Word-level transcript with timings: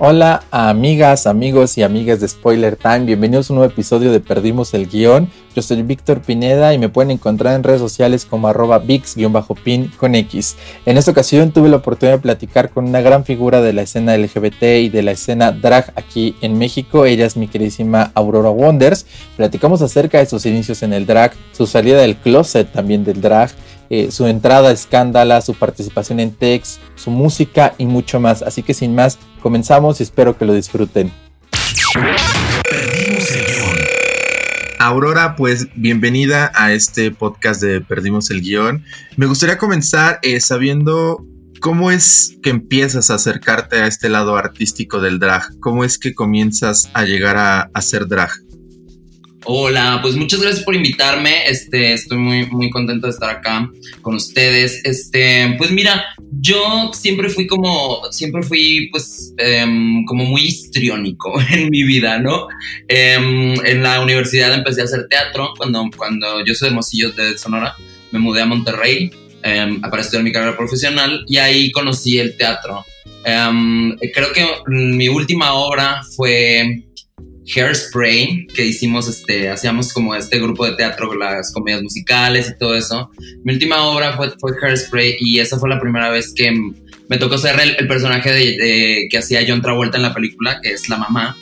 Hola 0.00 0.44
amigas, 0.52 1.26
amigos 1.26 1.76
y 1.76 1.82
amigas 1.82 2.20
de 2.20 2.28
Spoiler 2.28 2.76
Time, 2.76 3.00
bienvenidos 3.00 3.50
a 3.50 3.52
un 3.52 3.58
nuevo 3.58 3.72
episodio 3.72 4.12
de 4.12 4.20
Perdimos 4.20 4.72
el 4.72 4.86
Guión. 4.86 5.28
Yo 5.56 5.60
soy 5.60 5.82
Víctor 5.82 6.20
Pineda 6.22 6.72
y 6.72 6.78
me 6.78 6.88
pueden 6.88 7.10
encontrar 7.10 7.56
en 7.56 7.64
redes 7.64 7.80
sociales 7.80 8.24
como 8.24 8.46
arroba 8.46 8.78
VIX-pin 8.78 9.90
con 9.96 10.14
X. 10.14 10.54
En 10.86 10.98
esta 10.98 11.10
ocasión 11.10 11.50
tuve 11.50 11.68
la 11.68 11.78
oportunidad 11.78 12.18
de 12.18 12.22
platicar 12.22 12.70
con 12.70 12.84
una 12.84 13.00
gran 13.00 13.24
figura 13.24 13.60
de 13.60 13.72
la 13.72 13.82
escena 13.82 14.16
LGBT 14.16 14.62
y 14.82 14.88
de 14.88 15.02
la 15.02 15.10
escena 15.10 15.50
drag 15.50 15.92
aquí 15.96 16.36
en 16.42 16.56
México. 16.56 17.04
Ella 17.04 17.26
es 17.26 17.36
mi 17.36 17.48
queridísima 17.48 18.12
Aurora 18.14 18.50
Wonders. 18.50 19.04
Platicamos 19.36 19.82
acerca 19.82 20.18
de 20.18 20.26
sus 20.26 20.46
inicios 20.46 20.84
en 20.84 20.92
el 20.92 21.06
drag, 21.06 21.32
su 21.50 21.66
salida 21.66 21.98
del 21.98 22.14
closet 22.14 22.70
también 22.70 23.02
del 23.02 23.20
drag, 23.20 23.50
eh, 23.90 24.10
su 24.10 24.26
entrada 24.26 24.68
a 24.68 24.72
Escándala, 24.72 25.40
su 25.40 25.54
participación 25.54 26.20
en 26.20 26.34
Tex, 26.34 26.80
su 26.94 27.10
música 27.10 27.74
y 27.78 27.86
mucho 27.86 28.20
más. 28.20 28.42
Así 28.42 28.62
que 28.62 28.74
sin 28.74 28.94
más, 28.94 29.18
comenzamos 29.42 30.00
y 30.00 30.02
espero 30.02 30.36
que 30.36 30.44
lo 30.44 30.54
disfruten. 30.54 31.12
Aurora, 34.78 35.34
pues 35.36 35.68
bienvenida 35.74 36.52
a 36.54 36.72
este 36.72 37.10
podcast 37.10 37.60
de 37.60 37.80
Perdimos 37.80 38.30
el 38.30 38.42
Guión. 38.42 38.84
Me 39.16 39.26
gustaría 39.26 39.58
comenzar 39.58 40.20
eh, 40.22 40.40
sabiendo 40.40 41.24
cómo 41.60 41.90
es 41.90 42.36
que 42.42 42.50
empiezas 42.50 43.10
a 43.10 43.14
acercarte 43.14 43.76
a 43.76 43.86
este 43.86 44.08
lado 44.08 44.36
artístico 44.36 45.00
del 45.00 45.18
drag, 45.18 45.58
cómo 45.60 45.84
es 45.84 45.98
que 45.98 46.14
comienzas 46.14 46.88
a 46.94 47.04
llegar 47.04 47.36
a 47.36 47.70
hacer 47.74 48.06
drag. 48.06 48.30
Hola, 49.44 50.00
pues 50.02 50.16
muchas 50.16 50.40
gracias 50.40 50.64
por 50.64 50.74
invitarme. 50.74 51.48
Este, 51.48 51.92
estoy 51.92 52.18
muy, 52.18 52.46
muy 52.46 52.70
contento 52.70 53.06
de 53.06 53.12
estar 53.12 53.30
acá 53.30 53.70
con 54.02 54.14
ustedes. 54.16 54.84
Este, 54.84 55.54
pues 55.56 55.70
mira, 55.70 56.04
yo 56.32 56.90
siempre 56.92 57.28
fui 57.28 57.46
como, 57.46 58.02
siempre 58.10 58.42
fui, 58.42 58.88
pues, 58.90 59.32
em, 59.38 60.04
como 60.04 60.24
muy 60.24 60.42
histriónico 60.42 61.40
en 61.50 61.70
mi 61.70 61.84
vida, 61.84 62.18
¿no? 62.18 62.48
Em, 62.88 63.54
en 63.64 63.82
la 63.82 64.00
universidad 64.00 64.52
empecé 64.52 64.82
a 64.82 64.84
hacer 64.84 65.06
teatro 65.08 65.54
cuando, 65.56 65.88
cuando 65.96 66.44
yo 66.44 66.54
soy 66.54 66.66
de 66.66 66.70
Hermosillo 66.70 67.12
de 67.12 67.38
Sonora. 67.38 67.74
Me 68.10 68.18
mudé 68.18 68.42
a 68.42 68.46
Monterrey 68.46 69.10
um, 69.44 69.80
para 69.80 70.02
mi 70.22 70.32
carrera 70.32 70.56
profesional 70.56 71.24
y 71.28 71.36
ahí 71.36 71.70
conocí 71.70 72.18
el 72.18 72.36
teatro. 72.36 72.84
creo 73.22 74.32
que 74.32 74.46
mi 74.66 75.08
última 75.08 75.52
obra 75.52 76.02
fue 76.16 76.87
Hairspray, 77.54 78.46
que 78.54 78.66
hicimos, 78.66 79.08
este, 79.08 79.48
hacíamos 79.48 79.92
como 79.92 80.14
este 80.14 80.38
grupo 80.38 80.66
de 80.66 80.76
teatro, 80.76 81.14
las 81.14 81.52
comedias 81.52 81.82
musicales 81.82 82.50
y 82.50 82.58
todo 82.58 82.74
eso. 82.74 83.10
Mi 83.44 83.54
última 83.54 83.84
obra 83.84 84.16
fue, 84.16 84.32
fue 84.38 84.52
Hairspray 84.60 85.16
y 85.20 85.38
esa 85.38 85.58
fue 85.58 85.68
la 85.68 85.80
primera 85.80 86.10
vez 86.10 86.32
que 86.34 86.52
me 87.08 87.16
tocó 87.16 87.38
ser 87.38 87.58
el, 87.60 87.88
personaje 87.88 88.32
de, 88.32 89.08
que 89.10 89.18
hacía 89.18 89.44
John 89.46 89.62
Travolta 89.62 89.96
en 89.96 90.02
la 90.02 90.14
película, 90.14 90.60
que 90.62 90.72
es 90.72 90.88
la 90.88 90.98
mamá, 90.98 91.36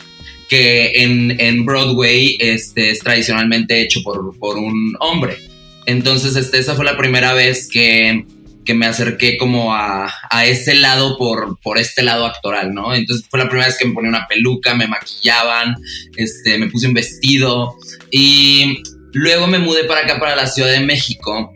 que 0.48 0.92
en, 0.94 1.40
en 1.40 1.64
Broadway 1.64 2.36
este, 2.38 2.90
es 2.90 3.00
tradicionalmente 3.00 3.80
hecho 3.80 4.00
por, 4.02 4.38
por 4.38 4.58
un 4.58 4.96
hombre. 5.00 5.38
Entonces, 5.86 6.36
este, 6.36 6.58
esa 6.58 6.74
fue 6.74 6.84
la 6.84 6.96
primera 6.96 7.32
vez 7.32 7.68
que 7.68 8.24
que 8.66 8.74
me 8.74 8.84
acerqué 8.84 9.38
como 9.38 9.74
a, 9.74 10.12
a, 10.28 10.44
ese 10.44 10.74
lado 10.74 11.16
por, 11.16 11.58
por 11.60 11.78
este 11.78 12.02
lado 12.02 12.26
actoral, 12.26 12.74
¿no? 12.74 12.94
Entonces 12.94 13.26
fue 13.30 13.38
la 13.38 13.48
primera 13.48 13.68
vez 13.68 13.78
que 13.78 13.86
me 13.86 13.94
ponía 13.94 14.10
una 14.10 14.26
peluca, 14.26 14.74
me 14.74 14.88
maquillaban, 14.88 15.76
este, 16.16 16.58
me 16.58 16.68
puse 16.68 16.88
un 16.88 16.92
vestido 16.92 17.76
y 18.10 18.82
luego 19.12 19.46
me 19.46 19.58
mudé 19.58 19.84
para 19.84 20.00
acá, 20.00 20.18
para 20.18 20.36
la 20.36 20.46
Ciudad 20.46 20.72
de 20.72 20.80
México 20.80 21.54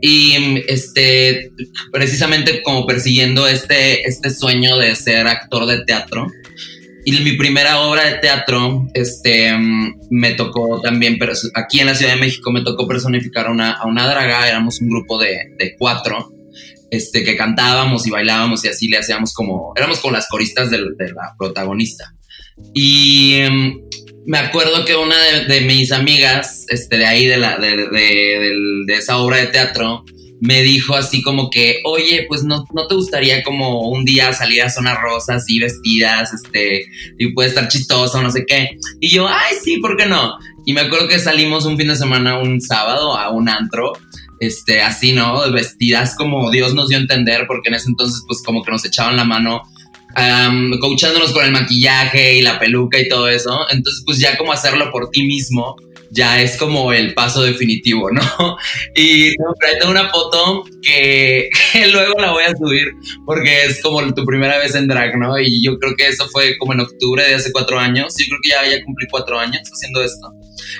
y 0.00 0.62
este, 0.68 1.50
precisamente 1.92 2.62
como 2.62 2.86
persiguiendo 2.86 3.48
este, 3.48 4.06
este 4.06 4.30
sueño 4.30 4.76
de 4.76 4.94
ser 4.94 5.26
actor 5.26 5.66
de 5.66 5.84
teatro. 5.84 6.26
Y 7.04 7.12
mi 7.12 7.32
primera 7.32 7.80
obra 7.80 8.04
de 8.04 8.18
teatro, 8.18 8.86
este, 8.92 9.52
me 10.10 10.32
tocó 10.34 10.80
también, 10.82 11.16
pero 11.18 11.32
aquí 11.54 11.80
en 11.80 11.86
la 11.86 11.94
Ciudad 11.94 12.12
de 12.12 12.20
México 12.20 12.52
me 12.52 12.62
tocó 12.62 12.86
personificar 12.86 13.46
a 13.46 13.50
una, 13.50 13.72
a 13.72 13.86
una 13.86 14.06
draga, 14.06 14.46
éramos 14.46 14.80
un 14.82 14.90
grupo 14.90 15.18
de, 15.18 15.54
de 15.58 15.74
cuatro 15.78 16.30
este, 16.90 17.24
que 17.24 17.36
cantábamos 17.36 18.06
y 18.06 18.10
bailábamos 18.10 18.64
y 18.64 18.68
así 18.68 18.88
le 18.88 18.98
hacíamos 18.98 19.32
como, 19.32 19.72
éramos 19.76 20.00
con 20.00 20.12
las 20.12 20.28
coristas 20.28 20.70
de, 20.70 20.78
la 20.78 21.34
protagonista. 21.38 22.14
Y 22.74 23.36
em, 23.36 23.80
me 24.26 24.38
acuerdo 24.38 24.84
que 24.84 24.96
una 24.96 25.16
de, 25.48 25.60
mis 25.62 25.92
amigas, 25.92 26.66
este, 26.68 26.98
de 26.98 27.06
ahí, 27.06 27.26
de, 27.26 27.36
la, 27.36 27.58
de, 27.58 28.84
esa 28.88 29.18
obra 29.18 29.38
de 29.38 29.46
teatro, 29.46 30.04
me 30.40 30.62
dijo 30.62 30.94
así 30.94 31.22
como 31.22 31.50
que, 31.50 31.80
oye, 31.84 32.24
pues 32.26 32.44
no, 32.44 32.64
no 32.74 32.86
te 32.86 32.94
gustaría 32.94 33.42
como 33.42 33.90
un 33.90 34.04
día 34.04 34.32
salir 34.32 34.62
a 34.62 34.70
Zona 34.70 34.94
Rosa 34.94 35.34
así 35.34 35.58
vestidas, 35.58 36.32
este, 36.32 36.86
y 37.18 37.32
puede 37.32 37.50
estar 37.50 37.68
chistosa 37.68 38.22
no 38.22 38.30
sé 38.30 38.44
qué. 38.46 38.70
Y 39.00 39.08
yo, 39.08 39.28
ay, 39.28 39.54
sí, 39.62 39.78
¿por 39.78 39.96
qué 39.96 40.06
no? 40.06 40.34
Y 40.64 40.72
me 40.72 40.82
acuerdo 40.82 41.08
que 41.08 41.18
salimos 41.18 41.66
un 41.66 41.76
fin 41.76 41.88
de 41.88 41.96
semana, 41.96 42.38
un 42.38 42.60
sábado, 42.60 43.16
a 43.16 43.30
un 43.30 43.48
antro, 43.48 43.92
este, 44.40 44.80
así, 44.80 45.12
¿no? 45.12 45.50
Vestidas 45.52 46.16
como 46.16 46.50
Dios 46.50 46.74
nos 46.74 46.88
dio 46.88 46.98
a 46.98 47.02
entender, 47.02 47.44
porque 47.46 47.68
en 47.68 47.74
ese 47.74 47.88
entonces, 47.88 48.24
pues 48.26 48.42
como 48.42 48.64
que 48.64 48.72
nos 48.72 48.84
echaban 48.84 49.16
la 49.16 49.24
mano, 49.24 49.62
um, 50.16 50.78
coachándonos 50.80 51.32
con 51.32 51.44
el 51.44 51.52
maquillaje 51.52 52.36
y 52.36 52.42
la 52.42 52.58
peluca 52.58 52.98
y 52.98 53.08
todo 53.08 53.28
eso. 53.28 53.66
Entonces, 53.70 54.02
pues 54.04 54.18
ya 54.18 54.36
como 54.36 54.52
hacerlo 54.52 54.90
por 54.90 55.10
ti 55.10 55.24
mismo, 55.24 55.76
ya 56.10 56.40
es 56.40 56.56
como 56.56 56.92
el 56.92 57.14
paso 57.14 57.42
definitivo, 57.42 58.10
¿no? 58.10 58.22
Y 58.94 59.30
tengo 59.34 59.90
una 59.90 60.08
foto 60.08 60.64
que, 60.82 61.48
luego 61.92 62.14
la 62.18 62.32
voy 62.32 62.44
a 62.44 62.56
subir 62.56 62.88
porque 63.24 63.64
es 63.66 63.80
como 63.82 64.12
tu 64.14 64.24
primera 64.24 64.58
vez 64.58 64.74
en 64.74 64.88
drag, 64.88 65.16
¿no? 65.18 65.38
Y 65.38 65.62
yo 65.62 65.78
creo 65.78 65.94
que 65.96 66.08
eso 66.08 66.28
fue 66.28 66.56
como 66.58 66.72
en 66.72 66.80
octubre 66.80 67.22
de 67.22 67.34
hace 67.34 67.52
cuatro 67.52 67.78
años. 67.78 68.14
Yo 68.18 68.26
creo 68.28 68.40
que 68.42 68.48
ya, 68.50 68.76
ya 68.76 68.84
cumplí 68.84 69.06
cuatro 69.10 69.38
años 69.38 69.62
haciendo 69.70 70.02
esto. 70.02 70.32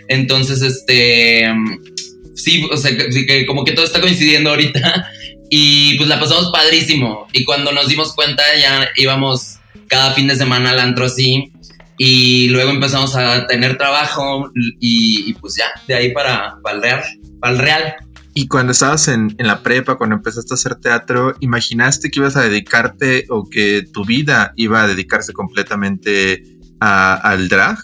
Entonces, 0.09 0.63
este, 0.63 1.47
sí, 2.35 2.67
o 2.71 2.77
sea, 2.77 2.97
que, 2.97 3.47
como 3.47 3.65
que 3.65 3.73
todo 3.73 3.85
está 3.85 4.01
coincidiendo 4.01 4.51
ahorita 4.51 5.11
y 5.51 5.97
pues 5.97 6.09
la 6.09 6.21
pasamos 6.21 6.51
padrísimo. 6.53 7.27
Y 7.33 7.45
cuando 7.45 7.73
nos 7.73 7.89
dimos 7.89 8.15
cuenta 8.15 8.43
ya 8.59 8.89
íbamos 8.97 9.59
cada 9.89 10.13
fin 10.13 10.29
de 10.29 10.37
semana 10.37 10.71
al 10.71 10.79
antro 10.79 11.07
así 11.07 11.53
y 11.99 12.49
luego 12.49 12.71
empezamos 12.71 13.15
a 13.15 13.47
tener 13.47 13.77
trabajo 13.77 14.51
y, 14.55 15.35
pues 15.35 15.57
ya, 15.57 15.67
de 15.87 15.95
ahí 15.95 16.13
para, 16.13 16.57
para 16.63 17.53
el 17.53 17.59
real. 17.59 17.95
Y 18.33 18.47
cuando 18.47 18.73
estabas 18.73 19.09
en, 19.09 19.37
la 19.39 19.63
prepa, 19.63 19.99
cuando 19.99 20.17
empezaste 20.17 20.55
a 20.55 20.57
hacer 20.57 20.77
teatro, 20.77 21.35
¿imaginaste 21.41 22.11
que 22.11 22.21
ibas 22.21 22.37
a 22.37 22.43
dedicarte 22.43 23.27
o 23.29 23.51
que 23.51 23.85
tu 23.93 24.07
vida 24.07 24.55
iba 24.57 24.83
a 24.83 24.87
dedicarse 24.87 25.35
completamente 25.35 26.43
al 26.81 27.51
drag? 27.51 27.77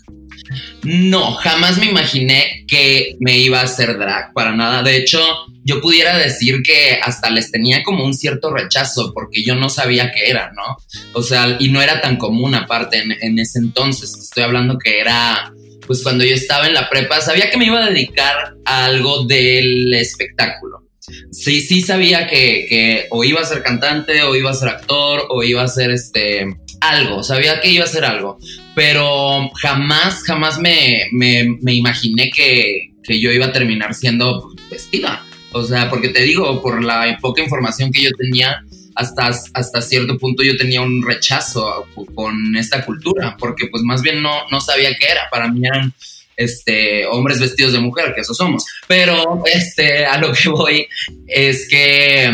No, 0.83 1.33
jamás 1.35 1.79
me 1.79 1.87
imaginé 1.87 2.65
que 2.69 3.17
me 3.21 3.39
iba 3.39 3.61
a 3.61 3.65
hacer 3.65 3.99
drag, 3.99 4.33
para 4.33 4.55
nada. 4.55 4.83
De 4.83 4.97
hecho, 4.97 5.21
yo 5.65 5.81
pudiera 5.81 6.17
decir 6.17 6.63
que 6.63 6.99
hasta 7.03 7.31
les 7.31 7.51
tenía 7.51 7.83
como 7.83 8.05
un 8.05 8.15
cierto 8.15 8.53
rechazo 8.53 9.13
porque 9.13 9.43
yo 9.43 9.55
no 9.55 9.69
sabía 9.69 10.13
qué 10.13 10.31
era, 10.31 10.53
¿no? 10.53 10.77
O 11.13 11.23
sea, 11.23 11.57
y 11.59 11.71
no 11.71 11.83
era 11.83 12.01
tan 12.01 12.17
común 12.17 12.55
aparte 12.55 13.03
en, 13.21 13.39
ese 13.39 13.59
entonces. 13.59 14.15
Estoy 14.17 14.45
hablando 14.45 14.79
que 14.79 15.01
era, 15.01 15.53
pues 15.87 16.03
cuando 16.03 16.25
yo 16.25 16.35
estaba 16.35 16.67
en 16.67 16.75
la 16.75 16.89
prepa, 16.89 17.21
sabía 17.21 17.51
que 17.51 17.57
me 17.59 17.67
iba 17.67 17.85
a 17.85 17.91
dedicar 17.91 18.55
a 18.65 18.85
algo 18.87 19.25
del 19.25 19.93
espectáculo. 19.95 20.85
Sí, 21.31 21.61
sí 21.61 21.83
sabía 21.83 22.27
que, 22.27 23.07
o 23.11 23.25
iba 23.25 23.41
a 23.41 23.45
ser 23.45 23.63
cantante, 23.63 24.23
o 24.23 24.35
iba 24.35 24.51
a 24.51 24.55
ser 24.55 24.69
actor, 24.69 25.27
o 25.31 25.43
iba 25.43 25.63
a 25.63 25.69
ser 25.69 25.91
este 25.91 26.47
algo, 26.81 27.23
sabía 27.23 27.61
que 27.61 27.71
iba 27.71 27.85
a 27.85 27.89
ser 27.89 28.05
algo, 28.05 28.39
pero 28.77 29.51
jamás, 29.63 30.23
jamás 30.25 30.59
me, 30.59 31.09
me, 31.11 31.73
imaginé 31.73 32.31
que, 32.31 32.91
yo 33.09 33.33
iba 33.33 33.47
a 33.47 33.53
terminar 33.53 33.95
siendo 33.95 34.53
vestida. 34.71 35.25
O 35.53 35.65
sea, 35.65 35.89
porque 35.89 36.11
te 36.11 36.23
digo, 36.25 36.61
por 36.61 36.85
la 36.85 37.17
poca 37.23 37.41
información 37.41 37.91
que 37.91 38.03
yo 38.03 38.11
tenía, 38.11 38.63
hasta, 38.95 39.31
hasta 39.55 39.81
cierto 39.81 40.19
punto 40.19 40.43
yo 40.43 40.59
tenía 40.59 40.83
un 40.83 41.03
rechazo 41.03 41.87
con 42.15 42.55
esta 42.55 42.85
cultura, 42.85 43.35
porque 43.39 43.67
pues 43.69 43.83
más 43.83 44.03
bien 44.03 44.21
no, 44.21 44.43
no 44.51 44.61
sabía 44.61 44.95
qué 44.95 45.07
era. 45.07 45.23
Para 45.31 45.51
mí 45.51 45.67
eran 45.67 45.95
este, 46.37 47.07
hombres 47.07 47.41
vestidos 47.41 47.73
de 47.73 47.79
mujer, 47.79 48.13
que 48.15 48.21
eso 48.21 48.35
somos. 48.35 48.67
Pero 48.87 49.43
este, 49.47 50.05
a 50.05 50.19
lo 50.19 50.35
que 50.35 50.51
voy 50.51 50.87
es 51.27 51.67
que 51.67 52.31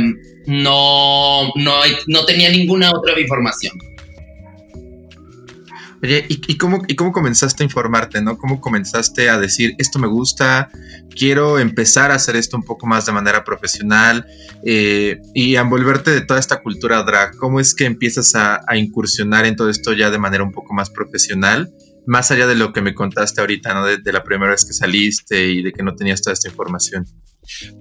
no, 0.46 1.52
no, 1.54 1.80
no 2.08 2.24
tenía 2.24 2.50
ninguna 2.50 2.90
otra 2.90 3.20
información. 3.20 3.78
Oye, 6.02 6.26
¿y, 6.28 6.58
cómo, 6.58 6.82
¿y 6.88 6.96
cómo 6.96 7.12
comenzaste 7.12 7.62
a 7.62 7.66
informarte, 7.66 8.20
no? 8.20 8.36
¿Cómo 8.36 8.60
comenzaste 8.60 9.30
a 9.30 9.38
decir, 9.38 9.76
esto 9.78 10.00
me 10.00 10.08
gusta, 10.08 10.68
quiero 11.16 11.60
empezar 11.60 12.10
a 12.10 12.16
hacer 12.16 12.34
esto 12.34 12.56
un 12.56 12.64
poco 12.64 12.88
más 12.88 13.06
de 13.06 13.12
manera 13.12 13.44
profesional 13.44 14.26
eh, 14.66 15.20
y 15.32 15.54
envolverte 15.54 16.10
de 16.10 16.22
toda 16.22 16.40
esta 16.40 16.60
cultura 16.60 17.04
drag? 17.04 17.36
¿Cómo 17.36 17.60
es 17.60 17.72
que 17.72 17.84
empiezas 17.84 18.34
a, 18.34 18.60
incursionar 18.74 19.46
en 19.46 19.54
todo 19.54 19.70
esto 19.70 19.92
ya 19.92 20.10
de 20.10 20.18
manera 20.18 20.42
un 20.42 20.50
poco 20.50 20.74
más 20.74 20.90
profesional? 20.90 21.70
Más 22.04 22.32
allá 22.32 22.48
de 22.48 22.56
lo 22.56 22.72
que 22.72 22.82
me 22.82 22.94
contaste 22.94 23.40
ahorita, 23.40 23.72
¿no? 23.72 23.86
De, 23.86 24.12
la 24.12 24.24
primera 24.24 24.50
vez 24.50 24.64
que 24.64 24.72
saliste 24.72 25.50
y 25.50 25.62
de 25.62 25.70
que 25.70 25.84
no 25.84 25.94
tenías 25.94 26.20
toda 26.20 26.34
esta 26.34 26.48
información. 26.48 27.06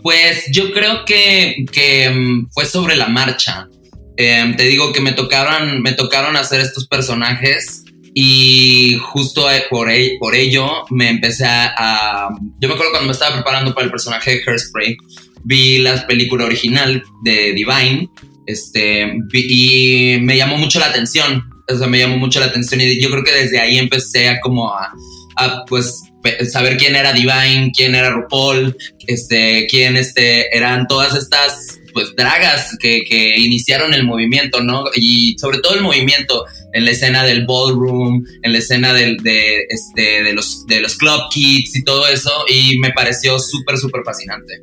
Pues 0.04 0.46
yo 0.52 0.72
creo 0.74 1.06
que, 1.06 1.66
que 1.72 2.12
mm, 2.12 2.52
fue 2.52 2.66
sobre 2.66 2.96
la 2.98 3.08
marcha. 3.08 3.68
Em, 4.16 4.56
te 4.56 4.66
digo 4.66 4.94
que 4.94 5.02
me 5.02 5.16
me 5.82 5.94
tocaron 5.94 6.38
hacer 6.38 6.62
estos 6.62 6.88
personajes 6.88 7.86
y 8.14 8.98
justo 9.02 9.50
eh, 9.50 9.64
por, 9.70 9.90
por 10.20 10.36
ello 10.36 10.86
me 10.90 11.10
empecé 11.10 11.46
a, 11.46 12.30
Yo 12.60 12.68
me 12.68 12.74
acuerdo 12.74 12.92
cuando 12.92 13.08
me 13.08 13.14
estaba 13.14 13.36
preparando 13.36 13.74
para 13.74 13.86
el 13.86 13.92
personaje 13.92 14.32
de 14.32 14.44
Hairspray, 14.46 14.98
vi 15.44 15.78
la 15.80 16.06
película 16.06 16.46
original 16.46 17.04
de 17.24 17.54
Divine 17.54 18.10
este, 18.46 19.14
y 19.34 20.18
me 20.22 20.36
llamó 20.36 20.58
mucho 20.58 20.80
la 20.80 20.88
atención. 20.88 21.44
O 21.70 21.78
sea, 21.78 21.88
me 21.88 22.00
llamó 22.00 22.18
mucho 22.18 22.40
la 22.40 22.48
atención 22.48 22.82
y 22.82 23.02
yo 23.02 23.10
creo 23.10 23.24
que 23.24 23.32
desde 23.32 23.60
ahí 23.60 23.78
empecé 23.78 24.28
a 24.28 24.42
como 24.42 24.74
a, 24.74 24.92
a 25.38 25.64
pues 25.66 26.02
saber 26.52 26.78
quién 26.78 26.96
era 26.96 27.14
Divine, 27.14 27.72
quién 27.76 27.96
era 27.96 28.10
RuPaul, 28.10 28.76
este, 29.08 29.68
quién 29.70 29.96
este, 29.96 30.56
eran 30.56 30.88
todas 30.88 31.16
estas 31.16 31.80
pues 31.94 32.16
dragas 32.16 32.78
que, 32.80 33.04
que 33.04 33.38
iniciaron 33.38 33.94
el 33.94 34.06
movimiento, 34.06 34.62
¿no? 34.62 34.86
Y 34.96 35.36
sobre 35.40 35.60
todo 35.60 35.76
el 35.76 35.82
movimiento 35.82 36.46
en 36.74 36.86
la 36.86 36.92
escena 36.92 37.24
del 37.24 37.46
ballroom, 37.46 38.26
en 38.44 38.52
la 38.52 38.58
escena 38.60 38.94
del, 38.94 39.18
de, 39.18 39.66
este, 39.70 40.24
de, 40.24 40.34
los, 40.34 40.66
de 40.68 40.82
los 40.82 40.96
club 40.96 41.22
kids 41.32 41.76
y 41.76 41.84
todo 41.84 42.08
eso, 42.08 42.32
y 42.48 42.78
me 42.80 42.92
pareció 42.92 43.40
súper, 43.40 43.78
súper 43.78 44.04
fascinante. 44.04 44.62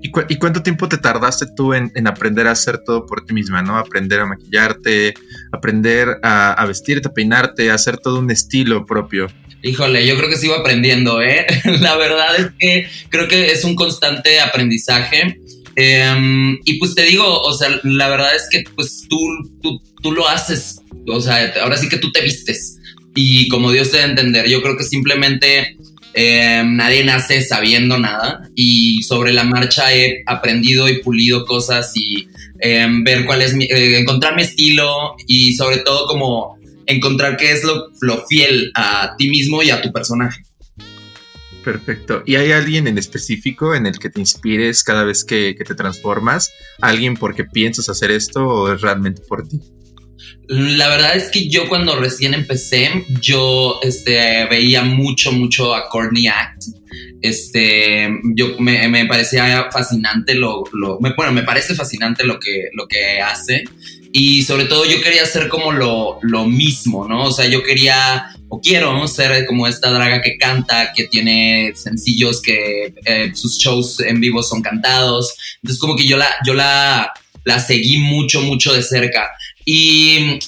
¿Y, 0.00 0.10
cuánto 0.10 0.62
tiempo 0.62 0.88
te 0.88 0.96
tardaste 0.96 1.46
tú 1.56 1.74
en, 1.74 1.90
aprender 2.06 2.46
a 2.46 2.52
hacer 2.52 2.78
todo 2.78 3.04
por 3.04 3.24
ti 3.24 3.34
misma, 3.34 3.62
¿no? 3.62 3.76
Aprender 3.76 4.20
a 4.20 4.26
maquillarte, 4.26 5.14
aprender 5.50 6.18
a, 6.22 6.52
a, 6.52 6.66
vestirte, 6.66 7.08
a 7.08 7.12
peinarte, 7.12 7.70
a 7.70 7.74
hacer 7.74 7.98
todo 7.98 8.20
un 8.20 8.30
estilo 8.30 8.86
propio. 8.86 9.26
Híjole, 9.62 10.06
yo 10.06 10.16
creo 10.16 10.28
que 10.28 10.36
sigo 10.36 10.54
aprendiendo, 10.54 11.20
¿eh? 11.20 11.46
La 11.80 11.96
verdad 11.96 12.36
es 12.38 12.46
que 12.58 12.88
creo 13.08 13.26
que 13.26 13.50
es 13.50 13.64
un 13.64 13.74
constante 13.74 14.40
aprendizaje. 14.40 15.40
Em, 15.80 16.58
y 16.64 16.74
pues 16.80 16.96
te 16.96 17.04
digo, 17.04 17.40
o 17.40 17.52
sea, 17.56 17.68
la 17.84 18.08
verdad 18.08 18.34
es 18.34 18.48
que 18.50 18.64
pues 18.74 19.06
tú, 19.08 19.16
tú, 19.62 19.80
tú 20.02 20.10
lo 20.10 20.26
haces, 20.26 20.80
o 21.06 21.20
sea, 21.20 21.54
ahora 21.62 21.76
sí 21.76 21.88
que 21.88 21.98
tú 21.98 22.10
te 22.10 22.20
vistes. 22.20 22.80
Y 23.14 23.46
como 23.46 23.70
Dios 23.70 23.92
te 23.92 24.00
a 24.00 24.06
entender, 24.06 24.48
yo 24.48 24.60
creo 24.60 24.76
que 24.76 24.82
simplemente 24.82 25.76
em, 26.14 26.74
nadie 26.74 27.04
nace 27.04 27.42
sabiendo 27.42 27.96
nada 27.96 28.42
y 28.56 29.04
sobre 29.04 29.32
la 29.32 29.44
marcha 29.44 29.94
he 29.94 30.24
aprendido 30.26 30.88
y 30.88 31.00
pulido 31.00 31.46
cosas 31.46 31.92
y 31.94 32.26
em, 32.58 33.04
ver 33.04 33.24
cuál 33.24 33.42
es 33.42 33.54
mi, 33.54 33.66
eh, 33.66 34.00
encontrar 34.00 34.34
mi 34.34 34.42
estilo 34.42 35.14
y 35.28 35.52
sobre 35.52 35.78
todo 35.78 36.08
como 36.08 36.58
encontrar 36.86 37.36
qué 37.36 37.52
es 37.52 37.62
lo, 37.62 37.92
lo 38.00 38.26
fiel 38.26 38.72
a 38.74 39.14
ti 39.16 39.30
mismo 39.30 39.62
y 39.62 39.70
a 39.70 39.80
tu 39.80 39.92
personaje. 39.92 40.42
Perfecto. 41.68 42.22
¿Y 42.24 42.36
hay 42.36 42.52
alguien 42.52 42.86
en 42.86 42.96
específico 42.96 43.74
en 43.74 43.84
el 43.84 43.98
que 43.98 44.08
te 44.08 44.20
inspires 44.20 44.82
cada 44.82 45.04
vez 45.04 45.22
que, 45.22 45.54
te 45.54 45.74
transformas? 45.74 46.50
¿Alguien 46.80 47.12
porque 47.12 47.44
piensas 47.44 47.90
hacer 47.90 48.10
esto 48.10 48.40
o 48.46 48.72
es 48.72 48.80
realmente 48.80 49.20
por 49.28 49.46
ti? 49.46 49.60
La 50.46 50.88
verdad 50.88 51.14
es 51.14 51.24
que 51.28 51.50
yo 51.50 51.68
cuando 51.68 52.00
recién 52.00 52.32
empecé, 52.32 53.04
yo 53.20 53.80
este, 53.82 54.46
veía 54.46 54.82
mucho, 54.82 55.30
mucho 55.30 55.74
a 55.74 55.90
Courtney 55.90 56.28
Act. 56.28 56.62
Este, 57.20 58.08
yo 58.34 58.58
me, 58.58 59.04
parecía 59.04 59.68
fascinante 59.70 60.36
lo, 60.36 60.64
lo 60.72 60.98
bueno, 60.98 61.32
me 61.32 61.42
parece 61.42 61.74
fascinante 61.74 62.24
lo 62.24 62.40
que, 62.40 62.70
lo 62.72 62.88
que 62.88 63.20
hace. 63.20 63.64
Y 64.10 64.40
sobre 64.40 64.64
todo 64.64 64.86
yo 64.86 65.02
quería 65.02 65.24
hacer 65.24 65.48
como 65.48 65.72
lo, 65.72 66.18
lo 66.22 66.46
mismo, 66.46 67.06
¿no? 67.06 67.24
O 67.24 67.30
sea, 67.30 67.46
yo 67.46 67.62
quería 67.62 68.30
o 68.48 68.60
quiero 68.60 69.06
ser 69.08 69.46
como 69.46 69.66
esta 69.66 69.90
draga 69.90 70.22
que 70.22 70.36
canta, 70.38 70.92
que 70.94 71.06
tiene 71.06 71.72
sencillos, 71.74 72.40
que 72.40 72.94
eh, 73.04 73.30
sus 73.34 73.58
shows 73.58 74.00
en 74.00 74.20
vivo 74.20 74.42
son 74.42 74.62
cantados. 74.62 75.34
Entonces 75.62 75.80
como 75.80 75.96
que 75.96 76.06
yo 76.06 76.16
la, 76.16 76.28
yo 76.46 76.54
la, 76.54 77.12
la 77.44 77.60
seguí 77.60 77.98
mucho, 77.98 78.40
mucho 78.40 78.72
de 78.72 78.82
cerca. 78.82 79.30
Y 79.64 80.38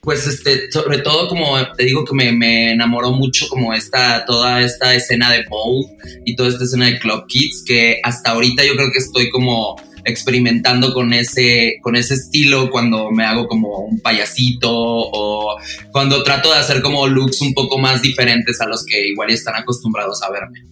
pues 0.00 0.26
este, 0.26 0.70
sobre 0.72 0.98
todo 0.98 1.28
como 1.28 1.56
te 1.76 1.84
digo 1.84 2.04
que 2.04 2.14
me, 2.14 2.32
me, 2.32 2.72
enamoró 2.72 3.12
mucho 3.12 3.46
como 3.48 3.74
esta, 3.74 4.24
toda 4.24 4.62
esta 4.62 4.94
escena 4.94 5.30
de 5.30 5.44
Bowl 5.44 5.84
y 6.24 6.34
toda 6.36 6.48
esta 6.48 6.64
escena 6.64 6.86
de 6.86 6.98
Club 6.98 7.26
Kids, 7.28 7.64
que 7.66 8.00
hasta 8.02 8.30
ahorita 8.30 8.64
yo 8.64 8.74
creo 8.74 8.90
que 8.90 8.98
estoy 8.98 9.28
como 9.28 9.76
experimentando 10.04 10.92
con 10.92 11.12
ese, 11.12 11.78
con 11.82 11.96
ese 11.96 12.14
estilo 12.14 12.70
cuando 12.70 13.10
me 13.10 13.24
hago 13.24 13.46
como 13.46 13.78
un 13.80 14.00
payasito 14.00 14.70
o 14.70 15.56
cuando 15.92 16.22
trato 16.22 16.52
de 16.52 16.58
hacer 16.58 16.82
como 16.82 17.06
looks 17.06 17.40
un 17.42 17.54
poco 17.54 17.78
más 17.78 18.02
diferentes 18.02 18.60
a 18.60 18.66
los 18.66 18.84
que 18.84 19.08
igual 19.08 19.30
están 19.30 19.56
acostumbrados 19.56 20.22
a 20.22 20.30
verme. 20.30 20.70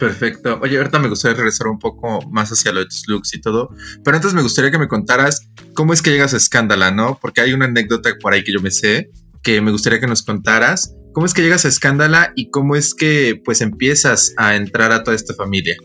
Perfecto. 0.00 0.58
Oye, 0.62 0.78
ahorita 0.78 0.98
me 0.98 1.10
gustaría 1.10 1.36
regresar 1.36 1.66
un 1.66 1.78
poco 1.78 2.20
más 2.30 2.50
hacia 2.50 2.72
los 2.72 3.04
looks 3.06 3.34
y 3.34 3.40
todo, 3.40 3.68
pero 4.02 4.16
antes 4.16 4.32
me 4.32 4.40
gustaría 4.40 4.70
que 4.70 4.78
me 4.78 4.88
contaras 4.88 5.50
cómo 5.74 5.92
es 5.92 6.00
que 6.00 6.10
llegas 6.10 6.32
a 6.32 6.38
Escándala, 6.38 6.90
¿no? 6.90 7.18
Porque 7.20 7.42
hay 7.42 7.52
una 7.52 7.66
anécdota 7.66 8.10
por 8.18 8.32
ahí 8.32 8.42
que 8.42 8.52
yo 8.52 8.60
me 8.60 8.70
sé, 8.70 9.10
que 9.42 9.60
me 9.60 9.70
gustaría 9.70 10.00
que 10.00 10.06
nos 10.06 10.22
contaras. 10.22 10.94
¿Cómo 11.12 11.26
es 11.26 11.34
que 11.34 11.42
llegas 11.42 11.66
a 11.66 11.68
Escándala 11.68 12.32
y 12.34 12.50
cómo 12.50 12.76
es 12.76 12.94
que 12.94 13.42
pues 13.44 13.60
empiezas 13.60 14.32
a 14.38 14.56
entrar 14.56 14.90
a 14.90 15.04
toda 15.04 15.14
esta 15.14 15.34
familia? 15.34 15.76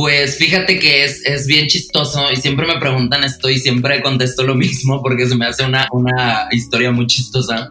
Pues 0.00 0.38
fíjate 0.38 0.78
que 0.78 1.04
es, 1.04 1.26
es 1.26 1.46
bien 1.46 1.66
chistoso 1.66 2.32
y 2.32 2.36
siempre 2.36 2.66
me 2.66 2.80
preguntan 2.80 3.22
esto 3.22 3.50
y 3.50 3.58
siempre 3.58 4.00
contesto 4.00 4.44
lo 4.44 4.54
mismo 4.56 5.02
porque 5.02 5.28
se 5.28 5.34
me 5.36 5.44
hace 5.44 5.62
una, 5.62 5.88
una 5.92 6.48
historia 6.52 6.90
muy 6.90 7.06
chistosa. 7.06 7.70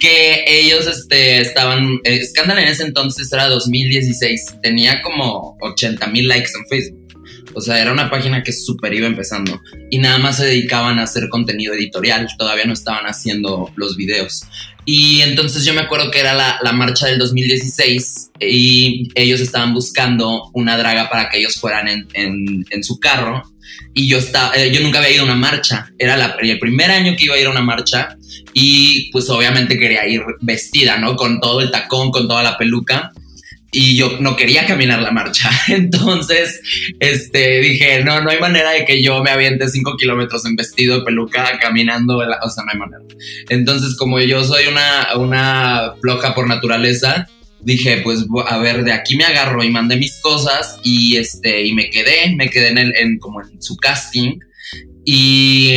Que 0.00 0.42
ellos 0.48 0.88
este, 0.88 1.40
estaban, 1.40 2.00
eh, 2.02 2.24
Scandal 2.24 2.58
en 2.58 2.66
ese 2.66 2.82
entonces 2.82 3.32
era 3.32 3.46
2016, 3.46 4.56
tenía 4.60 5.00
como 5.00 5.56
80 5.60 6.08
mil 6.08 6.26
likes 6.26 6.50
en 6.58 6.66
Facebook. 6.66 7.06
O 7.54 7.60
sea, 7.60 7.80
era 7.80 7.92
una 7.92 8.10
página 8.10 8.42
que 8.42 8.52
súper 8.52 8.92
iba 8.92 9.06
empezando 9.06 9.60
y 9.90 9.98
nada 9.98 10.18
más 10.18 10.38
se 10.38 10.46
dedicaban 10.46 10.98
a 10.98 11.04
hacer 11.04 11.28
contenido 11.28 11.74
editorial, 11.74 12.26
todavía 12.36 12.64
no 12.64 12.72
estaban 12.72 13.04
haciendo 13.04 13.70
los 13.76 13.96
videos. 13.96 14.42
Y 14.84 15.20
entonces 15.20 15.64
yo 15.64 15.74
me 15.74 15.82
acuerdo 15.82 16.10
que 16.10 16.20
era 16.20 16.34
la, 16.34 16.72
marcha 16.72 17.06
del 17.06 17.18
2016 17.18 18.30
y 18.40 19.08
ellos 19.14 19.40
estaban 19.40 19.74
buscando 19.74 20.50
una 20.54 20.76
draga 20.76 21.08
para 21.08 21.28
que 21.28 21.38
ellos 21.38 21.54
fueran 21.60 21.88
en, 22.14 22.82
su 22.82 22.98
carro. 22.98 23.42
Y 23.92 24.08
yo, 24.08 24.18
estaba, 24.18 24.54
eh, 24.54 24.70
yo 24.72 24.80
nunca 24.80 24.98
había 24.98 25.12
ido 25.12 25.22
a 25.22 25.26
una 25.26 25.34
marcha, 25.34 25.90
era 25.98 26.16
la, 26.16 26.36
el 26.40 26.58
primer 26.58 26.90
año 26.90 27.16
que 27.16 27.24
iba 27.24 27.34
a 27.34 27.38
ir 27.38 27.46
a 27.46 27.50
una 27.50 27.60
marcha 27.60 28.16
y 28.52 29.10
pues 29.10 29.28
obviamente 29.30 29.78
quería 29.78 30.06
ir 30.06 30.22
vestida, 30.40 30.96
¿no? 30.96 31.16
Con 31.16 31.40
todo 31.40 31.60
el 31.60 31.70
tacón, 31.70 32.10
con 32.10 32.28
toda 32.28 32.42
la 32.42 32.56
peluca 32.56 33.12
y 33.72 33.96
yo 33.96 34.18
no 34.20 34.36
quería 34.36 34.66
caminar 34.66 35.00
la 35.00 35.10
marcha. 35.10 35.50
Entonces, 35.68 36.60
este, 36.98 37.60
dije, 37.60 38.02
no, 38.04 38.20
no 38.20 38.30
hay 38.30 38.40
manera 38.40 38.70
de 38.72 38.84
que 38.84 39.02
yo 39.02 39.22
me 39.22 39.30
aviente 39.30 39.68
cinco 39.68 39.96
kilómetros 39.96 40.44
en 40.46 40.56
vestido 40.56 41.04
peluca 41.04 41.58
caminando, 41.60 42.18
o 42.18 42.50
sea, 42.50 42.64
no 42.64 42.72
hay 42.72 42.78
manera. 42.78 43.02
Entonces, 43.48 43.96
como 43.96 44.18
yo 44.20 44.42
soy 44.44 44.66
una, 44.66 45.16
una 45.16 45.92
floja 46.00 46.34
por 46.34 46.48
naturaleza, 46.48 47.28
dije, 47.60 47.98
pues, 47.98 48.24
a 48.46 48.58
ver, 48.58 48.84
de 48.84 48.92
aquí 48.92 49.16
me 49.16 49.24
agarro 49.24 49.62
y 49.62 49.70
mandé 49.70 49.96
mis 49.96 50.20
cosas 50.20 50.78
y, 50.82 51.16
este, 51.16 51.64
y 51.64 51.72
me 51.74 51.90
quedé, 51.90 52.34
me 52.34 52.48
quedé 52.48 52.68
en, 52.68 52.78
el, 52.78 52.96
en 52.96 53.18
como 53.18 53.42
en 53.42 53.60
su 53.62 53.76
casting 53.76 54.38
y, 55.04 55.74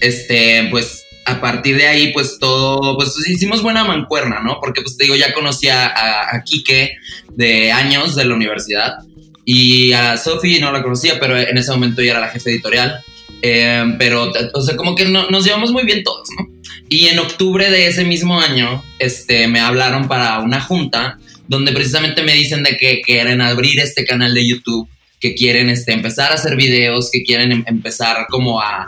este, 0.00 0.68
pues, 0.70 1.05
a 1.26 1.40
partir 1.40 1.76
de 1.76 1.86
ahí, 1.86 2.12
pues 2.12 2.38
todo, 2.38 2.96
pues 2.96 3.14
hicimos 3.28 3.62
buena 3.62 3.84
mancuerna, 3.84 4.40
¿no? 4.40 4.58
Porque 4.60 4.82
pues 4.82 4.96
te 4.96 5.04
digo, 5.04 5.16
ya 5.16 5.34
conocía 5.34 5.86
a, 5.86 6.36
a 6.36 6.42
Quique 6.44 6.96
de 7.34 7.72
años 7.72 8.14
de 8.14 8.24
la 8.24 8.34
universidad 8.34 8.98
y 9.44 9.92
a 9.92 10.16
Sophie 10.16 10.60
no 10.60 10.72
la 10.72 10.82
conocía, 10.82 11.20
pero 11.20 11.38
en 11.38 11.56
ese 11.56 11.70
momento 11.70 12.02
ya 12.02 12.10
era 12.12 12.20
la 12.20 12.28
jefe 12.28 12.50
editorial. 12.50 13.00
Eh, 13.42 13.94
pero, 13.96 14.32
o 14.54 14.60
sea, 14.62 14.76
como 14.76 14.96
que 14.96 15.04
nos 15.04 15.44
llevamos 15.44 15.70
muy 15.70 15.84
bien 15.84 16.02
todos, 16.02 16.28
¿no? 16.36 16.48
Y 16.88 17.06
en 17.06 17.18
octubre 17.20 17.70
de 17.70 17.86
ese 17.86 18.04
mismo 18.04 18.40
año, 18.40 18.82
este, 18.98 19.46
me 19.46 19.60
hablaron 19.60 20.08
para 20.08 20.40
una 20.40 20.60
junta 20.60 21.18
donde 21.46 21.70
precisamente 21.72 22.22
me 22.24 22.34
dicen 22.34 22.64
de 22.64 22.76
que 22.76 23.00
quieren 23.02 23.40
abrir 23.40 23.78
este 23.78 24.04
canal 24.04 24.34
de 24.34 24.48
YouTube, 24.48 24.88
que 25.20 25.34
quieren 25.34 25.70
este, 25.70 25.92
empezar 25.92 26.32
a 26.32 26.34
hacer 26.34 26.56
videos, 26.56 27.10
que 27.12 27.22
quieren 27.22 27.52
em, 27.52 27.64
empezar 27.66 28.26
como 28.28 28.60
a 28.60 28.86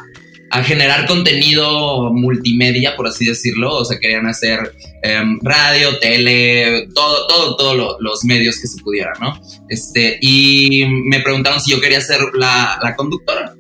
a 0.51 0.63
generar 0.63 1.07
contenido 1.07 2.13
multimedia, 2.13 2.97
por 2.97 3.07
así 3.07 3.27
decirlo. 3.27 3.75
O 3.77 3.85
sea, 3.85 3.99
querían 3.99 4.27
hacer 4.27 4.73
em, 5.03 5.39
radio, 5.43 5.99
tele, 5.99 6.89
todo, 6.95 7.27
todo, 7.27 7.57
todos 7.57 7.97
los 8.01 8.25
medios 8.25 8.61
que 8.61 8.67
se 8.67 8.83
pudieran, 8.83 9.15
¿no? 9.21 9.41
Este, 9.69 10.19
y 10.21 10.85
me 10.87 11.21
preguntaron 11.21 11.61
si 11.61 11.71
yo 11.71 11.81
quería 11.81 12.01
ser 12.01 12.21
la, 12.35 12.79
la 12.83 12.97
conductora. 12.97 13.55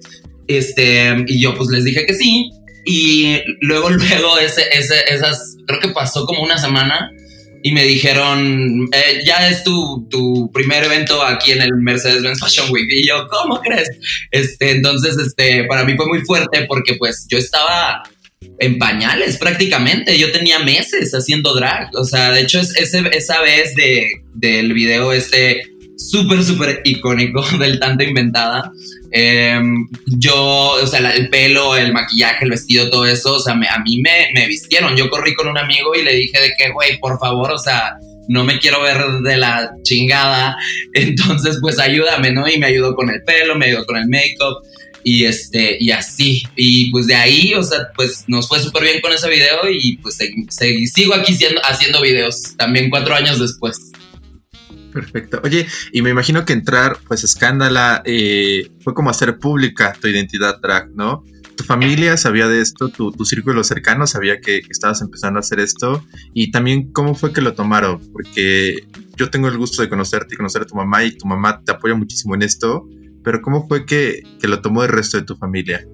Este, 0.47 1.25
y 1.27 1.41
yo 1.41 1.55
pues 1.55 1.69
les 1.69 1.85
dije 1.85 2.07
que 2.07 2.15
sí. 2.15 2.51
Y 2.85 3.39
luego, 3.61 3.91
luego, 3.91 4.39
ese, 4.39 4.63
ese, 4.73 4.97
esas, 5.09 5.57
creo 5.67 5.81
que 5.81 5.89
pasó 5.89 6.25
como 6.27 6.43
una 6.43 6.59
semana 6.59 7.11
y 7.63 7.73
me 7.73 7.85
dijeron, 7.85 8.89
eh, 8.93 9.23
ya 9.25 9.49
es 9.49 9.65
tu, 9.65 10.07
tu, 10.11 10.51
primer 10.53 10.85
evento 10.85 11.23
aquí 11.23 11.53
en 11.53 11.63
el 11.63 11.75
Mercedes-Benz 11.75 12.41
Fashion 12.41 12.71
Week. 12.71 12.89
Y 12.91 13.07
yo, 13.07 13.27
¿cómo 13.29 13.61
crees? 13.61 13.89
Este, 14.31 14.71
entonces, 14.71 15.17
este, 15.19 15.65
para 15.65 15.85
mí 15.85 15.95
fue 15.97 16.07
muy 16.07 16.21
fuerte 16.21 16.67
porque 16.67 16.95
pues 16.95 17.27
yo 17.29 17.39
estaba 17.39 18.03
en 18.61 18.79
pañales 18.79 19.37
prácticamente. 19.39 20.19
Yo 20.19 20.31
tenía 20.31 20.61
meses 20.61 21.13
haciendo 21.13 21.55
drag. 21.55 21.91
O 21.95 22.05
sea, 22.05 22.31
de 22.31 22.43
hecho, 22.43 22.61
es, 22.61 22.75
esa 22.77 23.41
vez 23.41 23.75
de, 23.75 24.09
del 24.35 24.73
video 24.73 25.13
este 25.13 25.63
súper, 25.99 26.43
súper 26.45 26.81
icónico 26.85 27.43
del 27.59 27.79
tanto 27.79 28.05
inventada. 28.05 28.73
Em, 29.11 29.89
yo, 30.07 30.37
o 30.83 30.87
sea, 30.87 31.11
el 31.11 31.29
pelo, 31.29 31.77
el 31.77 31.93
maquillaje, 31.93 32.45
el 32.45 32.51
vestido, 32.51 32.89
todo 32.91 33.07
eso, 33.07 33.35
o 33.35 33.41
sea, 33.41 33.55
a 33.55 33.79
mí 33.81 34.01
me, 34.01 34.31
me 34.33 34.47
vistieron. 34.47 34.97
Yo 34.97 35.11
corrí 35.11 35.35
con 35.35 35.49
un 35.49 35.59
amigo 35.59 35.95
y 35.95 36.03
le 36.03 36.15
dije 36.15 36.41
de 36.41 36.53
que, 36.57 36.71
güey, 36.71 36.99
por 36.99 37.19
favor, 37.19 37.51
o 37.53 37.59
sea, 37.59 37.97
no 38.29 38.45
me 38.45 38.59
quiero 38.59 38.81
ver 38.83 38.99
de 39.23 39.37
la 39.37 39.71
chingada. 39.83 40.57
Entonces, 40.95 41.59
pues 41.61 41.79
ayúdame, 41.79 42.33
¿no? 42.33 42.49
Y 42.49 42.59
me 42.59 42.67
ayudó 42.67 42.95
con 42.95 43.11
el 43.11 43.23
pelo, 43.25 43.57
me 43.57 43.67
ayudó 43.67 43.85
con 43.85 43.97
el 43.97 44.09
make-up 44.09 44.63
y 45.05 45.25
este 45.25 45.77
y 45.81 45.93
así 45.93 46.43
y 46.57 46.91
pues 46.91 47.07
de 47.07 47.15
ahí 47.15 47.55
o 47.55 47.63
sea 47.63 47.89
pues 47.95 48.25
nos 48.27 48.49
fue 48.49 48.59
súper 48.59 48.83
bien 48.83 49.01
con 49.01 49.13
ese 49.13 49.31
video 49.31 49.71
y 49.71 49.97
pues 49.99 50.19
sigo 50.93 51.15
aquí 51.15 51.39
haciendo 51.63 52.03
videos 52.03 52.57
también 52.57 52.91
cuatro 52.91 53.15
años 53.15 53.39
después 53.39 53.93
Perfecto. 54.93 55.41
Oye, 55.45 55.67
y 55.93 56.03
me 56.03 56.11
imagino 56.11 56.45
que 56.45 56.53
entrar, 56.53 56.99
pues, 57.07 57.25
Escándala, 57.25 58.03
eh, 58.05 58.71
fue 58.81 58.95
como 58.95 59.11
hacer 59.11 59.39
pública 59.39 59.95
tu 60.01 60.09
identidad 60.09 60.61
drag, 60.61 60.91
¿no? 60.95 61.25
Tu 61.57 61.65
familia 61.65 62.17
sabía 62.17 62.47
de 62.47 62.61
esto, 62.61 62.89
tu, 62.89 63.13
círculo 63.25 63.65
cercano 63.65 64.07
sabía 64.07 64.41
que, 64.41 64.63
estabas 64.71 65.03
empezando 65.03 65.39
a 65.39 65.41
hacer 65.41 65.59
esto, 65.61 66.05
y 66.33 66.51
también 66.53 66.93
cómo 66.93 67.15
fue 67.15 67.33
que 67.33 67.41
lo 67.41 67.55
tomaron, 67.55 68.01
porque 68.13 68.87
yo 69.17 69.29
tengo 69.29 69.49
el 69.49 69.59
gusto 69.59 69.83
de 69.83 69.89
conocerte 69.89 70.35
y 70.35 70.37
conocer 70.37 70.63
a 70.63 70.67
tu 70.67 70.77
mamá, 70.77 71.05
y 71.05 71.17
tu 71.17 71.27
mamá 71.27 71.61
te 71.65 71.73
apoya 71.73 71.95
muchísimo 71.95 72.37
en 72.37 72.43
esto, 72.43 72.89
pero 73.25 73.43
¿cómo 73.43 73.67
fue 73.67 73.87
que, 73.87 74.23
que 74.41 74.47
lo 74.47 74.63
tomó 74.63 74.85
el 74.85 74.91
resto 74.91 75.17
de 75.17 75.25
tu 75.25 75.37
familia? 75.37 75.85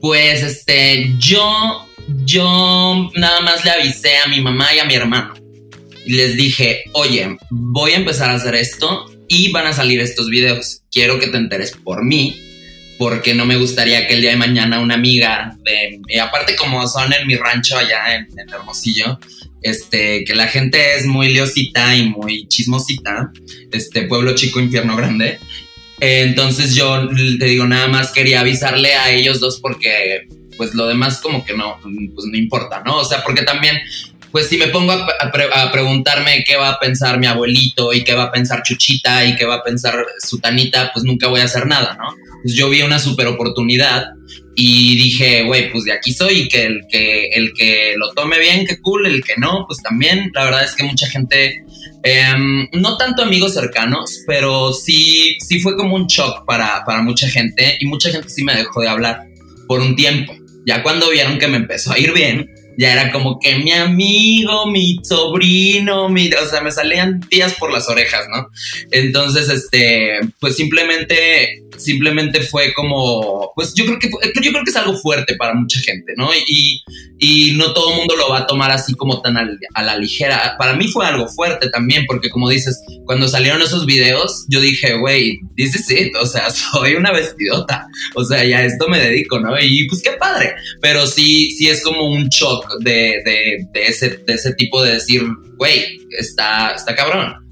Pues, 0.00 0.42
este, 0.42 1.16
yo, 1.18 1.84
yo 2.24 3.10
nada 3.16 3.40
más 3.40 3.64
le 3.64 3.72
avisé 3.72 4.18
a 4.18 4.28
mi 4.28 4.40
mamá 4.40 4.72
y 4.72 4.78
a 4.78 4.84
mi 4.84 4.94
hermano 4.94 5.45
les 6.06 6.36
dije, 6.36 6.84
oye, 6.92 7.36
voy 7.50 7.92
a 7.92 7.96
empezar 7.96 8.30
a 8.30 8.34
hacer 8.34 8.54
esto 8.54 9.10
y 9.28 9.50
van 9.50 9.66
a 9.66 9.72
salir 9.72 10.00
estos 10.00 10.28
videos. 10.28 10.82
Quiero 10.90 11.18
que 11.18 11.26
te 11.28 11.36
enteres 11.36 11.72
por 11.72 12.04
mí, 12.04 12.40
porque 12.98 13.34
no 13.34 13.44
me 13.44 13.56
gustaría 13.56 14.06
que 14.06 14.14
el 14.14 14.20
día 14.20 14.30
de 14.30 14.36
mañana 14.36 14.80
una 14.80 14.94
amiga 14.94 15.56
de, 15.64 16.00
aparte 16.20 16.56
como 16.56 16.86
son 16.86 17.12
en 17.12 17.26
mi 17.26 17.36
rancho 17.36 17.76
allá 17.76 18.16
en, 18.16 18.26
Hermosillo, 18.52 19.18
este, 19.62 20.24
que 20.24 20.34
la 20.34 20.46
gente 20.46 20.96
es 20.96 21.06
muy 21.06 21.32
leosita 21.32 21.96
y 21.96 22.08
muy 22.08 22.46
chismosita, 22.48 23.32
este 23.72 24.02
pueblo 24.02 24.34
chico, 24.34 24.60
infierno 24.60 24.96
grande. 24.96 25.38
entonces 26.00 26.74
yo 26.74 27.08
te 27.38 27.46
digo, 27.46 27.66
nada 27.66 27.88
más 27.88 28.12
quería 28.12 28.40
avisarle 28.40 28.94
a 28.94 29.10
ellos 29.10 29.40
dos 29.40 29.60
porque 29.60 30.28
pues 30.56 30.74
lo 30.74 30.86
demás 30.86 31.20
como 31.20 31.44
que 31.44 31.54
no, 31.54 31.78
pues 31.82 32.26
no 32.26 32.36
importa, 32.36 32.82
¿no? 32.84 32.98
O 32.98 33.04
sea, 33.04 33.22
porque 33.22 33.42
también 33.42 33.78
pues 34.32 34.48
si 34.48 34.58
me 34.58 34.68
pongo 34.68 34.92
a, 34.92 35.70
preguntarme 35.72 36.44
qué 36.44 36.56
va 36.56 36.70
a 36.70 36.78
pensar 36.78 37.18
mi 37.18 37.26
abuelito 37.26 37.92
y 37.92 38.04
qué 38.04 38.14
va 38.14 38.24
a 38.24 38.32
pensar 38.32 38.62
Chuchita 38.62 39.24
y 39.24 39.36
qué 39.36 39.44
va 39.44 39.56
a 39.56 39.62
pensar 39.62 40.04
Sutanita, 40.18 40.90
pues 40.92 41.04
nunca 41.04 41.28
voy 41.28 41.40
a 41.40 41.44
hacer 41.44 41.66
nada, 41.66 41.96
¿no? 41.98 42.14
Pues 42.42 42.54
yo 42.54 42.68
vi 42.68 42.82
una 42.82 42.98
super 42.98 43.26
oportunidad 43.26 44.06
y 44.58 44.96
dije, 44.96 45.44
güey, 45.44 45.70
pues 45.70 45.84
de 45.84 45.92
aquí 45.92 46.12
soy 46.12 46.48
que 46.48 46.64
el 46.64 46.80
que, 46.90 47.28
el 47.28 47.52
que 47.52 47.94
lo 47.96 48.12
tome 48.14 48.38
bien, 48.38 48.66
qué 48.66 48.78
cool, 48.80 49.06
el 49.06 49.22
que 49.22 49.34
no, 49.36 49.64
pues 49.66 49.82
también, 49.82 50.30
la 50.34 50.44
verdad 50.44 50.64
es 50.64 50.74
que 50.74 50.82
mucha 50.82 51.06
gente, 51.08 51.62
em, 52.02 52.66
no 52.72 52.96
tanto 52.96 53.22
amigos 53.22 53.52
cercanos, 53.52 54.22
pero 54.26 54.72
sí, 54.72 55.36
sí 55.46 55.60
fue 55.60 55.76
como 55.76 55.94
un 55.94 56.06
shock 56.06 56.46
para, 56.46 56.84
para 56.86 57.02
mucha 57.02 57.28
gente 57.28 57.76
y 57.80 57.86
mucha 57.86 58.10
gente 58.10 58.30
sí 58.30 58.44
me 58.44 58.54
dejó 58.54 58.80
de 58.80 58.88
hablar 58.88 59.24
por 59.68 59.80
un 59.80 59.94
tiempo. 59.94 60.34
Ya 60.66 60.82
cuando 60.82 61.10
vieron 61.10 61.38
que 61.38 61.48
me 61.48 61.58
empezó 61.58 61.92
a 61.92 61.98
ir 61.98 62.12
bien, 62.12 62.50
ya 62.78 62.92
era 62.92 63.12
como 63.12 63.38
que 63.38 63.56
mi 63.56 63.72
amigo, 63.72 64.66
mi 64.66 64.98
sobrino, 65.02 66.08
mi, 66.08 66.30
o 66.32 66.46
sea, 66.46 66.60
me 66.60 66.70
salían 66.70 67.20
tías 67.20 67.54
por 67.54 67.72
las 67.72 67.88
orejas, 67.88 68.26
¿no? 68.34 68.48
Entonces, 68.90 69.48
este, 69.48 70.20
pues 70.40 70.56
simplemente 70.56 71.62
simplemente 71.78 72.40
fue 72.40 72.72
como, 72.74 73.52
pues 73.54 73.74
yo 73.74 73.84
creo 73.84 73.98
que 73.98 74.08
yo 74.08 74.50
creo 74.50 74.64
que 74.64 74.70
es 74.70 74.76
algo 74.76 74.96
fuerte 74.96 75.36
para 75.36 75.54
mucha 75.54 75.78
gente, 75.80 76.14
¿no? 76.16 76.30
Y, 76.34 76.82
y 77.18 77.52
no 77.52 77.72
todo 77.72 77.90
el 77.90 77.98
mundo 77.98 78.16
lo 78.16 78.28
va 78.28 78.40
a 78.40 78.46
tomar 78.46 78.70
así 78.70 78.94
como 78.94 79.20
tan 79.20 79.36
a 79.36 79.82
la 79.82 79.98
ligera. 79.98 80.56
Para 80.58 80.74
mí 80.74 80.88
fue 80.88 81.06
algo 81.06 81.28
fuerte 81.28 81.68
también, 81.70 82.04
porque 82.06 82.30
como 82.30 82.48
dices, 82.48 82.82
cuando 83.04 83.28
salieron 83.28 83.62
esos 83.62 83.86
videos, 83.86 84.46
yo 84.48 84.60
dije, 84.60 84.96
güey, 84.98 85.40
this 85.56 85.74
is 85.74 85.90
it, 85.90 86.16
o 86.20 86.26
sea, 86.26 86.50
soy 86.72 86.94
una 86.94 87.12
vestidota, 87.12 87.86
o 88.14 88.24
sea, 88.24 88.44
ya 88.44 88.64
esto 88.64 88.88
me 88.88 88.98
dedico, 88.98 89.38
¿no? 89.38 89.58
Y 89.60 89.86
pues 89.88 90.02
qué 90.02 90.12
padre, 90.12 90.54
pero 90.80 91.06
sí, 91.06 91.50
sí 91.52 91.68
es 91.68 91.82
como 91.82 92.08
un 92.08 92.28
shock 92.28 92.65
de, 92.80 93.22
de, 93.24 93.66
de 93.72 93.86
ese, 93.86 94.18
de 94.18 94.34
ese 94.34 94.54
tipo 94.54 94.82
de 94.82 94.92
decir, 94.94 95.22
güey, 95.56 96.00
está, 96.10 96.72
está 96.72 96.94
cabrón. 96.94 97.46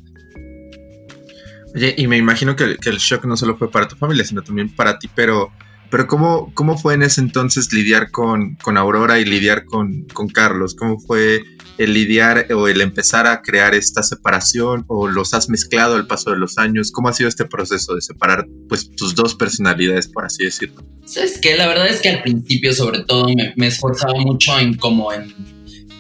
Oye, 1.75 1.95
y 1.97 2.07
me 2.07 2.17
imagino 2.17 2.55
que, 2.55 2.65
el 2.65 2.99
shock 2.99 3.25
no 3.25 3.37
solo 3.37 3.57
fue 3.57 3.71
para 3.71 3.89
tu 3.89 3.97
familia, 3.97 4.25
sino 4.25 4.43
también 4.43 4.75
para 4.75 4.99
ti, 4.99 5.09
pero, 5.15 5.53
pero 5.95 6.09
¿cómo, 6.09 6.51
cómo 6.55 6.77
fue 6.77 6.95
en 6.95 7.03
ese 7.03 7.21
entonces 7.21 7.73
lidiar 7.73 8.11
con, 8.11 8.57
con 8.57 8.77
Aurora 8.77 9.21
y 9.21 9.25
lidiar 9.25 9.65
con, 9.65 10.09
con, 10.13 10.27
Carlos? 10.27 10.75
¿Cómo 10.75 10.99
fue 10.99 11.45
el 11.79 11.95
lidiar 11.95 12.53
o 12.53 12.67
el 12.67 12.81
empezar 12.81 13.29
a 13.29 13.43
crear 13.43 13.77
esta 13.77 14.03
separación 14.03 14.85
o 14.89 15.07
los 15.07 15.35
has 15.35 15.49
mezclado 15.49 15.95
al 15.95 16.09
paso 16.09 16.33
de 16.33 16.37
los 16.37 16.59
años? 16.59 16.91
¿Cómo 16.91 17.11
ha 17.11 17.13
sido 17.13 17.29
este 17.29 17.45
proceso 17.45 17.95
de 17.95 18.01
separar 18.01 18.45
pues 18.69 18.91
tus 18.91 19.15
dos 19.15 19.37
personalidades, 19.37 20.09
por 20.09 20.25
así 20.25 20.43
decirlo? 20.43 20.83
Sabes 21.05 21.39
que 21.39 21.57
la 21.57 21.69
verdad 21.69 21.87
es 21.87 22.01
que 22.01 22.09
al 22.09 22.23
principio 22.23 22.73
sobre 22.73 23.05
todo 23.05 23.29
me, 23.29 23.53
me 23.55 23.69
esforzaba 23.69 24.19
mucho 24.19 24.59
en 24.59 24.75
como 24.75 25.13
en, 25.13 25.33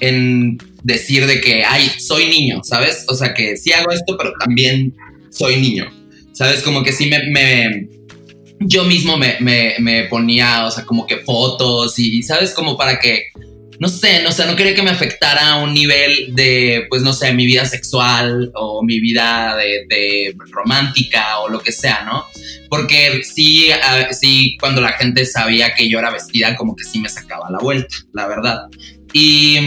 en 0.00 0.58
decir 0.82 1.24
de 1.28 1.40
que, 1.40 1.62
ay, 1.64 1.88
soy 2.00 2.26
niño, 2.26 2.62
¿sabes? 2.64 3.04
O 3.08 3.14
sea 3.14 3.32
que 3.32 3.56
sí 3.56 3.72
hago 3.72 3.92
esto, 3.92 4.16
pero 4.18 4.32
también 4.40 4.92
soy 5.30 5.60
niño. 5.60 5.84
¿Sabes? 6.32 6.62
Como 6.62 6.82
que 6.82 6.90
sí 6.90 7.08
me... 7.08 7.93
yo 8.60 8.84
mismo 8.84 9.16
me, 9.16 9.36
me, 9.40 10.04
ponía, 10.04 10.66
o 10.66 10.70
sea, 10.70 10.84
como 10.84 11.06
que 11.06 11.18
fotos 11.18 11.98
y, 11.98 12.22
¿sabes? 12.22 12.54
Como 12.54 12.76
para 12.76 12.98
que, 12.98 13.24
no 13.78 13.88
sé, 13.88 14.22
no, 14.22 14.32
sé, 14.32 14.46
no 14.46 14.56
quería 14.56 14.74
que 14.74 14.82
me 14.82 14.90
afectara 14.90 15.52
a 15.52 15.62
un 15.62 15.74
nivel 15.74 16.34
de, 16.34 16.86
pues, 16.88 17.02
no 17.02 17.12
sé, 17.12 17.32
mi 17.32 17.46
vida 17.46 17.64
sexual 17.66 18.50
o 18.54 18.82
mi 18.82 19.00
vida 19.00 19.56
de, 19.56 20.34
romántica 20.50 21.40
o 21.40 21.48
lo 21.48 21.60
que 21.60 21.72
sea, 21.72 22.04
¿no? 22.04 22.24
Porque 22.68 23.22
sí, 23.24 23.70
sí, 24.12 24.56
cuando 24.60 24.80
la 24.80 24.92
gente 24.92 25.26
sabía 25.26 25.74
que 25.74 25.88
yo 25.88 25.98
era 25.98 26.10
vestida, 26.10 26.56
como 26.56 26.76
que 26.76 26.84
sí 26.84 27.00
me 27.00 27.08
sacaba 27.08 27.50
la 27.50 27.58
vuelta, 27.58 27.94
la 28.12 28.26
verdad. 28.26 28.62
Y 29.12 29.58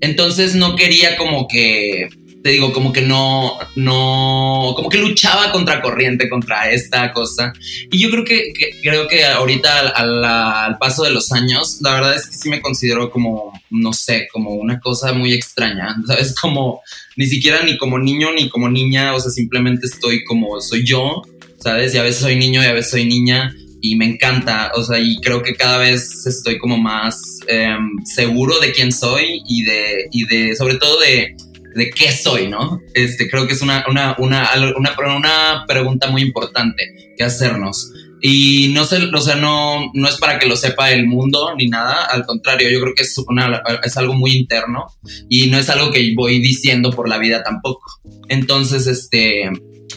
entonces 0.00 0.54
no 0.54 0.76
quería 0.76 1.16
como 1.16 1.48
que 1.48 2.08
te 2.46 2.52
digo, 2.52 2.72
como 2.72 2.92
que 2.92 3.02
no, 3.02 3.58
no, 3.74 4.72
como 4.76 4.88
que 4.88 4.98
luchaba 4.98 5.50
contra 5.50 5.82
corriente, 5.82 6.28
contra 6.28 6.70
esta 6.70 7.12
cosa. 7.12 7.52
Y 7.90 7.98
yo 7.98 8.08
creo 8.08 8.24
que, 8.24 8.52
creo 8.84 9.08
que 9.08 9.24
ahorita 9.24 9.88
al, 9.88 10.78
paso 10.78 11.02
de 11.02 11.10
los 11.10 11.32
años, 11.32 11.78
la 11.80 11.94
verdad 11.94 12.14
es 12.14 12.26
que 12.26 12.36
sí 12.36 12.48
me 12.48 12.60
considero 12.60 13.10
como, 13.10 13.52
no 13.70 13.92
sé, 13.92 14.28
como 14.32 14.52
una 14.52 14.78
cosa 14.78 15.12
muy 15.12 15.32
extraña, 15.32 15.96
¿sabes? 16.06 16.36
Como 16.40 16.82
ni 17.16 17.26
siquiera 17.26 17.64
ni 17.64 17.76
como 17.78 17.98
niño 17.98 18.28
ni 18.32 18.48
como 18.48 18.68
niña, 18.68 19.12
o 19.16 19.18
sea, 19.18 19.32
simplemente 19.32 19.86
estoy 19.86 20.22
como 20.22 20.60
soy 20.60 20.86
yo, 20.86 21.22
¿sabes? 21.58 21.96
Y 21.96 21.98
a 21.98 22.04
veces 22.04 22.20
soy 22.20 22.36
niño 22.36 22.62
y 22.62 22.66
a 22.66 22.72
veces 22.74 22.92
soy 22.92 23.06
niña 23.06 23.52
y 23.80 23.96
me 23.96 24.06
encanta, 24.06 24.70
o 24.76 24.84
sea, 24.84 25.00
y 25.00 25.16
creo 25.16 25.42
que 25.42 25.54
cada 25.56 25.78
vez 25.78 26.26
estoy 26.26 26.58
como 26.58 26.76
más 26.76 27.40
em, 27.48 28.04
seguro 28.04 28.60
de 28.60 28.70
quién 28.70 28.92
soy 28.92 29.42
y 29.48 29.64
de, 29.64 30.08
y 30.12 30.26
de, 30.26 30.54
sobre 30.54 30.76
todo 30.76 31.00
de, 31.00 31.34
de 31.76 31.90
qué 31.90 32.10
soy, 32.10 32.48
¿no? 32.48 32.80
Este, 32.94 33.28
creo 33.28 33.46
que 33.46 33.52
es 33.52 33.60
una, 33.60 33.84
una, 33.86 34.16
una, 34.18 34.48
una, 34.76 35.64
pregunta 35.68 36.10
muy 36.10 36.22
importante 36.22 37.12
que 37.16 37.22
hacernos. 37.22 37.92
Y 38.22 38.70
no 38.72 38.86
sé, 38.86 38.96
o 39.14 39.20
sea, 39.20 39.36
no, 39.36 39.90
no 39.92 40.08
es 40.08 40.16
para 40.16 40.38
que 40.38 40.46
lo 40.46 40.56
sepa 40.56 40.90
el 40.90 41.06
mundo 41.06 41.54
ni 41.54 41.66
nada, 41.66 42.06
al 42.06 42.24
contrario, 42.24 42.70
yo 42.70 42.80
creo 42.80 42.94
que 42.94 43.02
es, 43.02 43.18
una, 43.18 43.62
es 43.84 43.94
algo 43.98 44.14
muy 44.14 44.32
interno 44.32 44.86
y 45.28 45.48
no 45.48 45.58
es 45.58 45.68
algo 45.68 45.90
que 45.90 46.14
voy 46.16 46.38
diciendo 46.38 46.90
por 46.90 47.10
la 47.10 47.18
vida 47.18 47.42
tampoco. 47.44 47.84
Entonces, 48.30 48.86
este, 48.86 49.50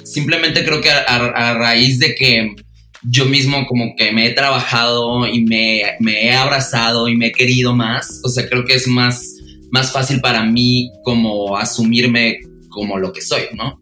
simplemente 0.03 0.65
creo 0.65 0.81
que 0.81 0.89
a, 0.89 1.53
raíz 1.53 1.97
de 1.97 2.13
que 2.13 2.55
yo 3.03 3.23
mismo 3.23 3.65
como 3.67 3.95
que 3.95 4.11
me 4.11 4.27
he 4.27 4.31
trabajado 4.31 5.25
y 5.25 5.45
me, 5.45 5.83
me 6.01 6.25
he 6.25 6.33
abrazado 6.33 7.07
y 7.07 7.15
me 7.15 7.27
he 7.27 7.31
querido 7.31 7.73
más, 7.73 8.19
o 8.25 8.27
sea, 8.27 8.49
creo 8.49 8.65
que 8.65 8.73
es 8.73 8.85
más 8.85 9.37
más 9.71 9.91
fácil 9.91 10.21
para 10.21 10.43
mí 10.43 10.91
como 11.03 11.57
asumirme 11.57 12.39
como 12.69 12.97
lo 12.97 13.11
que 13.11 13.21
soy, 13.21 13.43
¿no? 13.55 13.81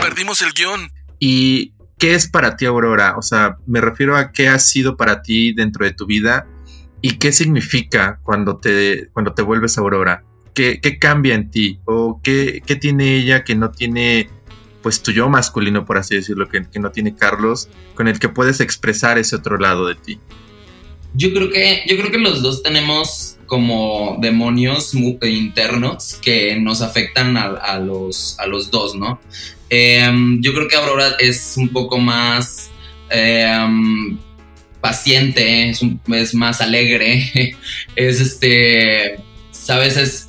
Perdimos 0.00 0.42
el 0.42 0.52
guion. 0.52 0.90
¿Y 1.18 1.72
qué 1.98 2.14
es 2.14 2.28
para 2.28 2.56
ti 2.56 2.66
Aurora? 2.66 3.16
O 3.16 3.22
sea, 3.22 3.56
me 3.66 3.80
refiero 3.80 4.16
a 4.16 4.32
qué 4.32 4.48
ha 4.48 4.58
sido 4.58 4.96
para 4.96 5.22
ti 5.22 5.52
dentro 5.52 5.84
de 5.84 5.92
tu 5.92 6.06
vida 6.06 6.46
¿Y 7.00 7.18
qué 7.18 7.32
significa 7.32 8.18
cuando 8.22 8.58
te, 8.58 9.08
cuando 9.12 9.32
te 9.32 9.42
vuelves 9.42 9.78
Aurora? 9.78 10.24
¿Qué, 10.54 10.80
¿Qué, 10.80 10.98
cambia 10.98 11.34
en 11.34 11.50
ti? 11.50 11.80
¿O 11.84 12.20
qué, 12.22 12.62
qué, 12.66 12.74
tiene 12.74 13.16
ella 13.16 13.44
que 13.44 13.54
no 13.54 13.70
tiene, 13.70 14.28
pues 14.82 15.02
tu 15.02 15.12
yo 15.12 15.28
masculino, 15.28 15.84
por 15.84 15.98
así 15.98 16.16
decirlo, 16.16 16.48
que, 16.48 16.68
que 16.68 16.80
no 16.80 16.90
tiene 16.90 17.14
Carlos, 17.14 17.68
con 17.94 18.08
el 18.08 18.18
que 18.18 18.28
puedes 18.28 18.60
expresar 18.60 19.18
ese 19.18 19.36
otro 19.36 19.58
lado 19.58 19.86
de 19.86 19.94
ti? 19.94 20.18
Yo 21.14 21.32
creo 21.32 21.50
que, 21.50 21.82
yo 21.86 21.96
creo 21.96 22.10
que 22.10 22.18
los 22.18 22.42
dos 22.42 22.62
tenemos 22.62 23.38
como 23.46 24.18
demonios 24.20 24.94
internos 24.94 26.18
que 26.20 26.56
nos 26.56 26.82
afectan 26.82 27.36
a, 27.36 27.78
los, 27.78 28.38
a 28.38 28.46
los 28.46 28.70
dos, 28.70 28.94
¿no? 28.94 29.18
Em, 29.70 30.40
yo 30.42 30.54
creo 30.54 30.68
que 30.68 30.76
Aurora 30.76 31.16
es 31.18 31.54
un 31.56 31.70
poco 31.70 31.98
más 31.98 32.70
em, 33.10 34.18
paciente, 34.80 35.70
es, 35.70 35.80
es, 36.12 36.34
más 36.34 36.60
alegre, 36.60 37.56
es 37.96 38.20
este, 38.20 39.18
sabes, 39.50 39.96
es, 39.96 40.28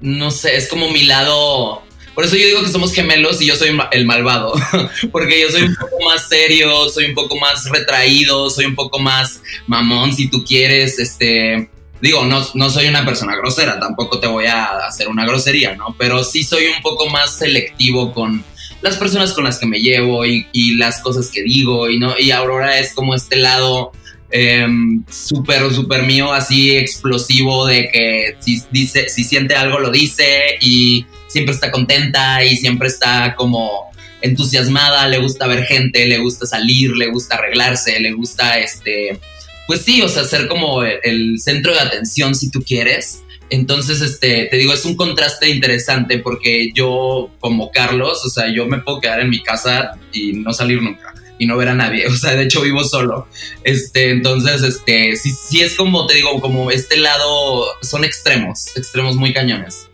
no 0.00 0.30
sé, 0.30 0.56
es 0.56 0.68
como 0.68 0.90
mi 0.90 1.04
lado 1.04 1.82
por 2.18 2.24
eso 2.24 2.34
yo 2.34 2.46
digo 2.46 2.64
que 2.64 2.68
somos 2.68 2.92
gemelos 2.92 3.40
y 3.40 3.46
yo 3.46 3.54
soy 3.54 3.78
el 3.92 4.04
malvado, 4.04 4.52
porque 5.12 5.40
yo 5.40 5.52
soy 5.52 5.62
un 5.62 5.76
poco 5.76 6.04
más 6.04 6.28
serio, 6.28 6.88
soy 6.88 7.04
un 7.04 7.14
poco 7.14 7.36
más 7.36 7.70
retraído, 7.70 8.50
soy 8.50 8.64
un 8.64 8.74
poco 8.74 8.98
más 8.98 9.40
mamón 9.68 10.12
si 10.12 10.26
tú 10.26 10.44
quieres, 10.44 10.98
este, 10.98 11.70
digo, 12.02 12.24
no, 12.24 12.44
no 12.54 12.70
soy 12.70 12.88
una 12.88 13.04
persona 13.04 13.36
grosera, 13.36 13.78
tampoco 13.78 14.18
te 14.18 14.26
voy 14.26 14.46
a 14.46 14.78
hacer 14.78 15.06
una 15.06 15.24
grosería, 15.24 15.76
¿no? 15.76 15.94
Pero 15.96 16.24
sí 16.24 16.42
soy 16.42 16.66
un 16.66 16.82
poco 16.82 17.08
más 17.08 17.36
selectivo 17.36 18.12
con 18.12 18.42
las 18.80 18.96
personas 18.96 19.32
con 19.32 19.44
las 19.44 19.60
que 19.60 19.66
me 19.66 19.78
llevo 19.78 20.26
y, 20.26 20.74
las 20.74 21.00
cosas 21.00 21.30
que 21.30 21.44
digo 21.44 21.88
y 21.88 22.00
no 22.00 22.18
y 22.18 22.32
Aurora 22.32 22.80
es 22.80 22.94
como 22.94 23.14
este 23.14 23.36
lado 23.36 23.92
em, 24.32 25.04
súper 25.08 25.72
súper 25.72 26.02
mío 26.02 26.32
así 26.32 26.76
explosivo 26.76 27.64
de 27.66 27.88
que 27.92 28.36
si 28.40 28.60
dice 28.72 29.08
si 29.08 29.22
siente 29.22 29.54
algo 29.54 29.78
lo 29.78 29.92
dice 29.92 30.58
y 30.60 31.06
siempre 31.28 31.54
está 31.54 31.70
contenta 31.70 32.44
y 32.44 32.56
siempre 32.56 32.88
está 32.88 33.34
como 33.36 33.90
entusiasmada, 34.20 35.06
le 35.08 35.18
gusta 35.18 35.46
ver 35.46 35.64
gente, 35.64 36.06
le 36.06 36.18
gusta 36.18 36.46
salir, 36.46 36.96
le 36.96 37.06
gusta 37.06 37.36
arreglarse, 37.36 38.00
le 38.00 38.12
gusta 38.12 38.58
este, 38.58 39.18
pues 39.66 39.82
sí, 39.82 40.02
o 40.02 40.08
sea, 40.08 40.24
ser 40.24 40.48
como 40.48 40.82
el, 40.82 41.38
centro 41.38 41.74
de 41.74 41.80
atención 41.80 42.34
si 42.34 42.50
tú 42.50 42.62
quieres. 42.62 43.22
Entonces, 43.50 44.00
este, 44.00 44.46
te 44.46 44.56
digo, 44.56 44.74
es 44.74 44.84
un 44.84 44.96
contraste 44.96 45.48
interesante 45.48 46.18
porque 46.18 46.70
yo, 46.74 47.30
como 47.38 47.70
Carlos, 47.70 48.24
o 48.24 48.30
sea, 48.30 48.52
yo 48.52 48.66
me 48.66 48.78
puedo 48.78 49.00
quedar 49.00 49.20
en 49.20 49.30
mi 49.30 49.42
casa 49.42 49.92
y 50.12 50.32
no 50.32 50.52
salir 50.52 50.82
nunca 50.82 51.14
y 51.38 51.46
no 51.46 51.56
ver 51.56 51.68
a 51.68 51.74
nadie. 51.74 52.06
O 52.08 52.14
sea, 52.14 52.34
de 52.34 52.44
hecho 52.44 52.62
vivo 52.62 52.82
solo. 52.84 53.28
Este, 53.62 54.10
entonces, 54.10 54.62
este, 54.62 55.16
sí, 55.16 55.30
sí 55.30 55.60
es 55.60 55.74
como, 55.74 56.06
te 56.06 56.14
digo, 56.14 56.40
como 56.40 56.70
este 56.70 56.96
lado, 56.96 57.66
son 57.82 58.04
extremos, 58.04 58.76
extremos 58.76 59.16
muy 59.16 59.32
cañones. 59.32 59.87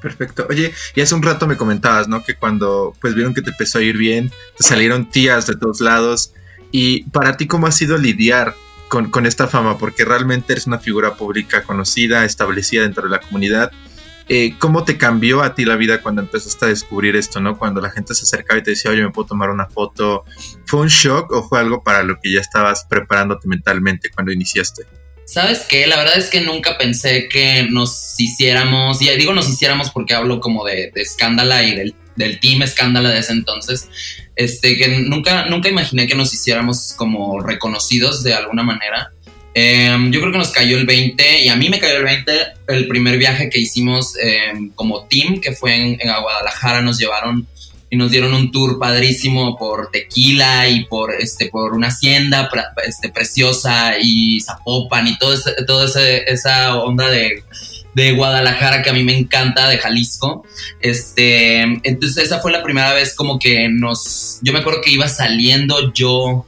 Perfecto. 0.00 0.46
Oye, 0.48 0.72
y 0.94 1.00
hace 1.00 1.14
un 1.14 1.22
rato 1.22 1.46
me 1.46 1.56
comentabas, 1.56 2.08
¿no? 2.08 2.22
Que 2.22 2.36
cuando 2.36 2.94
pues 3.00 3.14
vieron 3.14 3.34
que 3.34 3.42
te 3.42 3.50
empezó 3.50 3.78
a 3.78 3.82
ir 3.82 3.96
bien, 3.96 4.30
te 4.56 4.64
salieron 4.64 5.10
tías 5.10 5.46
de 5.46 5.56
todos 5.56 5.80
lados. 5.80 6.32
Y 6.70 7.04
para 7.10 7.36
ti, 7.36 7.46
¿cómo 7.46 7.66
ha 7.66 7.72
sido 7.72 7.98
lidiar 7.98 8.54
con, 8.88 9.10
con 9.10 9.26
esta 9.26 9.48
fama? 9.48 9.78
Porque 9.78 10.04
realmente 10.04 10.52
eres 10.52 10.66
una 10.66 10.78
figura 10.78 11.14
pública 11.14 11.62
conocida, 11.62 12.24
establecida 12.24 12.82
dentro 12.82 13.04
de 13.04 13.10
la 13.10 13.20
comunidad. 13.20 13.72
Eh, 14.30 14.56
¿Cómo 14.58 14.84
te 14.84 14.98
cambió 14.98 15.42
a 15.42 15.54
ti 15.54 15.64
la 15.64 15.76
vida 15.76 16.02
cuando 16.02 16.20
empezaste 16.20 16.66
a 16.66 16.68
descubrir 16.68 17.16
esto, 17.16 17.40
no? 17.40 17.56
Cuando 17.56 17.80
la 17.80 17.90
gente 17.90 18.14
se 18.14 18.24
acercaba 18.24 18.60
y 18.60 18.62
te 18.62 18.72
decía, 18.72 18.90
oye, 18.90 19.02
¿me 19.02 19.10
puedo 19.10 19.28
tomar 19.28 19.48
una 19.48 19.66
foto? 19.66 20.24
¿Fue 20.66 20.80
un 20.80 20.88
shock 20.88 21.32
o 21.32 21.48
fue 21.48 21.58
algo 21.58 21.82
para 21.82 22.02
lo 22.02 22.20
que 22.20 22.32
ya 22.32 22.40
estabas 22.40 22.84
preparándote 22.84 23.48
mentalmente 23.48 24.10
cuando 24.10 24.30
iniciaste? 24.30 24.97
¿Sabes 25.28 25.66
qué? 25.68 25.86
La 25.86 25.98
verdad 25.98 26.16
es 26.16 26.30
que 26.30 26.40
nunca 26.40 26.78
pensé 26.78 27.28
que 27.28 27.64
nos 27.64 28.18
hiciéramos, 28.18 29.02
y 29.02 29.10
digo 29.10 29.34
nos 29.34 29.46
hiciéramos 29.46 29.90
porque 29.90 30.14
hablo 30.14 30.40
como 30.40 30.64
de, 30.64 30.90
de 30.94 31.02
Escándala 31.02 31.62
y 31.64 31.74
del, 31.74 31.94
del, 32.16 32.40
team 32.40 32.62
Escándala 32.62 33.10
de 33.10 33.18
ese 33.18 33.32
entonces, 33.34 33.90
este, 34.36 34.78
que 34.78 34.88
nunca, 34.88 35.44
nunca 35.44 35.68
imaginé 35.68 36.06
que 36.06 36.14
nos 36.14 36.32
hiciéramos 36.32 36.94
como 36.96 37.40
reconocidos 37.40 38.22
de 38.22 38.32
alguna 38.32 38.62
manera. 38.62 39.12
Em, 39.52 40.10
yo 40.10 40.20
creo 40.20 40.32
que 40.32 40.38
nos 40.38 40.50
cayó 40.50 40.78
el 40.78 40.86
20 40.86 41.42
y 41.42 41.48
a 41.48 41.56
mí 41.56 41.68
me 41.68 41.78
cayó 41.78 41.98
el 41.98 42.04
20 42.04 42.32
el 42.68 42.88
primer 42.88 43.18
viaje 43.18 43.50
que 43.50 43.58
hicimos 43.58 44.14
em, 44.18 44.70
como 44.70 45.08
team, 45.08 45.42
que 45.42 45.52
fue 45.52 45.74
en, 45.74 46.00
en 46.00 46.22
Guadalajara, 46.22 46.80
nos 46.80 46.98
llevaron 46.98 47.46
y 47.90 47.96
nos 47.96 48.10
dieron 48.10 48.34
un 48.34 48.50
tour 48.50 48.78
padrísimo 48.78 49.56
por 49.56 49.90
Tequila 49.90 50.68
y 50.68 50.84
por 50.84 51.14
este 51.14 51.48
por 51.48 51.72
una 51.72 51.88
hacienda 51.88 52.50
este, 52.86 53.08
preciosa 53.08 53.94
y 54.00 54.40
Zapopan 54.40 55.08
y 55.08 55.18
todo 55.18 55.34
toda 55.66 55.86
esa 56.26 56.76
onda 56.76 57.08
de, 57.08 57.44
de, 57.94 58.12
Guadalajara 58.12 58.82
que 58.82 58.90
a 58.90 58.92
mí 58.92 59.04
me 59.04 59.16
encanta 59.16 59.68
de 59.68 59.78
Jalisco. 59.78 60.44
Este 60.80 61.60
entonces 61.60 62.24
esa 62.24 62.40
fue 62.40 62.52
la 62.52 62.62
primera 62.62 62.92
vez 62.92 63.14
como 63.14 63.38
que 63.38 63.68
nos 63.68 64.38
yo 64.42 64.52
me 64.52 64.58
acuerdo 64.58 64.82
que 64.82 64.90
iba 64.90 65.08
saliendo 65.08 65.92
yo 65.92 66.44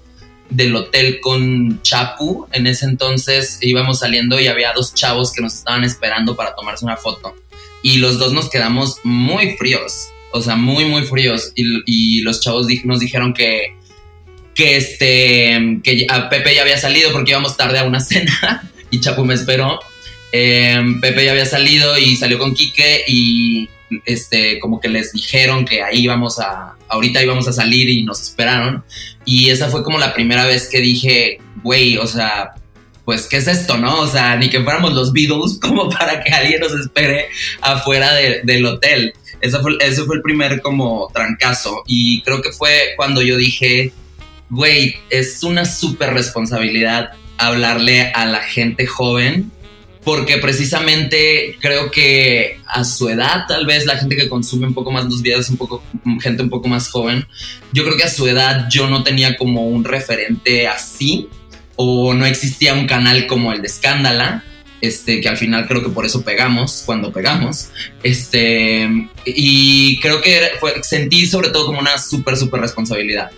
del 0.50 0.74
hotel 0.74 1.20
con 1.20 1.80
Chapu 1.82 2.48
en 2.52 2.66
ese 2.66 2.84
entonces 2.84 3.58
íbamos 3.62 4.00
saliendo 4.00 4.40
y 4.40 4.48
había 4.48 4.72
dos 4.72 4.94
chavos 4.94 5.32
que 5.32 5.40
nos 5.40 5.54
estaban 5.54 5.84
esperando 5.84 6.36
para 6.36 6.54
tomarse 6.54 6.84
una 6.84 6.96
foto. 6.96 7.34
Y 7.82 7.96
los 7.96 8.18
dos 8.18 8.34
nos 8.34 8.50
quedamos 8.50 8.98
muy 9.04 9.56
fríos 9.56 10.10
o 10.32 10.40
sea, 10.40 10.56
muy, 10.56 10.84
muy 10.84 11.02
fríos. 11.02 11.52
Y, 11.54 12.20
los 12.22 12.40
chavos 12.40 12.66
nos 12.84 13.00
dijeron 13.00 13.34
que, 13.34 13.74
que, 14.54 14.76
este, 14.76 15.80
que 15.82 16.06
a 16.08 16.28
Pepe 16.28 16.54
ya 16.54 16.62
había 16.62 16.78
salido 16.78 17.12
porque 17.12 17.32
íbamos 17.32 17.56
tarde 17.56 17.78
a 17.78 17.84
una 17.84 18.00
cena 18.00 18.70
y 18.90 19.00
Chapu 19.00 19.24
me 19.24 19.34
esperó. 19.34 19.80
Em, 20.32 21.00
Pepe 21.00 21.24
ya 21.24 21.32
había 21.32 21.46
salido 21.46 21.98
y 21.98 22.16
salió 22.16 22.38
con 22.38 22.54
Quique 22.54 23.02
y 23.08 23.68
este, 24.04 24.60
como 24.60 24.80
que 24.80 24.88
les 24.88 25.12
dijeron 25.12 25.64
que 25.64 25.82
ahí 25.82 26.04
íbamos 26.04 26.38
a, 26.38 26.76
ahorita 26.88 27.22
íbamos 27.22 27.48
a 27.48 27.52
salir 27.52 27.88
y 27.88 28.04
nos 28.04 28.20
esperaron. 28.20 28.84
Y 29.24 29.50
esa 29.50 29.68
fue 29.68 29.82
como 29.82 29.98
la 29.98 30.14
primera 30.14 30.46
vez 30.46 30.68
que 30.68 30.80
dije, 30.80 31.38
güey, 31.62 31.96
o 31.96 32.06
sea, 32.06 32.52
pues, 33.04 33.26
¿qué 33.26 33.38
es 33.38 33.46
esto, 33.46 33.76
no? 33.76 34.00
O 34.00 34.06
sea, 34.06 34.36
ni 34.36 34.50
que 34.50 34.62
fuéramos 34.62 34.92
los 34.92 35.12
Beatles 35.12 35.58
como 35.60 35.88
para 35.88 36.22
que 36.22 36.30
alguien 36.30 36.60
nos 36.60 36.72
espere 36.72 37.26
afuera 37.60 38.12
del 38.14 38.66
hotel. 38.66 39.14
Eso 39.40 39.62
fue, 39.62 39.78
fue 39.78 40.16
el 40.16 40.22
primer 40.22 40.60
como 40.60 41.10
trancazo 41.14 41.82
y 41.86 42.20
creo 42.22 42.42
que 42.42 42.52
fue 42.52 42.92
cuando 42.96 43.22
yo 43.22 43.36
dije, 43.36 43.92
güey, 44.50 44.96
es 45.08 45.42
una 45.42 45.64
súper 45.64 46.12
responsabilidad 46.12 47.12
hablarle 47.38 48.12
a 48.12 48.26
la 48.26 48.40
gente 48.40 48.86
joven 48.86 49.50
porque 50.04 50.38
precisamente 50.38 51.56
creo 51.60 51.90
que 51.90 52.58
a 52.66 52.84
su 52.84 53.08
edad, 53.08 53.44
tal 53.46 53.66
vez 53.66 53.86
la 53.86 53.96
gente 53.96 54.16
que 54.16 54.28
consume 54.28 54.66
un 54.66 54.74
poco 54.74 54.90
más 54.90 55.04
los 55.04 55.22
videos, 55.22 55.48
un 55.50 55.56
poco, 55.56 55.82
gente 56.20 56.42
un 56.42 56.50
poco 56.50 56.68
más 56.68 56.88
joven, 56.88 57.26
yo 57.72 57.84
creo 57.84 57.96
que 57.96 58.04
a 58.04 58.10
su 58.10 58.26
edad 58.26 58.66
yo 58.70 58.88
no 58.88 59.02
tenía 59.02 59.36
como 59.36 59.68
un 59.68 59.84
referente 59.84 60.66
así 60.66 61.28
o 61.82 62.12
no 62.12 62.26
existía 62.26 62.74
un 62.74 62.86
canal 62.86 63.26
como 63.26 63.54
el 63.54 63.62
de 63.62 63.68
Escándala 63.68 64.44
este, 64.82 65.22
que 65.22 65.28
al 65.30 65.38
final 65.38 65.66
creo 65.66 65.82
que 65.82 65.88
por 65.88 66.04
eso 66.04 66.22
pegamos 66.22 66.82
cuando 66.84 67.10
pegamos. 67.10 67.70
Este, 68.02 69.08
y 69.24 69.98
creo 70.00 70.20
que 70.20 70.50
fue, 70.60 70.82
sentí 70.82 71.26
sobre 71.26 71.48
todo 71.48 71.66
como 71.66 71.80
una 71.80 71.96
súper, 71.96 72.36
súper 72.36 72.60
responsabilidad. 72.60 73.30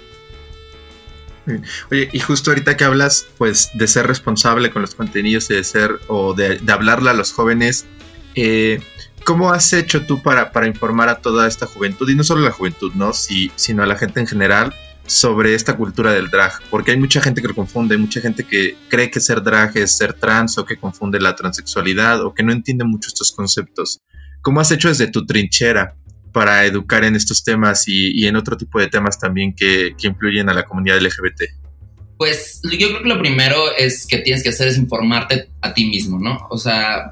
Oye, 1.90 2.08
y 2.12 2.18
justo 2.18 2.50
ahorita 2.50 2.76
que 2.76 2.82
hablas, 2.82 3.26
pues, 3.38 3.70
de 3.74 3.86
ser 3.86 4.08
responsable 4.08 4.70
con 4.70 4.82
los 4.82 4.96
contenidos 4.96 5.50
y 5.50 5.54
de 5.54 5.64
ser, 5.64 6.00
o 6.08 6.34
de, 6.34 6.60
hablarle 6.68 7.10
a 7.10 7.14
los 7.14 7.32
jóvenes, 7.32 7.86
eh, 8.34 8.80
¿cómo 9.24 9.52
has 9.52 9.72
hecho 9.72 10.02
tú 10.02 10.20
para, 10.20 10.50
para 10.50 10.66
informar 10.66 11.08
a 11.08 11.16
toda 11.16 11.46
esta 11.46 11.66
juventud? 11.66 12.08
Y 12.08 12.16
no 12.16 12.24
solo 12.24 12.42
a 12.42 12.50
la 12.50 12.52
juventud, 12.52 12.92
¿no? 12.94 13.12
Si, 13.12 13.52
sino 13.54 13.84
a 13.84 13.86
la 13.86 13.96
gente 13.96 14.18
en 14.18 14.26
general 14.26 14.74
sobre 15.06 15.54
esta 15.54 15.76
cultura 15.76 16.12
del 16.12 16.30
drag, 16.30 16.52
porque 16.70 16.92
hay 16.92 16.96
mucha 16.96 17.20
gente 17.20 17.42
que 17.42 17.48
lo 17.48 17.54
confunde, 17.54 17.94
hay 17.94 18.00
mucha 18.00 18.20
gente 18.20 18.44
que 18.44 18.76
cree 18.88 19.10
que 19.10 19.20
ser 19.20 19.42
drag 19.42 19.76
es 19.76 19.96
ser 19.96 20.12
trans 20.14 20.58
o 20.58 20.64
que 20.64 20.76
confunde 20.76 21.20
la 21.20 21.34
transexualidad 21.34 22.24
o 22.24 22.32
que 22.32 22.42
no 22.42 22.52
entiende 22.52 22.84
mucho 22.84 23.08
estos 23.08 23.32
conceptos. 23.32 24.00
¿Cómo 24.40 24.60
has 24.60 24.70
hecho 24.70 24.88
desde 24.88 25.08
tu 25.08 25.26
trinchera 25.26 25.94
para 26.32 26.64
educar 26.64 27.04
en 27.04 27.14
estos 27.14 27.44
temas 27.44 27.84
y, 27.86 28.26
en 28.26 28.36
otro 28.36 28.56
tipo 28.56 28.80
de 28.80 28.88
temas 28.88 29.18
también 29.18 29.54
que, 29.54 29.94
que 29.98 30.08
influyen 30.08 30.48
a 30.48 30.54
la 30.54 30.64
comunidad 30.64 31.00
LGBT? 31.00 31.42
Pues 32.16 32.60
yo 32.62 32.88
creo 32.88 33.02
que 33.02 33.08
lo 33.08 33.18
primero 33.18 33.76
es 33.76 34.06
que 34.06 34.18
tienes 34.18 34.42
que 34.42 34.50
hacer 34.50 34.68
es 34.68 34.78
informarte 34.78 35.48
a 35.60 35.74
ti 35.74 35.84
mismo, 35.86 36.18
¿no? 36.18 36.46
O 36.50 36.56
sea, 36.56 37.10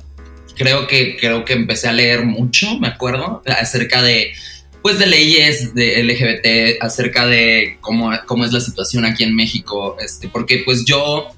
creo 0.56 0.86
que 0.86 1.16
creo 1.16 1.44
que 1.44 1.54
empecé 1.54 1.88
a 1.88 1.92
leer 1.92 2.24
mucho, 2.24 2.78
me 2.78 2.88
acuerdo, 2.88 3.42
acerca 3.46 4.02
de 4.02 4.32
pues 4.82 4.98
de 4.98 5.06
leyes 5.06 5.74
de 5.74 6.02
LGBT 6.02 6.82
acerca 6.82 7.26
de 7.26 7.78
cómo, 7.80 8.10
cómo 8.26 8.44
es 8.44 8.52
la 8.52 8.60
situación 8.60 9.04
aquí 9.04 9.24
en 9.24 9.34
México, 9.34 9.96
este, 10.00 10.28
porque 10.28 10.62
pues 10.64 10.84
yo 10.84 11.28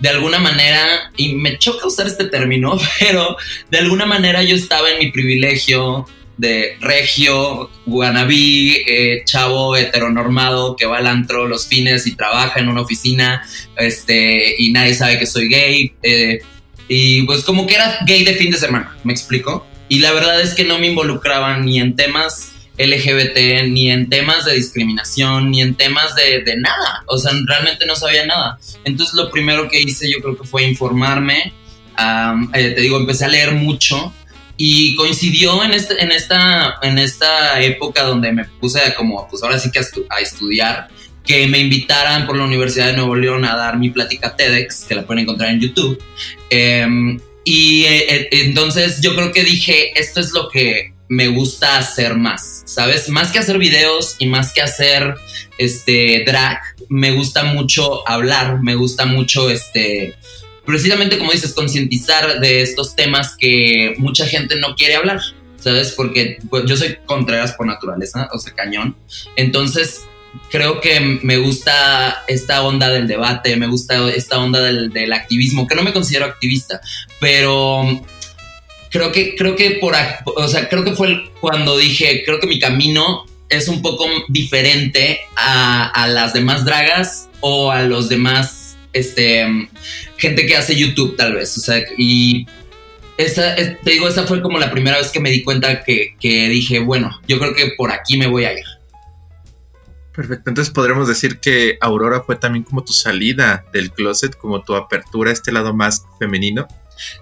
de 0.00 0.08
alguna 0.08 0.38
manera, 0.38 1.10
y 1.16 1.34
me 1.34 1.58
choca 1.58 1.86
usar 1.86 2.06
este 2.06 2.24
término, 2.24 2.78
pero 3.00 3.36
de 3.70 3.78
alguna 3.78 4.06
manera 4.06 4.42
yo 4.42 4.54
estaba 4.54 4.90
en 4.90 4.98
mi 4.98 5.10
privilegio 5.10 6.06
de 6.36 6.76
regio, 6.80 7.68
guanabí, 7.84 8.76
eh, 8.86 9.22
chavo 9.24 9.76
heteronormado 9.76 10.76
que 10.76 10.86
va 10.86 10.98
al 10.98 11.08
antro 11.08 11.48
los 11.48 11.66
fines 11.66 12.06
y 12.06 12.14
trabaja 12.14 12.60
en 12.60 12.68
una 12.68 12.82
oficina, 12.82 13.42
este, 13.76 14.54
y 14.56 14.70
nadie 14.70 14.94
sabe 14.94 15.18
que 15.18 15.26
soy 15.26 15.48
gay. 15.48 15.92
Eh, 16.02 16.40
y 16.86 17.22
pues 17.22 17.42
como 17.42 17.66
que 17.66 17.74
era 17.74 17.98
gay 18.06 18.24
de 18.24 18.34
fin 18.34 18.52
de 18.52 18.56
semana, 18.56 18.96
¿me 19.02 19.12
explico? 19.12 19.66
Y 19.88 19.98
la 19.98 20.12
verdad 20.12 20.40
es 20.40 20.54
que 20.54 20.64
no 20.64 20.78
me 20.78 20.86
involucraba 20.86 21.58
ni 21.58 21.80
en 21.80 21.96
temas 21.96 22.52
LGBT, 22.78 23.68
ni 23.68 23.90
en 23.90 24.08
temas 24.08 24.44
de 24.44 24.54
discriminación, 24.54 25.50
ni 25.50 25.60
en 25.60 25.74
temas 25.74 26.14
de, 26.14 26.42
de, 26.42 26.56
nada. 26.56 27.02
O 27.06 27.18
sea, 27.18 27.32
realmente 27.46 27.86
no 27.86 27.96
sabía 27.96 28.24
nada. 28.24 28.58
Entonces 28.84 29.14
lo 29.14 29.30
primero 29.30 29.68
que 29.68 29.80
hice 29.80 30.10
yo 30.10 30.20
creo 30.20 30.38
que 30.38 30.46
fue 30.46 30.62
informarme. 30.64 31.52
Eh, 32.54 32.70
te 32.70 32.80
digo, 32.80 32.96
empecé 32.96 33.24
a 33.24 33.28
leer 33.28 33.52
mucho 33.52 34.12
y 34.56 34.96
coincidió 34.96 35.62
en, 35.64 35.72
este, 35.72 36.02
en, 36.02 36.10
esta, 36.10 36.74
en 36.82 36.98
esta 36.98 37.60
época 37.60 38.02
donde 38.02 38.32
me 38.32 38.44
puse 38.44 38.80
como, 38.96 39.26
pues 39.28 39.42
ahora 39.42 39.58
sí 39.58 39.70
que 39.70 39.78
a, 39.78 40.20
estudiar, 40.20 40.88
que 41.24 41.46
me 41.46 41.58
invitaran 41.58 42.26
por 42.26 42.36
la 42.36 42.44
Universidad 42.44 42.86
de 42.86 42.94
Nuevo 42.94 43.14
León 43.14 43.44
a 43.44 43.56
dar 43.56 43.78
mi 43.78 43.90
plática 43.90 44.34
TEDx, 44.34 44.84
que 44.84 44.96
la 44.96 45.06
pueden 45.06 45.22
encontrar 45.22 45.50
en 45.50 45.60
YouTube. 45.60 46.02
Em, 46.50 47.20
y 47.44 47.84
eh, 47.84 48.10
eh, 48.10 48.28
entonces 48.32 49.00
yo 49.00 49.14
creo 49.14 49.32
que 49.32 49.44
dije, 49.44 49.98
esto 49.98 50.20
es 50.20 50.32
lo 50.32 50.48
que 50.48 50.92
me 51.08 51.28
gusta 51.28 51.78
hacer 51.78 52.16
más, 52.16 52.62
¿sabes? 52.66 53.08
Más 53.08 53.30
que 53.30 53.38
hacer 53.38 53.58
videos 53.58 54.16
y 54.18 54.26
más 54.26 54.52
que 54.52 54.60
hacer 54.60 55.14
este 55.56 56.22
drag, 56.26 56.60
me 56.88 57.12
gusta 57.12 57.44
mucho 57.44 58.08
hablar, 58.08 58.62
me 58.62 58.74
gusta 58.74 59.06
mucho 59.06 59.50
este 59.50 60.14
precisamente 60.68 61.16
como 61.16 61.32
dices, 61.32 61.54
concientizar 61.54 62.40
de 62.40 62.60
estos 62.60 62.94
temas 62.94 63.34
que 63.38 63.94
mucha 63.96 64.26
gente 64.26 64.56
no 64.56 64.74
quiere 64.74 64.96
hablar, 64.96 65.18
¿sabes? 65.58 65.92
Porque 65.92 66.36
pues, 66.50 66.64
yo 66.66 66.76
soy 66.76 66.98
contreras 67.06 67.52
por 67.52 67.66
naturaleza, 67.66 68.28
o 68.34 68.38
sea, 68.38 68.52
cañón. 68.52 68.94
Entonces, 69.34 70.02
creo 70.50 70.82
que 70.82 71.00
me 71.22 71.38
gusta 71.38 72.22
esta 72.28 72.62
onda 72.62 72.90
del 72.90 73.08
debate, 73.08 73.56
me 73.56 73.66
gusta 73.66 74.10
esta 74.10 74.38
onda 74.40 74.60
del, 74.60 74.90
del 74.90 75.14
activismo, 75.14 75.66
que 75.66 75.74
no 75.74 75.82
me 75.82 75.94
considero 75.94 76.26
activista, 76.26 76.82
pero 77.18 78.04
creo 78.90 79.12
que, 79.12 79.34
creo 79.34 79.56
que 79.56 79.72
por, 79.72 79.94
o 80.24 80.48
sea, 80.48 80.68
creo 80.68 80.84
que 80.84 80.94
fue 80.94 81.30
cuando 81.40 81.76
dije, 81.76 82.22
creo 82.24 82.40
que 82.40 82.46
mi 82.46 82.58
camino 82.58 83.26
es 83.48 83.68
un 83.68 83.82
poco 83.82 84.06
diferente 84.28 85.20
a, 85.36 85.88
a, 85.88 86.08
las 86.08 86.32
demás 86.32 86.64
dragas 86.64 87.28
o 87.40 87.70
a 87.70 87.82
los 87.82 88.08
demás, 88.08 88.76
este, 88.92 89.46
gente 90.16 90.46
que 90.46 90.56
hace 90.56 90.76
YouTube 90.76 91.16
tal 91.16 91.34
vez, 91.34 91.56
o 91.56 91.60
sea, 91.60 91.82
y 91.96 92.46
esa, 93.16 93.56
te 93.56 93.90
digo, 93.90 94.08
esa 94.08 94.26
fue 94.26 94.40
como 94.40 94.58
la 94.58 94.70
primera 94.70 94.98
vez 94.98 95.10
que 95.10 95.20
me 95.20 95.30
di 95.30 95.42
cuenta 95.42 95.82
que, 95.82 96.14
que 96.20 96.48
dije, 96.48 96.78
bueno, 96.78 97.20
yo 97.26 97.38
creo 97.38 97.54
que 97.54 97.72
por 97.76 97.90
aquí 97.90 98.16
me 98.16 98.28
voy 98.28 98.44
a 98.44 98.52
ir. 98.52 98.64
Perfecto, 100.14 100.50
entonces 100.50 100.72
podremos 100.72 101.06
decir 101.06 101.38
que 101.38 101.78
Aurora 101.80 102.22
fue 102.22 102.36
también 102.36 102.64
como 102.64 102.82
tu 102.82 102.92
salida 102.92 103.64
del 103.72 103.92
closet, 103.92 104.36
como 104.36 104.62
tu 104.62 104.74
apertura 104.74 105.30
a 105.30 105.32
este 105.32 105.52
lado 105.52 105.74
más 105.74 106.06
femenino. 106.18 106.66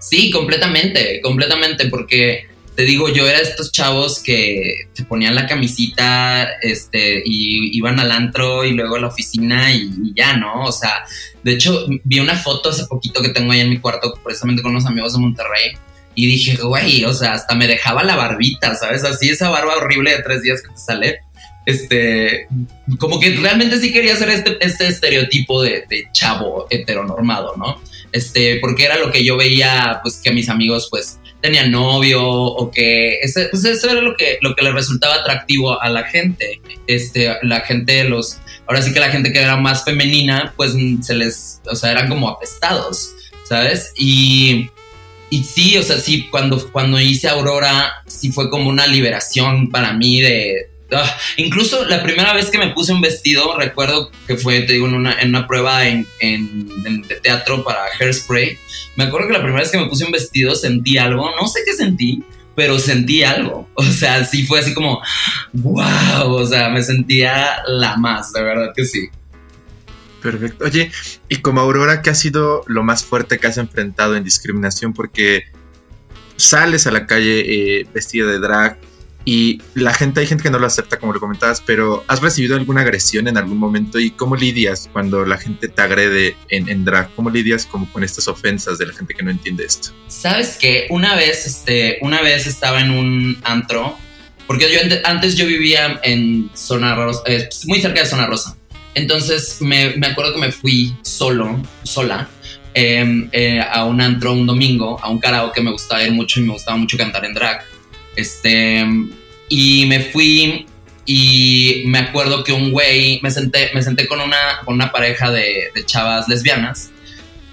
Sí, 0.00 0.30
completamente, 0.30 1.20
completamente, 1.22 1.86
porque 1.86 2.46
te 2.76 2.84
digo, 2.84 3.08
yo 3.08 3.26
era 3.26 3.40
estos 3.40 3.72
chavos 3.72 4.22
que 4.22 4.88
se 4.92 5.04
ponían 5.04 5.34
la 5.34 5.46
camisita, 5.46 6.44
este, 6.60 7.22
y 7.24 7.76
iban 7.76 7.98
al 7.98 8.12
antro 8.12 8.64
y 8.66 8.72
luego 8.72 8.96
a 8.96 9.00
la 9.00 9.06
oficina 9.06 9.72
y, 9.72 10.12
ya, 10.14 10.36
¿no? 10.36 10.64
O 10.64 10.72
sea, 10.72 11.04
de 11.42 11.52
hecho, 11.52 11.86
vi 12.04 12.20
una 12.20 12.36
foto 12.36 12.68
hace 12.68 12.84
poquito 12.84 13.22
que 13.22 13.30
tengo 13.30 13.52
ahí 13.52 13.60
en 13.60 13.70
mi 13.70 13.78
cuarto, 13.78 14.12
precisamente 14.22 14.62
con 14.62 14.72
unos 14.72 14.84
amigos 14.84 15.14
de 15.14 15.20
Monterrey, 15.20 15.72
y 16.14 16.26
dije, 16.26 16.56
güey, 16.62 17.04
o 17.04 17.14
sea, 17.14 17.32
hasta 17.32 17.54
me 17.54 17.66
dejaba 17.66 18.04
la 18.04 18.14
barbita, 18.14 18.74
¿sabes? 18.74 19.04
Así 19.04 19.30
esa 19.30 19.48
barba 19.48 19.76
horrible 19.76 20.10
de 20.14 20.22
tres 20.22 20.42
días 20.42 20.60
que 20.60 20.68
te 20.68 20.78
sale. 20.78 21.18
Este, 21.64 22.46
como 22.98 23.18
que 23.18 23.30
realmente 23.36 23.78
sí 23.78 23.92
quería 23.92 24.14
ser 24.16 24.28
este, 24.28 24.56
este 24.60 24.86
estereotipo 24.86 25.62
de, 25.62 25.84
de 25.88 26.08
chavo 26.12 26.66
heteronormado, 26.70 27.56
¿no? 27.56 27.80
Este, 28.16 28.58
porque 28.60 28.84
era 28.84 28.96
lo 28.96 29.10
que 29.10 29.24
yo 29.24 29.36
veía, 29.36 30.00
pues 30.02 30.20
que 30.22 30.32
mis 30.32 30.48
amigos, 30.48 30.88
pues, 30.90 31.18
tenían 31.40 31.70
novio 31.70 32.24
o 32.26 32.70
que 32.70 33.18
ese, 33.20 33.48
pues 33.50 33.64
eso 33.64 33.90
era 33.90 34.00
lo 34.00 34.16
que, 34.16 34.38
lo 34.40 34.54
que 34.54 34.64
le 34.64 34.72
resultaba 34.72 35.16
atractivo 35.16 35.80
a 35.80 35.88
la 35.90 36.04
gente, 36.04 36.60
este, 36.86 37.36
la 37.42 37.60
gente, 37.60 38.04
los, 38.04 38.38
ahora 38.66 38.82
sí 38.82 38.92
que 38.92 39.00
la 39.00 39.10
gente 39.10 39.32
que 39.32 39.40
era 39.40 39.56
más 39.56 39.84
femenina, 39.84 40.54
pues 40.56 40.72
se 41.02 41.14
les, 41.14 41.60
o 41.70 41.76
sea, 41.76 41.92
eran 41.92 42.08
como 42.08 42.28
apestados, 42.28 43.12
¿sabes? 43.44 43.92
Y, 43.96 44.70
y 45.30 45.44
sí, 45.44 45.76
o 45.76 45.82
sea, 45.82 45.98
sí, 45.98 46.26
cuando, 46.30 46.72
cuando 46.72 46.98
hice 47.00 47.28
Aurora, 47.28 48.02
sí 48.06 48.32
fue 48.32 48.50
como 48.50 48.70
una 48.70 48.86
liberación 48.86 49.70
para 49.70 49.92
mí 49.92 50.20
de, 50.20 50.70
Ah, 50.92 51.18
incluso 51.36 51.84
la 51.84 52.02
primera 52.02 52.32
vez 52.32 52.48
que 52.48 52.58
me 52.58 52.70
puse 52.70 52.92
un 52.92 53.00
vestido, 53.00 53.58
recuerdo 53.58 54.10
que 54.26 54.36
fue, 54.36 54.60
te 54.60 54.74
digo, 54.74 54.86
en 54.86 54.94
una, 54.94 55.46
prueba 55.46 55.86
en, 55.86 56.06
de 56.20 57.16
teatro 57.16 57.64
para 57.64 57.86
Hairspray. 57.98 58.56
Me 58.94 59.04
acuerdo 59.04 59.26
que 59.26 59.32
la 59.32 59.42
primera 59.42 59.62
vez 59.62 59.70
que 59.70 59.78
me 59.78 59.86
puse 59.86 60.04
un 60.04 60.12
vestido 60.12 60.54
sentí 60.54 60.96
algo, 60.96 61.30
no 61.40 61.48
sé 61.48 61.60
qué 61.66 61.72
sentí, 61.72 62.22
pero 62.54 62.78
sentí 62.78 63.24
algo. 63.24 63.68
O 63.74 63.84
sea, 63.84 64.24
sí 64.24 64.46
fue 64.46 64.60
así 64.60 64.74
como, 64.74 65.00
wow, 65.52 66.30
o 66.30 66.46
sea, 66.46 66.68
me 66.68 66.82
sentía 66.82 67.62
la 67.66 67.96
más, 67.96 68.32
de 68.32 68.42
verdad 68.42 68.72
que 68.74 68.84
sí. 68.84 69.08
Perfecto. 70.22 70.64
Oye, 70.64 70.90
y 71.28 71.36
como 71.36 71.60
Aurora, 71.60 72.02
¿qué 72.02 72.10
ha 72.10 72.14
sido 72.14 72.62
lo 72.66 72.82
más 72.82 73.04
fuerte 73.04 73.38
que 73.38 73.46
has 73.46 73.58
enfrentado 73.58 74.16
en 74.16 74.24
discriminación? 74.24 74.92
Porque 74.92 75.44
sales 76.36 76.86
a 76.86 76.90
la 76.90 77.06
calle 77.06 77.80
eh, 77.80 77.86
vestida 77.92 78.26
de 78.26 78.38
drag, 78.38 78.78
y 79.28 79.60
la 79.74 79.92
gente, 79.92 80.20
hay 80.20 80.28
gente 80.28 80.44
que 80.44 80.50
no 80.50 80.60
lo 80.60 80.68
acepta, 80.68 81.00
como 81.00 81.12
lo 81.12 81.18
comentabas, 81.18 81.60
pero 81.60 82.04
¿has 82.06 82.22
recibido 82.22 82.54
alguna 82.54 82.82
agresión 82.82 83.26
en 83.26 83.36
algún 83.36 83.58
momento? 83.58 83.98
¿Y 83.98 84.12
cómo 84.12 84.36
lidias 84.36 84.88
cuando 84.92 85.26
la 85.26 85.36
gente 85.36 85.66
te 85.66 85.82
agrede 85.82 86.36
en, 86.48 86.84
drag? 86.84 87.12
¿Cómo 87.16 87.28
lidias 87.28 87.66
como 87.66 87.92
con 87.92 88.04
estas 88.04 88.28
ofensas 88.28 88.78
de 88.78 88.86
la 88.86 88.92
gente 88.92 89.14
que 89.14 89.24
no 89.24 89.32
entiende 89.32 89.64
esto? 89.64 89.90
Sabes 90.06 90.56
que 90.56 90.86
una 90.90 91.16
vez, 91.16 91.44
este, 91.44 91.98
una 92.02 92.22
vez 92.22 92.46
estaba 92.46 92.80
en 92.80 92.92
un 92.92 93.36
antro, 93.42 93.98
porque 94.46 94.72
yo 94.72 94.78
antes 95.02 95.36
yo 95.36 95.44
vivía 95.44 95.98
en 96.04 96.48
Zona 96.54 96.94
Rosa, 96.94 97.22
eh, 97.26 97.48
muy 97.64 97.80
cerca 97.80 98.02
de 98.02 98.06
Zona 98.06 98.26
Rosa. 98.26 98.56
Entonces 98.94 99.56
me, 99.60 99.96
me 99.96 100.06
acuerdo 100.06 100.34
que 100.34 100.40
me 100.40 100.52
fui 100.52 100.94
solo, 101.02 101.60
sola, 101.82 102.28
em, 102.74 103.28
eh, 103.32 103.60
a 103.60 103.86
un 103.86 104.00
antro 104.00 104.32
un 104.32 104.46
domingo, 104.46 105.00
a 105.02 105.10
un 105.10 105.18
karaoke 105.18 105.60
me 105.62 105.72
gustaba 105.72 106.04
ir 106.04 106.12
mucho 106.12 106.38
y 106.38 106.44
me 106.44 106.52
gustaba 106.52 106.76
mucho 106.76 106.96
cantar 106.96 107.24
en 107.24 107.34
drag 107.34 107.75
este, 108.16 108.84
y 109.48 109.86
me 109.86 110.00
fui 110.00 110.66
y 111.06 111.84
me 111.86 111.98
acuerdo 111.98 112.42
que 112.42 112.52
un 112.52 112.72
güey, 112.72 113.20
me 113.22 113.30
senté, 113.30 113.70
me 113.74 113.82
senté 113.82 114.08
con 114.08 114.20
una, 114.20 114.60
con 114.64 114.74
una 114.74 114.90
pareja 114.90 115.30
de, 115.30 115.70
chavas 115.84 116.28
lesbianas, 116.28 116.90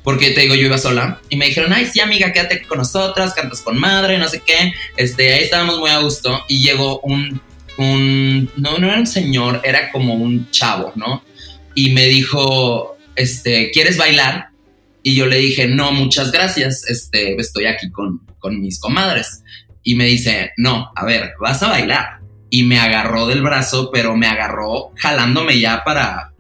porque 0.04 0.32
te 0.32 0.42
digo, 0.42 0.56
yo 0.56 0.66
iba 0.66 0.78
sola, 0.80 1.22
y 1.30 1.36
me 1.36 1.46
dijeron, 1.46 1.72
ay, 1.72 1.86
sí, 1.86 2.00
amiga, 2.00 2.34
quédate 2.34 2.64
con 2.64 2.80
nosotras, 2.80 3.34
cantas 3.36 3.62
con 3.62 3.80
madre, 3.80 4.18
no 4.18 4.28
sé 4.28 4.42
qué, 4.44 4.74
este, 4.98 5.34
ahí 5.34 5.44
estábamos 5.44 5.78
muy 5.78 5.92
a 5.92 6.00
gusto, 6.00 6.44
y 6.48 6.64
llegó 6.64 7.00
un, 7.02 7.40
un, 7.78 8.50
no, 8.58 8.80
no 8.80 8.88
era 8.88 8.98
un 8.98 9.08
señor, 9.08 9.62
era 9.64 9.92
como 9.92 10.16
un 10.16 10.50
chavo, 10.50 10.92
¿no? 10.96 11.24
Y 11.76 11.92
me 11.92 12.08
dijo, 12.08 12.98
este, 13.16 13.70
¿quieres 13.72 13.98
bailar? 13.98 14.48
Y 15.04 15.16
yo 15.16 15.28
le 15.28 15.38
dije, 15.38 15.68
no, 15.68 15.92
muchas 15.92 16.32
gracias, 16.32 16.90
este, 16.90 17.36
estoy 17.40 17.68
aquí 17.68 17.92
con, 17.92 18.20
con 18.40 18.60
mis 18.60 18.80
comadres 18.80 19.44
y 19.84 19.96
me 19.96 20.06
dice, 20.06 20.52
no, 20.58 20.92
a 20.96 21.06
ver, 21.06 21.34
vas 21.40 21.62
a 21.64 21.70
bailar. 21.70 22.20
Y 22.50 22.64
me 22.64 22.80
agarró 22.80 23.28
del 23.28 23.42
brazo, 23.42 23.90
pero 23.92 24.16
me 24.16 24.28
agarró 24.28 24.92
jalándome 24.96 25.60
ya 25.60 25.84
para, 25.84 26.34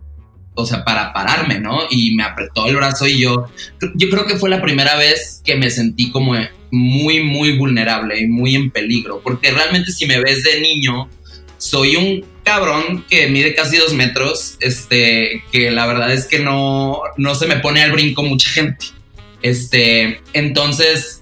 o 0.54 0.66
sea, 0.66 0.84
para 0.84 1.12
pararme, 1.12 1.60
¿no? 1.60 1.82
Y 1.90 2.16
me 2.16 2.24
apretó 2.24 2.68
el 2.68 2.76
brazo 2.76 3.08
y 3.08 3.20
yo, 3.20 3.48
yo 3.96 4.10
creo 4.10 4.26
que 4.26 4.38
fue 4.38 4.50
la 4.50 4.62
primera 4.62 4.96
vez 4.96 5.42
que 5.44 5.56
me 5.56 5.70
sentí 5.70 6.12
como 6.12 6.36
muy, 6.72 7.22
muy 7.22 7.58
vulnerable 7.58 8.20
y 8.20 8.28
muy 8.28 8.56
en 8.56 8.72
peligro, 8.72 9.22
porque 9.24 9.52
realmente 9.52 9.92
si 9.92 10.06
me 10.06 10.20
ves 10.20 10.44
de 10.44 10.62
niño, 10.62 11.10
soy 11.58 11.96
un 11.96 12.26
cabrón 12.44 13.06
que 13.10 13.28
mide 13.28 13.56
casi 13.56 13.78
dos 13.78 13.94
metros, 13.94 14.58
este, 14.60 15.44
que 15.52 15.72
la 15.72 15.86
verdad 15.86 16.12
es 16.12 16.26
que 16.26 16.40
no, 16.40 17.02
no 17.18 17.36
se 17.36 17.48
me 17.48 17.58
pone 17.58 17.82
al 17.82 17.92
brinco 17.92 18.22
mucha 18.24 18.50
gente. 18.50 18.88
Este, 19.42 20.22
entonces, 20.34 21.22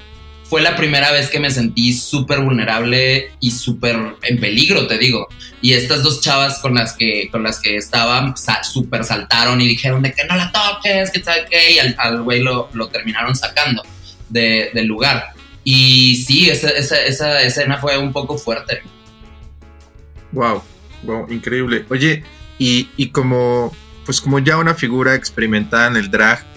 fue 0.51 0.61
la 0.61 0.75
primera 0.75 1.13
vez 1.13 1.29
que 1.29 1.39
me 1.39 1.49
sentí 1.49 1.93
súper 1.93 2.41
vulnerable 2.41 3.31
y 3.39 3.51
súper 3.51 4.17
en 4.21 4.37
peligro, 4.37 4.85
te 4.85 4.97
digo. 4.97 5.29
Y 5.61 5.71
estas 5.71 6.03
dos 6.03 6.19
chavas 6.19 6.59
con 6.59 6.75
las 6.75 6.91
que, 6.91 7.29
con 7.31 7.41
las 7.41 7.61
que 7.61 7.77
estaba 7.77 8.35
súper 8.61 9.05
saltaron 9.05 9.61
y 9.61 9.67
dijeron 9.69 10.01
de 10.01 10.11
que 10.11 10.25
no 10.25 10.35
la 10.35 10.51
toques, 10.51 11.09
que 11.09 11.23
sabe 11.23 11.45
qué, 11.49 11.75
y 11.75 11.79
al, 11.79 12.23
güey 12.23 12.41
lo, 12.41 12.67
terminaron 12.91 13.33
sacando 13.33 13.81
del 14.27 14.85
lugar. 14.87 15.27
Y 15.63 16.17
sí, 16.27 16.49
esa, 16.49 16.67
esa, 16.71 17.41
escena 17.43 17.77
fue 17.77 17.97
un 17.97 18.11
poco 18.11 18.37
fuerte. 18.37 18.81
Wow, 20.33 20.61
wow, 21.03 21.27
increíble. 21.31 21.85
Oye, 21.89 22.25
y, 22.59 22.89
y 22.97 23.07
como, 23.11 23.73
pues 24.05 24.19
como 24.19 24.39
ya 24.39 24.57
una 24.57 24.73
figura 24.73 25.15
experimentada 25.15 25.87
en 25.87 25.95
el 25.95 26.11
drag, 26.11 26.50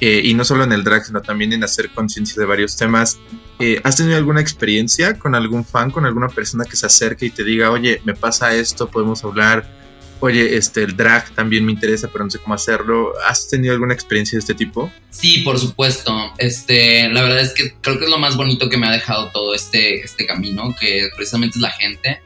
eh, 0.00 0.22
y 0.24 0.34
no 0.34 0.44
solo 0.44 0.64
en 0.64 0.72
el 0.72 0.82
drag, 0.82 1.04
sino 1.04 1.20
también 1.20 1.52
en 1.52 1.62
hacer 1.62 1.90
conciencia 1.90 2.40
de 2.40 2.46
varios 2.46 2.76
temas. 2.76 3.18
Eh, 3.58 3.80
¿Has 3.84 3.96
tenido 3.96 4.16
alguna 4.16 4.40
experiencia 4.40 5.18
con 5.18 5.34
algún 5.34 5.64
fan, 5.64 5.90
con 5.90 6.06
alguna 6.06 6.28
persona 6.28 6.64
que 6.64 6.76
se 6.76 6.86
acerque 6.86 7.26
y 7.26 7.30
te 7.30 7.44
diga, 7.44 7.70
oye, 7.70 8.00
me 8.04 8.14
pasa 8.14 8.54
esto, 8.54 8.88
podemos 8.88 9.22
hablar? 9.24 9.78
Oye, 10.20 10.56
este, 10.56 10.82
el 10.82 10.96
drag 10.96 11.30
también 11.34 11.64
me 11.64 11.72
interesa, 11.72 12.08
pero 12.12 12.24
no 12.24 12.30
sé 12.30 12.38
cómo 12.38 12.54
hacerlo. 12.54 13.12
¿Has 13.26 13.48
tenido 13.48 13.72
alguna 13.72 13.94
experiencia 13.94 14.36
de 14.36 14.40
este 14.40 14.54
tipo? 14.54 14.92
Sí, 15.10 15.38
por 15.38 15.58
supuesto. 15.58 16.14
Este, 16.36 17.08
la 17.08 17.22
verdad 17.22 17.40
es 17.40 17.54
que 17.54 17.74
creo 17.80 17.98
que 17.98 18.04
es 18.04 18.10
lo 18.10 18.18
más 18.18 18.36
bonito 18.36 18.68
que 18.68 18.76
me 18.76 18.86
ha 18.86 18.92
dejado 18.92 19.30
todo 19.32 19.54
este, 19.54 20.00
este 20.00 20.26
camino, 20.26 20.74
que 20.78 21.08
precisamente 21.16 21.56
es 21.56 21.62
la 21.62 21.70
gente. 21.70 22.20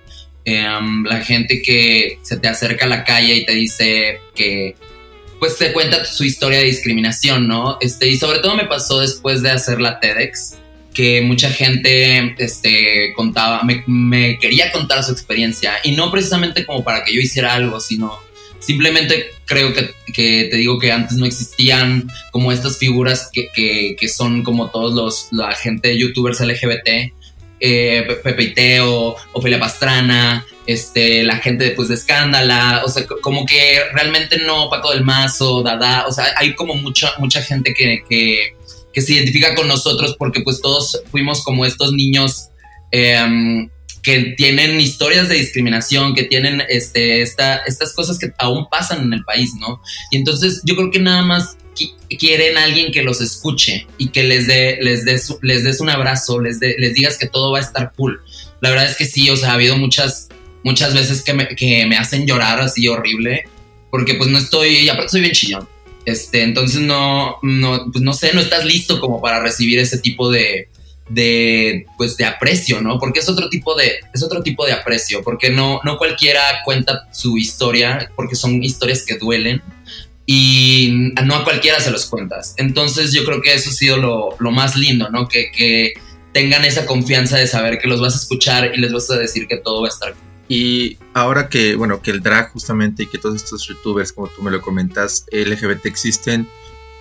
Em, 0.44 1.04
la 1.04 1.20
gente 1.20 1.62
que 1.62 2.18
se 2.22 2.36
te 2.36 2.48
acerca 2.48 2.84
a 2.84 2.88
la 2.88 3.04
calle 3.04 3.36
y 3.36 3.46
te 3.46 3.52
dice 3.52 4.20
que 4.34 4.76
pues 5.44 5.58
te 5.58 5.74
cuenta 5.74 6.06
su 6.06 6.24
historia 6.24 6.60
de 6.60 6.64
discriminación, 6.64 7.46
¿no? 7.46 7.76
Este, 7.82 8.08
y 8.08 8.16
sobre 8.16 8.38
todo 8.38 8.56
me 8.56 8.64
pasó 8.64 9.00
después 9.00 9.42
de 9.42 9.50
hacer 9.50 9.78
la 9.78 10.00
TEDx, 10.00 10.54
que 10.94 11.20
mucha 11.20 11.50
gente 11.50 12.34
este, 12.38 13.12
contaba, 13.14 13.60
me, 13.62 14.38
quería 14.38 14.72
contar 14.72 15.04
su 15.04 15.12
experiencia, 15.12 15.74
y 15.84 15.92
no 15.92 16.10
precisamente 16.10 16.64
como 16.64 16.82
para 16.82 17.04
que 17.04 17.12
yo 17.12 17.20
hiciera 17.20 17.52
algo, 17.52 17.78
sino 17.78 18.18
simplemente 18.58 19.32
creo 19.44 19.74
que, 19.74 19.90
que 20.14 20.48
te 20.50 20.56
digo 20.56 20.78
que 20.78 20.90
antes 20.92 21.18
no 21.18 21.26
existían 21.26 22.10
como 22.32 22.50
estas 22.50 22.78
figuras 22.78 23.28
que, 23.30 23.48
que, 23.98 24.08
son 24.08 24.44
como 24.44 24.70
todos 24.70 24.94
los, 24.94 25.28
la 25.30 25.54
gente 25.54 25.98
youtubers 25.98 26.40
LGBT, 26.40 27.12
eh, 27.60 28.18
Pepe 28.24 28.46
Teo, 28.46 29.14
Ofelia 29.34 29.60
Pastrana, 29.60 30.46
este, 30.66 31.22
la 31.22 31.38
gente 31.38 31.64
después 31.64 31.88
de 31.88 31.94
Escándala, 31.94 32.82
o 32.84 32.88
sea, 32.88 33.06
como 33.06 33.44
que 33.46 33.80
realmente 33.92 34.38
no 34.38 34.70
Paco 34.70 34.92
del 34.92 35.04
Mazo, 35.04 35.62
Dada, 35.62 36.06
o 36.06 36.12
sea, 36.12 36.26
hay 36.36 36.54
como 36.54 36.74
mucha, 36.74 37.12
mucha 37.18 37.42
gente 37.42 37.74
que, 37.74 38.02
que, 38.08 39.00
se 39.00 39.14
identifica 39.14 39.54
con 39.56 39.66
nosotros 39.66 40.14
porque 40.16 40.40
pues 40.42 40.60
todos 40.60 41.02
fuimos 41.10 41.42
como 41.42 41.66
estos 41.66 41.92
niños 41.92 42.50
em, 42.92 43.68
que 44.02 44.34
tienen 44.36 44.80
historias 44.80 45.28
de 45.28 45.34
discriminación, 45.34 46.14
que 46.14 46.22
tienen 46.22 46.62
este, 46.68 47.20
esta, 47.20 47.56
estas 47.66 47.92
cosas 47.92 48.18
que 48.18 48.32
aún 48.38 48.68
pasan 48.70 49.02
en 49.02 49.12
el 49.12 49.24
país, 49.24 49.50
¿no? 49.58 49.82
Y 50.12 50.16
entonces 50.18 50.62
yo 50.64 50.76
creo 50.76 50.90
que 50.92 51.00
nada 51.00 51.22
más 51.22 51.56
quieren 52.18 52.56
alguien 52.56 52.92
que 52.92 53.02
los 53.02 53.20
escuche 53.20 53.86
y 53.98 54.08
que 54.08 54.22
les 54.22 54.46
dé 54.46 54.78
les 54.80 55.04
des, 55.04 55.34
les 55.42 55.80
un 55.80 55.90
abrazo, 55.90 56.40
les, 56.40 56.60
les 56.60 56.94
digas 56.94 57.18
que 57.18 57.26
todo 57.26 57.52
va 57.52 57.58
a 57.58 57.62
estar 57.62 57.92
cool. 57.96 58.22
La 58.60 58.70
verdad 58.70 58.86
es 58.86 58.96
que 58.96 59.04
sí, 59.04 59.28
o 59.30 59.36
sea, 59.36 59.50
ha 59.50 59.54
habido 59.54 59.76
muchas, 59.76 60.28
muchas 60.64 60.94
veces 60.94 61.22
que 61.22 61.34
me, 61.34 61.48
que 61.48 61.86
me 61.86 61.96
hacen 61.96 62.26
llorar 62.26 62.60
así 62.60 62.88
horrible, 62.88 63.44
porque 63.90 64.14
pues 64.14 64.28
no 64.30 64.38
estoy, 64.38 64.78
y 64.78 64.88
aparte 64.88 65.10
soy 65.10 65.20
bien 65.20 65.32
chillón. 65.32 65.68
Este, 66.04 66.42
entonces 66.42 66.80
no, 66.80 67.38
no, 67.42 67.90
pues 67.92 68.02
no 68.02 68.12
sé, 68.12 68.34
no 68.34 68.40
estás 68.40 68.64
listo 68.64 69.00
como 69.00 69.22
para 69.22 69.40
recibir 69.40 69.78
ese 69.78 69.98
tipo 69.98 70.30
de, 70.30 70.68
de, 71.08 71.86
pues 71.96 72.16
de 72.16 72.24
aprecio, 72.24 72.80
¿no? 72.80 72.98
Porque 72.98 73.20
es 73.20 73.28
otro 73.28 73.48
tipo 73.48 73.74
de, 73.74 74.00
es 74.12 74.22
otro 74.22 74.42
tipo 74.42 74.66
de 74.66 74.72
aprecio, 74.72 75.22
porque 75.22 75.50
no, 75.50 75.80
no 75.84 75.96
cualquiera 75.96 76.62
cuenta 76.64 77.08
su 77.12 77.38
historia, 77.38 78.10
porque 78.16 78.34
son 78.34 78.62
historias 78.62 79.04
que 79.04 79.16
duelen 79.16 79.62
y 80.26 81.12
no 81.24 81.36
a 81.36 81.44
cualquiera 81.44 81.80
se 81.80 81.90
los 81.90 82.06
cuentas. 82.06 82.54
Entonces 82.56 83.12
yo 83.12 83.24
creo 83.24 83.40
que 83.40 83.54
eso 83.54 83.70
ha 83.70 83.72
sido 83.74 83.96
lo, 83.96 84.36
lo 84.38 84.50
más 84.50 84.76
lindo, 84.76 85.08
¿no? 85.10 85.28
Que, 85.28 85.50
que, 85.52 85.94
tengan 86.34 86.64
esa 86.64 86.84
confianza 86.84 87.38
de 87.38 87.46
saber 87.46 87.78
que 87.78 87.86
los 87.86 88.00
vas 88.00 88.14
a 88.14 88.18
escuchar 88.18 88.72
y 88.74 88.80
les 88.80 88.92
vas 88.92 89.08
a 89.08 89.16
decir 89.16 89.46
que 89.46 89.56
todo 89.56 89.82
va 89.82 89.86
a 89.86 89.90
estar 89.90 90.14
y 90.48 90.98
ahora 91.14 91.48
que, 91.48 91.74
bueno, 91.74 92.02
que 92.02 92.10
el 92.10 92.22
drag 92.22 92.50
justamente 92.50 93.04
y 93.04 93.06
que 93.06 93.18
todos 93.18 93.36
estos 93.36 93.66
youtubers, 93.66 94.12
como 94.12 94.28
tú 94.28 94.42
me 94.42 94.50
lo 94.50 94.60
comentas, 94.60 95.26
LGBT 95.32 95.86
existen, 95.86 96.48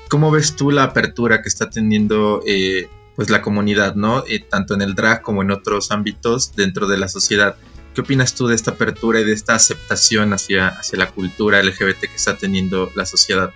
¿cómo 0.07 0.31
ves 0.31 0.55
tú 0.55 0.71
la 0.71 0.83
apertura 0.83 1.41
que 1.41 1.49
está 1.49 1.69
teniendo 1.69 2.41
eh, 2.47 2.89
pues 3.15 3.29
la 3.29 3.41
comunidad, 3.41 3.95
¿no? 3.95 4.23
Eh, 4.27 4.39
tanto 4.39 4.73
en 4.73 4.81
el 4.81 4.95
drag 4.95 5.21
como 5.21 5.41
en 5.41 5.51
otros 5.51 5.91
ámbitos 5.91 6.55
dentro 6.55 6.87
de 6.87 6.97
la 6.97 7.07
sociedad. 7.07 7.55
¿Qué 7.93 8.01
opinas 8.01 8.33
tú 8.33 8.47
de 8.47 8.55
esta 8.55 8.71
apertura 8.71 9.19
y 9.19 9.23
de 9.23 9.33
esta 9.33 9.55
aceptación 9.55 10.33
hacia, 10.33 10.69
hacia 10.69 10.97
la 10.97 11.11
cultura 11.11 11.61
LGBT 11.61 11.99
que 11.99 12.15
está 12.15 12.37
teniendo 12.37 12.91
la 12.95 13.05
sociedad? 13.05 13.51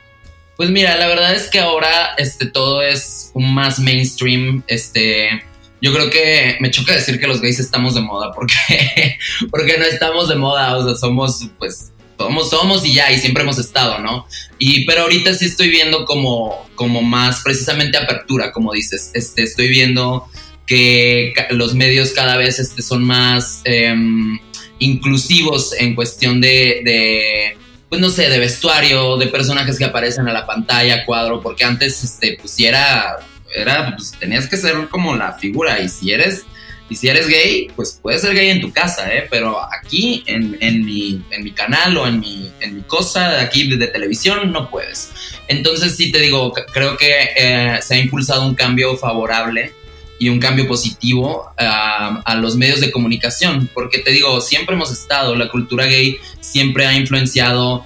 Pues 0.58 0.70
mira, 0.70 0.96
la 0.98 1.08
verdad 1.08 1.34
es 1.36 1.50
que 1.50 1.60
ahora 1.60 2.14
este, 2.18 2.48
todo 2.48 2.82
es 2.82 3.32
más 3.36 3.80
mainstream. 3.80 4.64
Este, 4.68 5.44
yo 5.82 5.94
creo 5.94 6.10
que 6.10 6.58
me 6.60 6.72
choca 6.72 6.94
decir 6.94 7.20
que 7.20 7.28
los 7.28 7.42
gays 7.42 7.60
estamos 7.60 7.96
de 7.96 8.02
moda 8.02 8.32
porque, 8.34 9.18
porque 9.52 9.78
no 9.78 9.86
estamos 9.86 10.30
de 10.30 10.36
moda, 10.36 10.78
o 10.78 10.86
sea, 10.86 10.96
somos 10.96 11.48
pues 11.60 11.92
somos, 12.18 12.50
somos 12.50 12.86
y 12.86 12.94
ya, 12.94 13.12
y 13.12 13.20
siempre 13.20 13.44
hemos 13.44 13.60
estado, 13.60 14.00
¿no? 14.00 14.26
Y, 14.58 14.86
pero 14.86 15.04
ahorita 15.04 15.34
sí 15.36 15.46
estoy 15.46 15.70
viendo 15.70 16.06
como, 16.06 16.68
como 16.76 17.02
más 17.02 17.42
precisamente 17.44 17.98
apertura, 17.98 18.52
como 18.52 18.74
dices, 18.74 19.12
este, 19.14 19.44
estoy 19.44 19.68
viendo 19.68 20.28
que 20.66 21.34
los 21.52 21.76
medios 21.76 22.12
cada 22.12 22.36
vez 22.36 22.60
este, 22.60 22.82
son 22.82 23.04
más 23.04 23.62
em, 23.66 24.40
inclusivos 24.80 25.74
en 25.80 25.96
cuestión 25.96 26.42
de, 26.42 27.56
pues 27.88 28.02
no 28.02 28.10
sé, 28.10 28.30
de 28.30 28.40
vestuario, 28.40 29.18
de 29.18 29.28
personajes 29.28 29.78
que 29.78 29.86
aparecen 29.86 30.28
a 30.28 30.34
la 30.34 30.46
pantalla, 30.46 31.06
cuadro, 31.06 31.42
porque 31.42 31.64
antes, 31.64 32.04
este, 32.04 32.38
pues 32.40 32.60
era, 32.60 33.18
era, 33.62 33.96
pues 33.96 34.12
tenías 34.20 34.48
que 34.48 34.58
ser 34.58 34.88
como 34.90 35.16
la 35.16 35.34
figura 35.34 35.80
y 35.80 35.90
si 35.90 36.12
eres, 36.12 36.46
y 36.90 36.96
si 36.96 37.10
eres 37.10 37.28
gay, 37.28 37.68
pues 37.76 38.00
puedes 38.02 38.22
ser 38.22 38.34
gay 38.34 38.50
en 38.50 38.62
tu 38.62 38.72
casa, 38.72 39.14
¿eh? 39.14 39.28
Pero 39.30 39.60
aquí, 39.74 40.24
en, 40.26 40.58
en, 40.62 40.86
mi, 40.86 41.22
en 41.32 41.44
mi 41.44 41.52
canal 41.52 41.98
o 41.98 42.08
en 42.08 42.20
mi, 42.20 42.52
en 42.62 42.76
mi 42.76 42.82
cosa, 42.82 43.42
aquí 43.42 43.68
de, 43.68 43.88
televisión, 43.88 44.52
no 44.52 44.70
puedes. 44.70 45.12
Entonces 45.48 45.96
sí 45.96 46.12
te 46.12 46.20
digo, 46.20 46.54
creo 46.74 46.96
que 46.98 47.30
eh, 47.36 47.80
se 47.82 47.96
ha 47.96 47.98
impulsado 47.98 48.46
un 48.46 48.56
cambio 48.56 48.96
favorable 48.96 49.74
y 50.20 50.30
un 50.30 50.40
cambio 50.40 50.68
positivo 50.68 51.52
a, 51.58 52.36
los 52.36 52.56
medios 52.56 52.80
de 52.80 52.92
comunicación, 52.92 53.70
porque 53.74 54.00
te 54.00 54.12
digo, 54.12 54.42
siempre 54.42 54.76
hemos 54.76 54.92
estado, 54.92 55.36
la 55.36 55.50
cultura 55.50 55.86
gay 55.86 56.18
siempre 56.40 56.86
ha 56.86 56.94
influenciado 56.94 57.86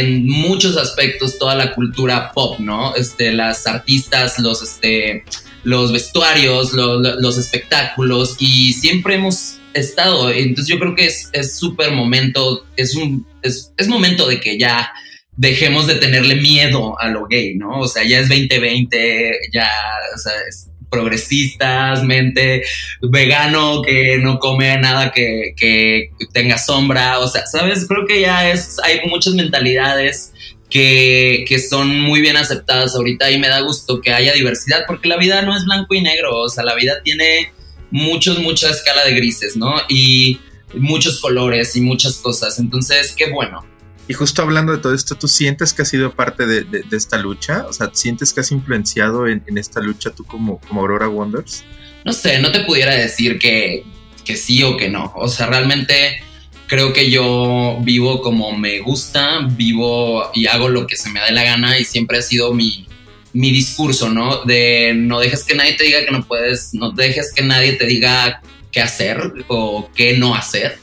en 0.00 0.26
muchos 0.26 0.76
aspectos 0.76 1.38
toda 1.38 1.54
la 1.54 1.74
cultura 1.74 2.32
pop, 2.32 2.58
¿no? 2.58 2.94
Este, 2.94 3.32
las 3.32 3.66
artistas, 3.66 4.38
los, 4.38 4.62
este, 4.62 5.24
los 5.64 5.92
vestuarios, 5.92 6.72
los 6.72 7.38
espectáculos, 7.38 8.36
y 8.38 8.72
siempre 8.72 9.16
hemos 9.16 9.58
estado. 9.74 10.30
Entonces 10.30 10.68
yo 10.68 10.78
creo 10.78 10.94
que 10.94 11.06
es 11.06 11.58
súper 11.58 11.92
momento, 11.92 12.66
es 12.76 12.94
un, 12.96 13.26
es, 13.42 13.72
es 13.76 13.88
momento 13.88 14.26
de 14.26 14.40
que 14.40 14.58
ya 14.58 14.92
dejemos 15.36 15.86
de 15.86 15.96
tenerle 15.96 16.36
miedo 16.36 16.98
a 16.98 17.08
lo 17.08 17.26
gay, 17.26 17.54
¿no? 17.54 17.80
O 17.80 17.88
sea, 17.88 18.04
ya 18.04 18.20
es 18.20 18.28
2020, 18.28 19.40
ya, 19.52 19.68
o 20.14 20.18
sea, 20.18 20.32
es, 20.48 20.68
progresistas, 20.92 22.04
mente 22.04 22.62
vegano 23.00 23.80
que 23.82 24.18
no 24.18 24.38
come 24.38 24.76
nada 24.78 25.10
que, 25.10 26.10
tenga 26.32 26.58
sombra, 26.58 27.18
o 27.18 27.26
sea, 27.26 27.46
¿sabes? 27.46 27.86
Creo 27.88 28.06
que 28.06 28.20
ya 28.20 28.50
es, 28.50 28.76
hay 28.84 29.00
muchas 29.08 29.34
mentalidades 29.34 30.32
que, 30.68 31.44
que, 31.48 31.58
son 31.58 31.98
muy 32.00 32.20
bien 32.20 32.36
aceptadas 32.36 32.94
ahorita 32.94 33.30
y 33.30 33.38
me 33.38 33.48
da 33.48 33.60
gusto 33.60 34.00
que 34.00 34.12
haya 34.12 34.32
diversidad 34.32 34.84
porque 34.86 35.08
la 35.08 35.16
vida 35.16 35.42
no 35.42 35.56
es 35.56 35.64
blanco 35.64 35.94
y 35.94 36.02
negro, 36.02 36.38
o 36.38 36.48
sea, 36.48 36.62
la 36.62 36.74
vida 36.74 37.02
tiene 37.02 37.52
muchos, 37.90 38.38
mucha 38.38 38.70
escala 38.70 39.04
de 39.04 39.14
grises, 39.14 39.56
¿no? 39.56 39.74
Y 39.88 40.40
muchos 40.74 41.20
colores 41.20 41.74
y 41.76 41.80
muchas 41.80 42.16
cosas, 42.16 42.58
entonces, 42.58 43.14
qué 43.16 43.30
bueno. 43.30 43.71
Y 44.08 44.14
justo 44.14 44.42
hablando 44.42 44.72
de 44.72 44.78
todo 44.78 44.94
esto, 44.94 45.14
¿tú 45.14 45.28
sientes 45.28 45.72
que 45.72 45.82
has 45.82 45.88
sido 45.88 46.12
parte 46.12 46.46
de, 46.46 46.84
esta 46.90 47.18
lucha? 47.18 47.66
O 47.68 47.72
sea, 47.72 47.90
¿sientes 47.92 48.32
que 48.32 48.40
has 48.40 48.50
influenciado 48.50 49.28
en, 49.28 49.42
esta 49.56 49.80
lucha 49.80 50.10
tú 50.10 50.24
como, 50.24 50.58
como 50.60 50.80
Aurora 50.80 51.08
Wonders? 51.08 51.64
No 52.04 52.12
sé, 52.12 52.40
no 52.40 52.50
te 52.50 52.60
pudiera 52.60 52.94
decir 52.94 53.38
que, 53.38 53.84
que 54.24 54.36
sí 54.36 54.62
o 54.64 54.76
que 54.76 54.88
no. 54.88 55.12
O 55.16 55.28
sea, 55.28 55.46
realmente 55.46 56.22
creo 56.66 56.92
que 56.92 57.10
yo 57.10 57.78
vivo 57.82 58.22
como 58.22 58.56
me 58.56 58.80
gusta, 58.80 59.46
vivo 59.50 60.30
y 60.34 60.46
hago 60.46 60.68
lo 60.68 60.86
que 60.86 60.96
se 60.96 61.10
me 61.10 61.20
dé 61.20 61.30
la 61.30 61.44
gana 61.44 61.78
y 61.78 61.84
siempre 61.84 62.18
ha 62.18 62.22
sido 62.22 62.54
mi, 62.54 62.86
mi 63.32 63.50
discurso, 63.50 64.10
¿no? 64.10 64.42
De 64.44 64.92
no 64.96 65.20
dejes 65.20 65.44
que 65.44 65.54
nadie 65.54 65.74
te 65.74 65.84
diga 65.84 66.04
que 66.04 66.10
no 66.10 66.24
puedes, 66.24 66.74
no 66.74 66.90
dejes 66.90 67.32
que 67.32 67.42
nadie 67.42 67.74
te 67.74 67.86
diga 67.86 68.42
qué 68.70 68.80
hacer 68.80 69.20
o 69.48 69.90
qué 69.94 70.16
no 70.16 70.34
hacer. 70.34 70.78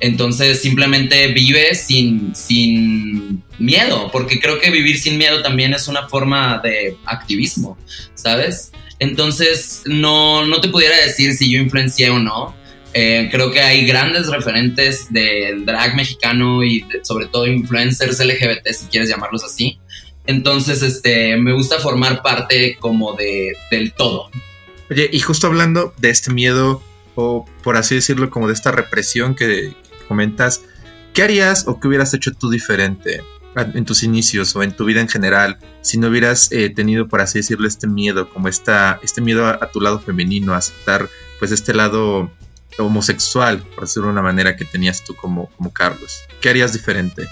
Entonces 0.00 0.62
simplemente 0.62 1.28
vive 1.28 1.74
sin, 1.74 2.34
sin 2.34 3.42
miedo, 3.58 4.10
porque 4.10 4.40
creo 4.40 4.58
que 4.58 4.70
vivir 4.70 4.98
sin 4.98 5.18
miedo 5.18 5.42
también 5.42 5.74
es 5.74 5.88
una 5.88 6.08
forma 6.08 6.58
de 6.64 6.96
activismo, 7.04 7.76
¿sabes? 8.14 8.72
Entonces 8.98 9.82
no, 9.84 10.46
no 10.46 10.60
te 10.60 10.68
pudiera 10.68 10.96
decir 10.96 11.34
si 11.34 11.50
yo 11.50 11.60
influencié 11.60 12.10
o 12.10 12.18
no. 12.18 12.56
Eh, 12.92 13.28
creo 13.30 13.52
que 13.52 13.60
hay 13.60 13.86
grandes 13.86 14.26
referentes 14.28 15.12
del 15.12 15.64
drag 15.64 15.94
mexicano 15.94 16.64
y 16.64 16.84
sobre 17.02 17.26
todo 17.26 17.46
influencers 17.46 18.18
LGBT, 18.18 18.66
si 18.72 18.86
quieres 18.86 19.08
llamarlos 19.08 19.44
así. 19.44 19.78
Entonces, 20.26 20.82
este, 20.82 21.36
me 21.36 21.52
gusta 21.52 21.78
formar 21.78 22.22
parte 22.22 22.76
como 22.80 23.14
de, 23.14 23.52
del 23.70 23.92
todo. 23.92 24.30
Oye, 24.90 25.08
y 25.12 25.20
justo 25.20 25.46
hablando 25.46 25.94
de 25.98 26.10
este 26.10 26.32
miedo, 26.32 26.82
o 27.14 27.46
por 27.62 27.76
así 27.76 27.94
decirlo, 27.94 28.28
como 28.28 28.48
de 28.48 28.54
esta 28.54 28.72
represión 28.72 29.34
que, 29.34 29.72
comentas, 30.10 30.62
¿qué 31.14 31.22
harías 31.22 31.68
o 31.68 31.78
qué 31.78 31.86
hubieras 31.86 32.12
hecho 32.12 32.32
tú 32.32 32.50
diferente? 32.50 33.22
en 33.56 33.84
tus 33.84 34.02
inicios 34.02 34.54
o 34.54 34.62
en 34.62 34.72
tu 34.72 34.84
vida 34.84 35.00
en 35.00 35.08
general, 35.08 35.58
si 35.82 35.98
no 35.98 36.08
hubieras 36.08 36.52
eh, 36.52 36.70
tenido, 36.70 37.08
por 37.08 37.20
así 37.20 37.38
decirlo, 37.38 37.66
este 37.66 37.86
miedo, 37.86 38.28
como 38.28 38.48
esta, 38.48 39.00
este 39.02 39.20
miedo 39.20 39.46
a, 39.46 39.70
tu 39.70 39.80
lado 39.80 39.98
femenino, 40.00 40.54
a 40.54 40.58
aceptar 40.58 41.08
pues 41.38 41.50
este 41.50 41.74
lado 41.74 42.30
homosexual, 42.78 43.62
por 43.74 43.84
decirlo 43.84 44.06
de 44.06 44.12
una 44.12 44.22
manera 44.22 44.56
que 44.56 44.64
tenías 44.64 45.02
tú 45.04 45.14
como, 45.16 45.50
Carlos? 45.72 46.20
¿Qué 46.40 46.50
harías 46.50 46.72
diferente? 46.72 47.26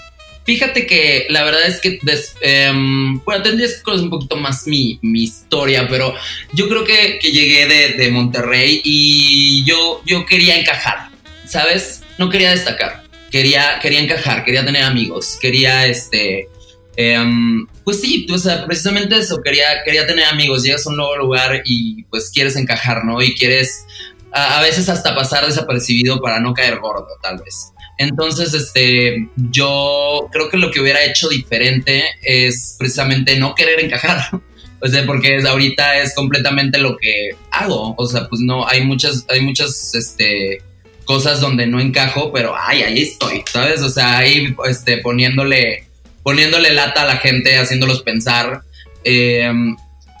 Fíjate 0.45 0.87
que 0.87 1.27
la 1.29 1.43
verdad 1.43 1.65
es 1.67 1.79
que, 1.79 1.99
em, 2.41 3.19
bueno, 3.23 3.43
tendrías 3.43 3.75
que 3.75 3.83
conocer 3.83 4.05
un 4.05 4.09
poquito 4.09 4.35
más 4.35 4.65
mi, 4.67 4.99
mi 5.01 5.23
historia, 5.23 5.87
pero 5.87 6.13
yo 6.53 6.67
creo 6.67 6.83
que, 6.83 7.19
que 7.21 7.31
llegué 7.31 7.67
de, 7.67 8.03
de, 8.03 8.11
Monterrey 8.11 8.81
y 8.83 9.63
yo, 9.63 10.01
yo 10.05 10.25
quería 10.25 10.59
encajar, 10.59 11.09
¿sabes? 11.45 11.98
No 12.19 12.29
quería 12.29 12.51
destacar, 12.51 13.03
quería, 13.31 13.79
quería 13.81 13.99
encajar, 13.99 14.43
quería 14.43 14.63
tener 14.63 14.83
amigos, 14.83 15.37
quería, 15.41 15.87
este, 15.87 16.49
em, 16.95 17.65
pues 17.83 18.01
sí, 18.01 18.27
o 18.31 18.37
sea, 18.37 18.65
precisamente 18.65 19.17
eso, 19.17 19.41
quería, 19.41 19.83
quería 19.83 20.05
tener 20.05 20.25
amigos, 20.25 20.63
llegas 20.63 20.85
a 20.85 20.91
un 20.91 20.97
nuevo 20.97 21.15
lugar 21.15 21.63
y 21.65 22.03
pues 22.03 22.29
quieres 22.29 22.55
encajar, 22.55 23.05
¿no? 23.05 23.21
Y 23.21 23.33
quieres 23.33 23.85
a, 24.31 24.59
a 24.59 24.61
veces 24.61 24.89
hasta 24.89 25.15
pasar 25.15 25.47
desapercibido 25.47 26.21
para 26.21 26.39
no 26.39 26.53
caer 26.53 26.77
gordo, 26.79 27.07
tal 27.23 27.37
vez. 27.37 27.71
Entonces, 27.99 28.53
este, 28.53 29.27
yo 29.35 30.29
creo 30.31 30.49
que 30.49 30.55
lo 30.55 30.71
que 30.71 30.79
hubiera 30.79 31.03
hecho 31.03 31.27
diferente 31.27 32.05
es 32.23 32.77
precisamente 32.79 33.37
no 33.37 33.53
querer 33.53 33.79
encajar. 33.79 34.29
O 34.81 34.87
sea, 34.87 35.05
porque 35.05 35.41
ahorita 35.45 35.97
es 35.97 36.15
completamente 36.15 36.77
lo 36.77 36.95
que 36.95 37.31
hago. 37.51 37.95
O 37.97 38.07
sea, 38.07 38.29
pues 38.29 38.39
no, 38.39 38.65
hay 38.65 38.85
muchas, 38.85 39.25
hay 39.27 39.41
muchas, 39.41 39.93
este, 39.93 40.61
cosas 41.09 41.41
donde 41.41 41.65
no 41.65 41.79
encajo, 41.79 42.31
pero 42.31 42.53
ay, 42.55 42.83
ahí 42.83 42.99
estoy, 43.01 43.43
¿sabes? 43.51 43.81
O 43.81 43.89
sea, 43.89 44.19
ahí, 44.19 44.55
este, 44.69 44.99
poniéndole, 44.99 45.87
poniéndole 46.21 46.71
lata 46.71 47.01
a 47.01 47.05
la 47.05 47.17
gente, 47.17 47.57
haciéndolos 47.57 48.03
pensar. 48.03 48.61
Eh, 49.03 49.51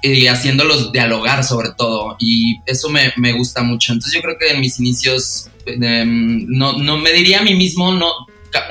y 0.01 0.25
haciéndolos 0.25 0.93
dialogar 0.93 1.43
sobre 1.43 1.71
todo 1.77 2.15
y 2.19 2.61
eso 2.65 2.89
me, 2.89 3.13
me, 3.17 3.33
gusta 3.33 3.61
mucho. 3.61 3.93
Entonces 3.93 4.15
yo 4.15 4.21
creo 4.21 4.37
que 4.39 4.49
en 4.49 4.61
mis 4.61 4.79
inicios 4.79 5.51
em, 5.67 6.47
no, 6.47 6.73
no, 6.79 6.97
me 6.97 7.11
diría 7.11 7.41
a 7.41 7.43
mí 7.43 7.53
mismo, 7.53 7.91
no, 7.91 8.09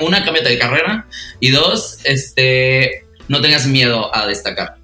una, 0.01 0.25
cámbiate 0.25 0.49
de 0.49 0.57
carrera 0.57 1.05
y 1.39 1.51
dos, 1.51 1.99
este, 2.03 3.05
no 3.29 3.39
tengas 3.41 3.65
miedo 3.67 4.13
a 4.13 4.25
destacar. 4.25 4.75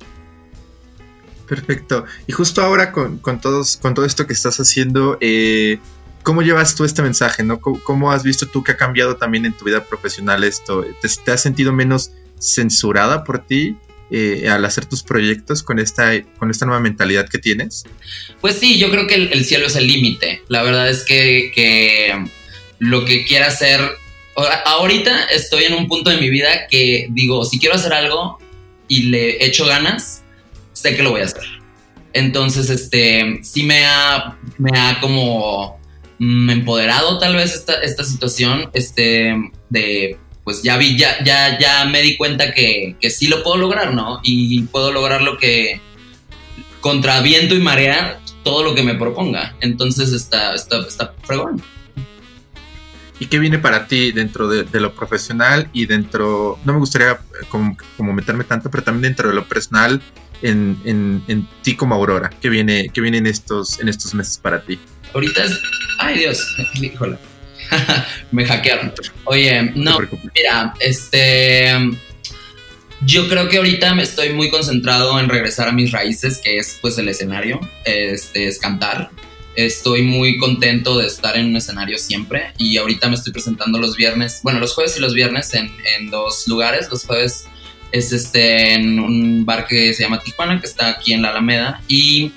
Perfecto. 1.50 2.06
Y 2.28 2.32
justo 2.32 2.62
ahora 2.62 2.92
con, 2.92 3.18
con 3.18 3.42
todos, 3.42 3.76
con 3.78 3.94
todo 3.94 4.06
esto 4.06 4.26
que 4.26 4.34
estás 4.34 4.58
haciendo, 4.60 5.18
eh, 5.20 5.80
¿cómo 6.26 6.42
llevas 6.42 6.76
tú 6.76 6.84
este 6.84 7.02
mensaje? 7.02 7.44
¿no? 7.44 7.62
¿Cómo, 7.62 8.12
has 8.12 8.24
visto 8.24 8.48
tú 8.48 8.64
que 8.64 8.74
ha 8.74 8.78
cambiado 8.78 9.16
también 9.16 9.46
en 9.46 9.54
tu 9.54 9.64
vida 9.64 9.86
profesional 9.86 10.44
esto? 10.44 10.84
te 11.24 11.32
has 11.32 11.42
sentido 11.42 11.72
menos 11.72 12.12
censurada 12.38 13.24
por 13.24 13.46
ti? 13.46 13.78
Eh, 14.12 14.48
al 14.48 14.64
hacer 14.66 14.86
tus 14.86 15.02
proyectos 15.02 15.64
con 15.64 15.80
esta, 15.80 16.12
con 16.38 16.52
esta 16.52 16.66
nueva 16.68 16.80
mentalidad 16.80 17.28
que 17.28 17.40
tienes? 17.40 17.86
Pues 18.40 18.56
sí, 18.56 18.78
yo 18.78 18.92
creo 18.92 19.08
que 19.08 19.16
el, 19.16 19.46
cielo 19.46 19.66
es 19.66 19.76
el 19.76 19.88
límite. 19.88 20.44
La 20.48 20.62
verdad 20.62 20.90
es 20.90 21.04
que, 21.04 22.14
lo 22.78 23.04
que 23.06 23.26
quiera 23.26 23.48
hacer, 23.48 23.82
ahorita 24.66 25.26
estoy 25.26 25.64
en 25.64 25.74
un 25.74 25.88
punto 25.88 26.12
de 26.12 26.18
mi 26.18 26.30
vida 26.30 26.68
que 26.70 27.08
digo, 27.12 27.46
si 27.46 27.58
quiero 27.58 27.76
hacer 27.76 27.94
algo 27.94 28.38
y 28.88 29.04
le 29.04 29.44
echo 29.44 29.66
ganas, 29.66 30.22
sé 30.74 30.96
que 30.96 31.02
lo 31.02 31.12
voy 31.12 31.22
a 31.22 31.26
hacer. 31.26 31.44
Entonces, 32.14 32.70
este, 32.70 33.40
sí 33.42 33.64
me 33.64 33.86
ha, 33.86 34.38
me 34.60 34.78
ha 34.78 35.00
como 35.02 35.80
empoderado 36.20 37.20
tal 37.20 37.36
vez 37.36 37.54
esta, 37.54 37.76
esta 37.82 38.04
situación, 38.04 38.70
este, 38.74 39.36
de 39.70 40.18
pues 40.44 40.62
ya 40.62 40.78
vi, 40.78 40.96
ya, 40.96 41.24
ya, 41.24 41.58
ya 41.58 41.86
me 41.86 42.02
di 42.04 42.18
cuenta 42.18 42.54
que, 42.54 42.96
que 43.02 43.10
sí 43.10 43.28
lo 43.28 43.42
puedo 43.42 43.58
lograr, 43.58 43.96
¿no? 43.96 44.20
Y 44.24 44.62
puedo 44.64 44.92
lograr 44.92 45.24
lo 45.24 45.40
que, 45.40 45.82
contra 46.82 47.20
viento 47.22 47.56
y 47.56 47.60
marea, 47.60 48.20
todo 48.44 48.64
lo 48.64 48.76
que 48.76 48.84
me 48.84 48.94
proponga. 48.94 49.56
Entonces 49.60 50.14
está, 50.14 50.54
está, 50.54 50.82
está 50.82 51.16
fregón. 51.24 51.64
¿Y 53.20 53.26
qué 53.26 53.40
viene 53.40 53.58
para 53.58 53.88
ti 53.88 54.12
dentro 54.12 54.48
de, 54.48 54.80
lo 54.80 54.94
profesional 54.94 55.70
y 55.74 55.88
dentro, 55.88 56.60
no 56.64 56.74
me 56.74 56.80
gustaría 56.80 57.20
como, 57.50 57.76
como, 57.98 58.14
meterme 58.14 58.44
tanto, 58.44 58.70
pero 58.70 58.84
también 58.84 59.14
dentro 59.14 59.30
de 59.30 59.36
lo 59.36 59.48
personal 59.48 60.02
en, 60.42 60.78
en, 60.86 61.24
en 61.28 61.48
ti 61.62 61.76
como 61.76 61.96
Aurora? 61.96 62.30
¿Qué 62.42 62.50
viene, 62.50 62.90
qué 62.94 63.02
viene 63.02 63.18
en, 63.18 63.28
estos, 63.28 63.80
en 63.80 63.90
estos 63.90 64.14
meses 64.14 64.38
para 64.38 64.62
ti? 64.62 64.80
Ahorita 65.14 65.44
es, 65.44 65.60
ay 66.00 66.20
Dios, 66.20 66.56
híjole 66.82 67.18
me 68.32 68.46
hackearon. 68.46 68.94
Oye, 69.26 69.72
no, 69.76 69.98
mira, 70.34 70.74
este. 70.80 71.74
Yo 73.02 73.28
creo 73.28 73.50
que 73.50 73.58
ahorita 73.58 73.94
me 73.94 74.04
estoy 74.04 74.30
muy 74.30 74.50
concentrado 74.50 75.20
en 75.20 75.30
regresar 75.30 75.68
a 75.68 75.72
mis 75.72 75.92
raíces, 75.92 76.40
que 76.44 76.58
es 76.58 76.80
pues 76.82 76.98
el 76.98 77.08
escenario, 77.10 77.60
este 77.84 78.48
es 78.48 78.58
cantar. 78.58 79.12
Estoy 79.56 80.02
muy 80.02 80.38
contento 80.38 80.98
de 80.98 81.08
estar 81.08 81.38
en 81.38 81.48
un 81.48 81.56
escenario 81.56 81.98
siempre 81.98 82.54
y 82.58 82.78
ahorita 82.78 83.08
me 83.08 83.16
estoy 83.16 83.32
presentando 83.32 83.80
los 83.80 83.96
viernes, 83.96 84.40
bueno, 84.44 84.60
los 84.60 84.74
jueves 84.74 84.98
y 84.98 85.02
los 85.02 85.14
viernes 85.14 85.54
en, 85.54 85.74
en 85.98 86.10
dos 86.10 86.48
lugares. 86.48 86.90
Los 86.90 87.06
jueves 87.06 87.46
es 87.96 88.12
este 88.12 88.74
en 88.74 89.00
un 89.00 89.46
bar 89.46 89.68
que 89.68 89.94
se 89.94 90.04
llama 90.04 90.20
Tijuana, 90.20 90.60
que 90.60 90.68
está 90.68 90.90
aquí 90.90 91.14
en 91.14 91.22
la 91.22 91.30
Alameda, 91.30 91.82
y 91.88 92.32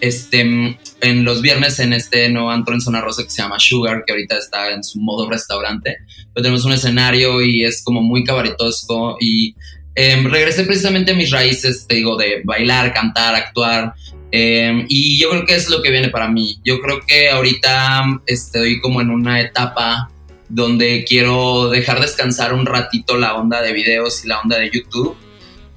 este, 0.00 0.40
en 0.40 1.24
los 1.24 1.40
viernes 1.40 1.78
en 1.78 1.92
este 1.92 2.28
nuevo 2.30 2.50
antro 2.50 2.74
en 2.74 2.80
Zona 2.80 3.00
Rosa 3.00 3.22
que 3.22 3.30
se 3.30 3.40
llama 3.40 3.60
Sugar, 3.60 4.02
que 4.04 4.12
ahorita 4.12 4.36
está 4.36 4.72
en 4.72 4.82
su 4.82 4.98
modo 5.00 5.30
restaurante. 5.30 5.98
Pero 6.32 6.42
tenemos 6.42 6.64
un 6.64 6.72
escenario 6.72 7.40
y 7.42 7.64
es 7.64 7.82
como 7.84 8.02
muy 8.02 8.24
cabaretosco 8.24 9.16
y 9.20 9.54
em, 9.94 10.28
regresé 10.28 10.64
precisamente 10.64 11.12
a 11.12 11.14
mis 11.14 11.30
raíces, 11.30 11.86
te 11.86 11.94
digo, 11.94 12.16
de 12.16 12.42
bailar, 12.44 12.92
cantar, 12.92 13.36
actuar. 13.36 13.94
Em, 14.32 14.84
y 14.88 15.20
yo 15.20 15.30
creo 15.30 15.46
que 15.46 15.54
es 15.54 15.70
lo 15.70 15.80
que 15.80 15.92
viene 15.92 16.08
para 16.08 16.26
mí. 16.26 16.58
Yo 16.64 16.80
creo 16.80 17.00
que 17.06 17.30
ahorita 17.30 18.02
estoy 18.26 18.80
como 18.80 19.00
en 19.00 19.10
una 19.10 19.40
etapa 19.40 20.10
donde 20.48 21.04
quiero 21.04 21.70
dejar 21.70 22.00
descansar 22.00 22.52
un 22.54 22.66
ratito 22.66 23.16
la 23.16 23.34
onda 23.34 23.62
de 23.62 23.72
videos 23.72 24.24
y 24.24 24.28
la 24.28 24.40
onda 24.40 24.58
de 24.58 24.70
YouTube 24.70 25.16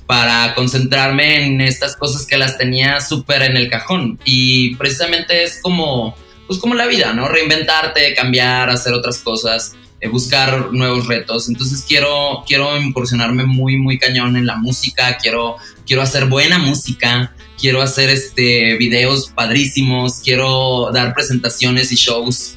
para 0.08 0.56
concentrarme 0.56 1.46
en 1.46 1.62
estas 1.62 1.96
cosas 1.96 2.26
que 2.26 2.38
las 2.38 2.58
tenía 2.58 3.02
súper 3.02 3.44
en 3.44 3.58
el 3.58 3.70
cajón. 3.70 4.18
Y 4.24 4.76
precisamente 4.76 5.44
es 5.44 5.60
como, 5.62 6.16
pues 6.48 6.60
como 6.60 6.76
la 6.76 6.88
vida, 6.88 7.14
¿no? 7.14 7.28
Reinventarte, 7.28 8.14
cambiar, 8.14 8.70
hacer 8.70 8.94
otras 8.94 9.20
cosas, 9.20 9.76
eh, 10.00 10.08
buscar 10.08 10.72
nuevos 10.72 11.08
retos. 11.08 11.50
Entonces 11.50 11.84
quiero, 11.86 12.44
quiero 12.48 12.78
incursionarme 12.78 13.44
muy, 13.44 13.78
muy 13.78 14.00
cañón 14.00 14.38
en 14.38 14.46
la 14.46 14.56
música, 14.56 15.18
quiero, 15.18 15.58
quiero 15.86 16.02
hacer 16.02 16.26
buena 16.26 16.58
música, 16.58 17.34
quiero 17.60 17.82
hacer 17.82 18.10
este, 18.10 18.76
videos 18.76 19.32
padrísimos, 19.36 20.22
quiero 20.24 20.90
dar 20.94 21.14
presentaciones 21.14 21.92
y 21.92 21.96
shows 21.96 22.57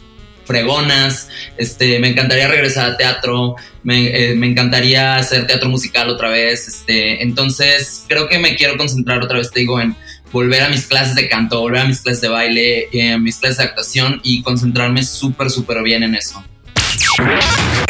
fregonas, 0.50 1.28
este, 1.56 2.00
me 2.00 2.08
encantaría 2.08 2.48
regresar 2.48 2.90
a 2.90 2.96
teatro, 2.96 3.54
me, 3.84 4.08
eh, 4.08 4.34
me, 4.34 4.48
encantaría 4.48 5.14
hacer 5.14 5.46
teatro 5.46 5.68
musical 5.68 6.08
otra 6.08 6.28
vez, 6.28 6.66
este, 6.66 7.22
entonces 7.22 8.04
creo 8.08 8.28
que 8.28 8.40
me 8.40 8.56
quiero 8.56 8.76
concentrar 8.76 9.22
otra 9.22 9.38
vez, 9.38 9.52
te 9.52 9.60
digo, 9.60 9.80
en 9.80 9.94
volver 10.32 10.62
a 10.62 10.68
mis 10.68 10.86
clases 10.86 11.14
de 11.14 11.28
canto, 11.28 11.60
volver 11.60 11.82
a 11.82 11.84
mis 11.84 12.00
clases 12.00 12.20
de 12.20 12.28
baile, 12.28 12.88
eh, 12.92 13.16
mis 13.18 13.36
clases 13.36 13.58
de 13.58 13.64
actuación 13.64 14.20
y 14.24 14.42
concentrarme 14.42 15.04
súper, 15.04 15.50
súper 15.50 15.84
bien 15.84 16.02
en 16.02 16.16
eso. 16.16 16.42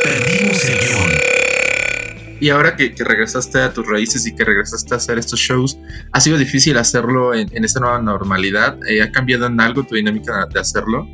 Perdimos 0.02 0.64
el 0.66 0.78
guion. 0.80 1.10
Y 2.40 2.50
ahora 2.50 2.76
que, 2.76 2.94
que, 2.94 3.04
regresaste 3.04 3.58
a 3.58 3.72
tus 3.72 3.86
raíces 3.86 4.26
y 4.26 4.34
que 4.34 4.44
regresaste 4.44 4.94
a 4.94 4.96
hacer 4.98 5.18
estos 5.18 5.40
shows, 5.40 5.78
¿ha 6.12 6.20
sido 6.20 6.36
difícil 6.36 6.76
hacerlo 6.76 7.34
en, 7.34 7.48
en 7.54 7.64
esta 7.64 7.80
nueva 7.80 8.00
normalidad? 8.00 8.78
Eh, 8.86 9.02
¿Ha 9.02 9.10
cambiado 9.12 9.46
en 9.46 9.60
algo 9.60 9.84
tu 9.84 9.94
dinámica 9.94 10.46
de 10.52 10.60
hacerlo? 10.60 11.06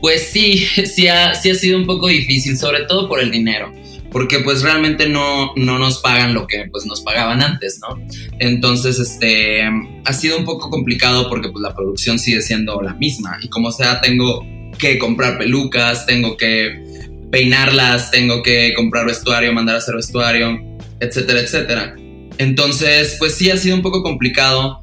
Pues 0.00 0.28
sí, 0.32 0.58
sí 0.84 1.08
ha, 1.08 1.34
sí 1.34 1.50
ha 1.50 1.54
sido 1.54 1.78
un 1.78 1.86
poco 1.86 2.08
difícil, 2.08 2.56
sobre 2.56 2.84
todo 2.84 3.08
por 3.08 3.20
el 3.20 3.30
dinero 3.30 3.72
porque 4.10 4.40
pues 4.40 4.62
realmente 4.62 5.08
no, 5.08 5.52
no 5.56 5.78
nos 5.78 5.98
pagan 5.98 6.34
lo 6.34 6.46
que 6.46 6.66
pues 6.70 6.84
nos 6.84 7.00
pagaban 7.00 7.42
antes, 7.42 7.80
¿no? 7.80 8.00
Entonces, 8.38 8.98
este, 8.98 9.62
ha 10.04 10.12
sido 10.12 10.38
un 10.38 10.44
poco 10.44 10.70
complicado 10.70 11.28
porque 11.28 11.48
pues 11.48 11.62
la 11.62 11.74
producción 11.74 12.18
sigue 12.18 12.42
siendo 12.42 12.80
la 12.82 12.94
misma 12.94 13.38
y 13.40 13.48
como 13.48 13.70
sea, 13.70 14.00
tengo 14.00 14.44
que 14.78 14.98
comprar 14.98 15.38
pelucas, 15.38 16.06
tengo 16.06 16.36
que 16.36 17.08
peinarlas, 17.30 18.10
tengo 18.10 18.42
que 18.42 18.72
comprar 18.74 19.06
vestuario, 19.06 19.52
mandar 19.52 19.76
a 19.76 19.78
hacer 19.78 19.94
vestuario, 19.94 20.58
etcétera, 20.98 21.40
etcétera. 21.40 21.96
Entonces, 22.38 23.16
pues 23.18 23.34
sí 23.34 23.50
ha 23.50 23.56
sido 23.56 23.76
un 23.76 23.82
poco 23.82 24.02
complicado 24.02 24.80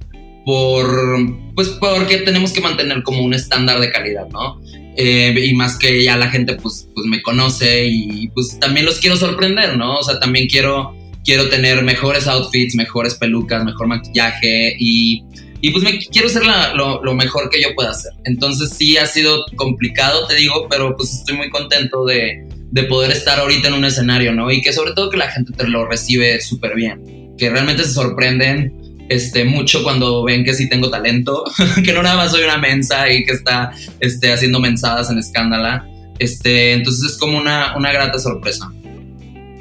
por, 0.47 1.27
pues 1.55 1.67
porque 1.71 2.19
tenemos 2.19 2.53
que 2.53 2.61
mantener 2.61 3.03
como 3.03 3.21
un 3.21 3.33
estándar 3.33 3.81
de 3.81 3.91
calidad, 3.91 4.29
¿no? 4.29 4.61
Eh, 4.95 5.35
y 5.45 5.53
más 5.53 5.77
que 5.77 6.01
ya 6.01 6.15
la 6.15 6.29
gente 6.29 6.55
pues, 6.55 6.87
pues 6.95 7.05
me 7.05 7.21
conoce 7.21 7.85
y 7.85 8.29
pues 8.29 8.57
también 8.57 8.85
los 8.85 8.99
quiero 8.99 9.17
sorprender, 9.17 9.75
¿no? 9.75 9.97
O 9.97 10.03
sea, 10.03 10.21
también 10.21 10.47
quiero, 10.47 10.95
quiero 11.25 11.49
tener 11.49 11.83
mejores 11.83 12.27
outfits, 12.27 12.75
mejores 12.75 13.15
pelucas, 13.15 13.65
mejor 13.65 13.87
maquillaje 13.87 14.77
y, 14.79 15.25
y 15.59 15.71
pues 15.71 15.83
me 15.83 15.99
quiero 15.99 16.29
ser 16.29 16.43
lo, 16.45 17.03
lo, 17.03 17.13
mejor 17.13 17.49
que 17.49 17.61
yo 17.61 17.75
pueda 17.75 17.91
hacer. 17.91 18.13
Entonces 18.23 18.69
sí 18.69 18.95
ha 18.95 19.05
sido 19.05 19.43
complicado, 19.57 20.27
te 20.27 20.35
digo, 20.35 20.67
pero 20.69 20.95
pues 20.95 21.11
estoy 21.11 21.35
muy 21.35 21.49
contento 21.49 22.05
de, 22.05 22.47
de 22.71 22.83
poder 22.83 23.11
estar 23.11 23.37
ahorita 23.37 23.67
en 23.67 23.73
un 23.73 23.83
escenario, 23.83 24.33
¿no? 24.33 24.49
Y 24.49 24.61
que 24.61 24.71
sobre 24.71 24.93
todo 24.93 25.09
que 25.09 25.17
la 25.17 25.29
gente 25.29 25.51
te 25.51 25.67
lo 25.67 25.85
recibe 25.85 26.39
súper 26.39 26.73
bien, 26.73 27.35
que 27.37 27.49
realmente 27.49 27.83
se 27.83 27.91
sorprenden 27.91 28.86
este, 29.09 29.45
mucho 29.45 29.83
cuando 29.83 30.23
ven 30.23 30.43
que 30.43 30.53
sí 30.53 30.69
tengo 30.69 30.89
talento, 30.89 31.43
que 31.83 31.93
no 31.93 32.03
nada 32.03 32.17
más 32.17 32.31
soy 32.31 32.43
una 32.43 32.57
mensa 32.57 33.11
y 33.11 33.23
que 33.25 33.33
está 33.33 33.71
este, 33.99 34.33
haciendo 34.33 34.59
mensadas 34.59 35.09
en 35.09 35.17
escándala. 35.17 35.87
Este, 36.19 36.73
entonces 36.73 37.11
es 37.11 37.17
como 37.17 37.37
una, 37.37 37.75
una 37.77 37.91
grata 37.91 38.19
sorpresa. 38.19 38.71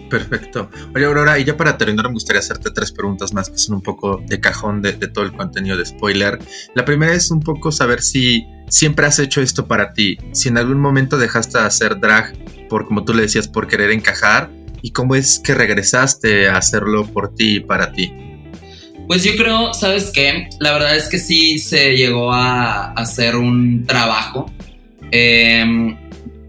Perfecto. 0.08 0.70
Oye, 0.94 1.04
Aurora, 1.04 1.38
y 1.38 1.44
ya 1.44 1.56
para 1.56 1.76
terminar, 1.76 2.06
me 2.06 2.14
gustaría 2.14 2.40
hacerte 2.40 2.70
tres 2.70 2.92
preguntas 2.92 3.32
más 3.32 3.50
que 3.50 3.58
son 3.58 3.76
un 3.76 3.82
poco 3.82 4.22
de 4.26 4.40
cajón 4.40 4.80
de, 4.82 4.92
todo 4.92 5.24
el 5.24 5.32
contenido 5.32 5.76
de 5.76 5.84
spoiler. 5.84 6.38
La 6.74 6.84
primera 6.84 7.12
es 7.12 7.30
un 7.30 7.40
poco 7.40 7.72
saber 7.72 8.02
si 8.02 8.46
siempre 8.68 9.06
has 9.06 9.18
hecho 9.18 9.40
esto 9.40 9.66
para 9.66 9.92
ti, 9.92 10.16
si 10.32 10.48
en 10.48 10.58
algún 10.58 10.80
momento 10.80 11.18
dejaste 11.18 11.58
de 11.58 11.64
hacer 11.64 11.98
drag 12.00 12.34
por, 12.68 12.86
como 12.86 13.04
tú 13.04 13.14
le 13.14 13.22
decías, 13.22 13.48
por 13.48 13.66
querer 13.66 13.90
encajar, 13.90 14.50
y 14.82 14.92
cómo 14.92 15.14
es 15.14 15.40
que 15.40 15.54
regresaste 15.54 16.48
a 16.48 16.58
hacerlo 16.58 17.06
por 17.06 17.34
ti 17.34 17.56
y 17.56 17.60
para 17.60 17.92
ti. 17.92 18.12
Pues 19.06 19.24
yo 19.24 19.36
creo, 19.36 19.72
¿sabes 19.72 20.10
qué? 20.12 20.48
La 20.60 20.72
verdad 20.72 20.96
es 20.96 21.08
que 21.08 21.18
sí 21.18 21.58
se 21.58 21.96
llegó 21.96 22.32
a 22.32 22.92
hacer 22.92 23.36
un 23.36 23.86
trabajo. 23.86 24.50
Eh, 25.12 25.96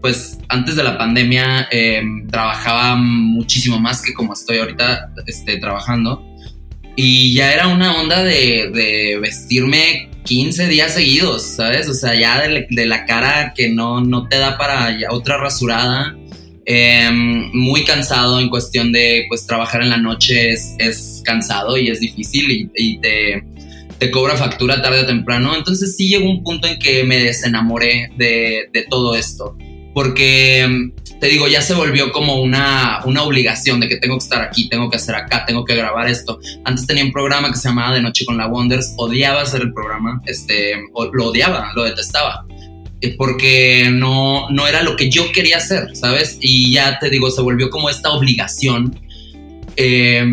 pues 0.00 0.38
antes 0.48 0.76
de 0.76 0.84
la 0.84 0.96
pandemia 0.96 1.68
em, 1.70 2.26
trabajaba 2.28 2.96
muchísimo 2.96 3.78
más 3.78 4.00
que 4.02 4.14
como 4.14 4.32
estoy 4.32 4.58
ahorita 4.58 5.12
este, 5.26 5.58
trabajando. 5.58 6.24
Y 6.96 7.34
ya 7.34 7.52
era 7.52 7.68
una 7.68 8.00
onda 8.00 8.24
de, 8.24 9.18
vestirme 9.20 10.10
15 10.24 10.66
días 10.66 10.94
seguidos, 10.94 11.42
¿sabes? 11.42 11.88
O 11.88 11.94
sea, 11.94 12.14
ya 12.14 12.40
de, 12.40 12.86
la 12.86 13.06
cara 13.06 13.52
que 13.54 13.68
no, 13.68 14.00
no 14.00 14.28
te 14.28 14.38
da 14.38 14.58
para 14.58 14.96
otra 15.10 15.38
rasurada. 15.38 16.16
Em, 16.70 17.50
muy 17.54 17.82
cansado 17.82 18.38
en 18.38 18.50
cuestión 18.50 18.92
de, 18.92 19.24
pues, 19.30 19.46
trabajar 19.46 19.80
en 19.80 19.88
la 19.88 19.96
noche 19.96 20.50
es, 20.52 20.74
es 20.78 21.22
cansado 21.24 21.78
y 21.78 21.88
es 21.88 21.98
difícil 21.98 22.70
y, 22.74 22.98
te, 22.98 23.42
te, 23.98 24.10
cobra 24.10 24.36
factura 24.36 24.82
tarde 24.82 25.00
o 25.00 25.06
temprano. 25.06 25.56
Entonces 25.56 25.96
sí 25.96 26.10
llegó 26.10 26.28
un 26.28 26.44
punto 26.44 26.68
en 26.68 26.78
que 26.78 27.04
me 27.04 27.20
desenamoré 27.20 28.10
de, 28.18 28.68
de 28.70 28.82
todo 28.82 29.16
esto 29.16 29.56
porque 29.98 30.92
te 31.18 31.26
digo, 31.26 31.48
ya 31.48 31.60
se 31.60 31.74
volvió 31.74 32.12
como 32.12 32.40
una, 32.40 33.00
una 33.04 33.24
obligación 33.24 33.80
de 33.80 33.88
que 33.88 33.96
tengo 33.96 34.16
que 34.16 34.22
estar 34.22 34.42
aquí, 34.42 34.68
tengo 34.68 34.88
que 34.88 34.96
hacer 34.96 35.16
acá, 35.16 35.44
tengo 35.44 35.64
que 35.64 35.74
grabar 35.74 36.08
esto. 36.08 36.38
Antes 36.64 36.86
tenía 36.86 37.04
un 37.04 37.10
programa 37.10 37.50
que 37.50 37.56
se 37.56 37.68
llamaba 37.68 37.96
De 37.96 38.00
Noche 38.00 38.24
con 38.24 38.36
la 38.36 38.46
Wonders, 38.46 38.94
odiaba 38.96 39.42
hacer 39.42 39.62
el 39.62 39.72
programa, 39.72 40.20
este, 40.26 40.74
lo 41.12 41.26
odiaba, 41.26 41.72
lo 41.74 41.82
detestaba, 41.82 42.46
eh, 42.48 42.57
porque 43.16 43.88
no, 43.92 44.50
no 44.50 44.66
era 44.66 44.82
lo 44.82 44.96
que 44.96 45.10
yo 45.10 45.30
quería 45.32 45.58
hacer, 45.58 45.94
¿sabes? 45.94 46.38
Y 46.40 46.72
ya 46.72 46.98
te 46.98 47.10
digo, 47.10 47.30
se 47.30 47.42
volvió 47.42 47.70
como 47.70 47.90
esta 47.90 48.10
obligación 48.10 48.98
eh, 49.76 50.24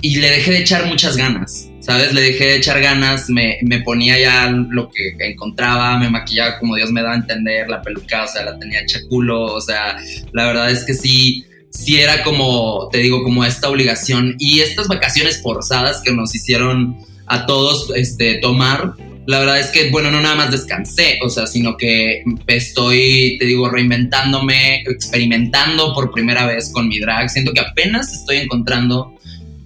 y 0.00 0.16
le 0.16 0.30
dejé 0.30 0.52
de 0.52 0.58
echar 0.60 0.86
muchas 0.86 1.16
ganas. 1.16 1.70
¿sabes? 1.86 2.12
Le 2.12 2.20
dejé 2.20 2.44
de 2.46 2.56
echar 2.56 2.80
ganas, 2.80 3.30
me, 3.30 3.58
me, 3.62 3.80
ponía 3.80 4.18
ya 4.18 4.50
lo 4.50 4.90
que 4.90 5.14
encontraba, 5.20 5.96
me 5.98 6.10
maquillaba 6.10 6.58
como 6.58 6.74
Dios 6.74 6.90
me 6.90 7.00
da 7.00 7.12
a 7.12 7.14
entender, 7.14 7.68
la 7.68 7.80
peluca, 7.80 8.24
o 8.24 8.28
sea, 8.28 8.44
la 8.44 8.58
tenía 8.58 8.80
hecha 8.80 8.98
culo, 9.08 9.44
o 9.44 9.60
sea, 9.60 9.96
la 10.32 10.46
verdad 10.46 10.68
es 10.68 10.82
que 10.84 10.94
sí, 10.94 11.44
sí 11.70 11.98
era 11.98 12.24
como, 12.24 12.88
te 12.90 12.98
digo, 12.98 13.22
como 13.22 13.44
esta 13.44 13.68
obligación 13.68 14.34
y 14.40 14.60
estas 14.60 14.88
vacaciones 14.88 15.40
forzadas 15.40 16.02
que 16.04 16.10
nos 16.10 16.34
hicieron 16.34 16.96
a 17.26 17.46
todos 17.46 17.92
este, 17.94 18.38
tomar. 18.38 18.94
La 19.26 19.40
verdad 19.40 19.58
es 19.58 19.68
que, 19.68 19.90
bueno, 19.90 20.10
no 20.10 20.20
nada 20.20 20.36
más 20.36 20.50
descansé, 20.50 21.18
o 21.22 21.28
sea, 21.28 21.46
sino 21.46 21.76
que 21.76 22.22
estoy, 22.46 23.36
te 23.38 23.46
digo, 23.46 23.68
reinventándome, 23.68 24.82
experimentando 24.82 25.92
por 25.94 26.12
primera 26.12 26.46
vez 26.46 26.70
con 26.72 26.88
mi 26.88 27.00
drag. 27.00 27.28
Siento 27.28 27.52
que 27.52 27.60
apenas 27.60 28.12
estoy 28.12 28.36
encontrando 28.36 29.16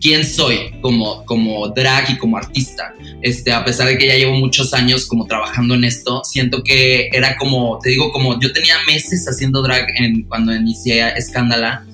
quién 0.01 0.25
soy 0.25 0.73
como, 0.81 1.25
como 1.27 1.69
drag 1.69 2.11
y 2.11 2.17
como 2.17 2.39
artista. 2.39 2.95
Este, 3.23 3.53
a 3.53 3.65
pesar 3.65 3.87
de 3.87 3.99
que 3.99 4.07
ya 4.07 4.17
llevo 4.17 4.35
muchos 4.35 4.73
años 4.73 5.07
como 5.07 5.27
trabajando 5.27 5.75
en 5.75 5.85
esto, 5.85 6.23
siento 6.25 6.63
que 6.63 7.09
era 7.13 7.37
como, 7.37 7.79
te 7.83 7.91
digo, 7.91 8.11
como 8.13 8.41
yo 8.41 8.53
tenía 8.53 8.77
meses 8.87 9.27
haciendo 9.29 9.63
drag 9.63 9.87
en, 9.99 10.23
cuando 10.23 10.55
inicié 10.55 11.07
Escándala. 11.17 11.85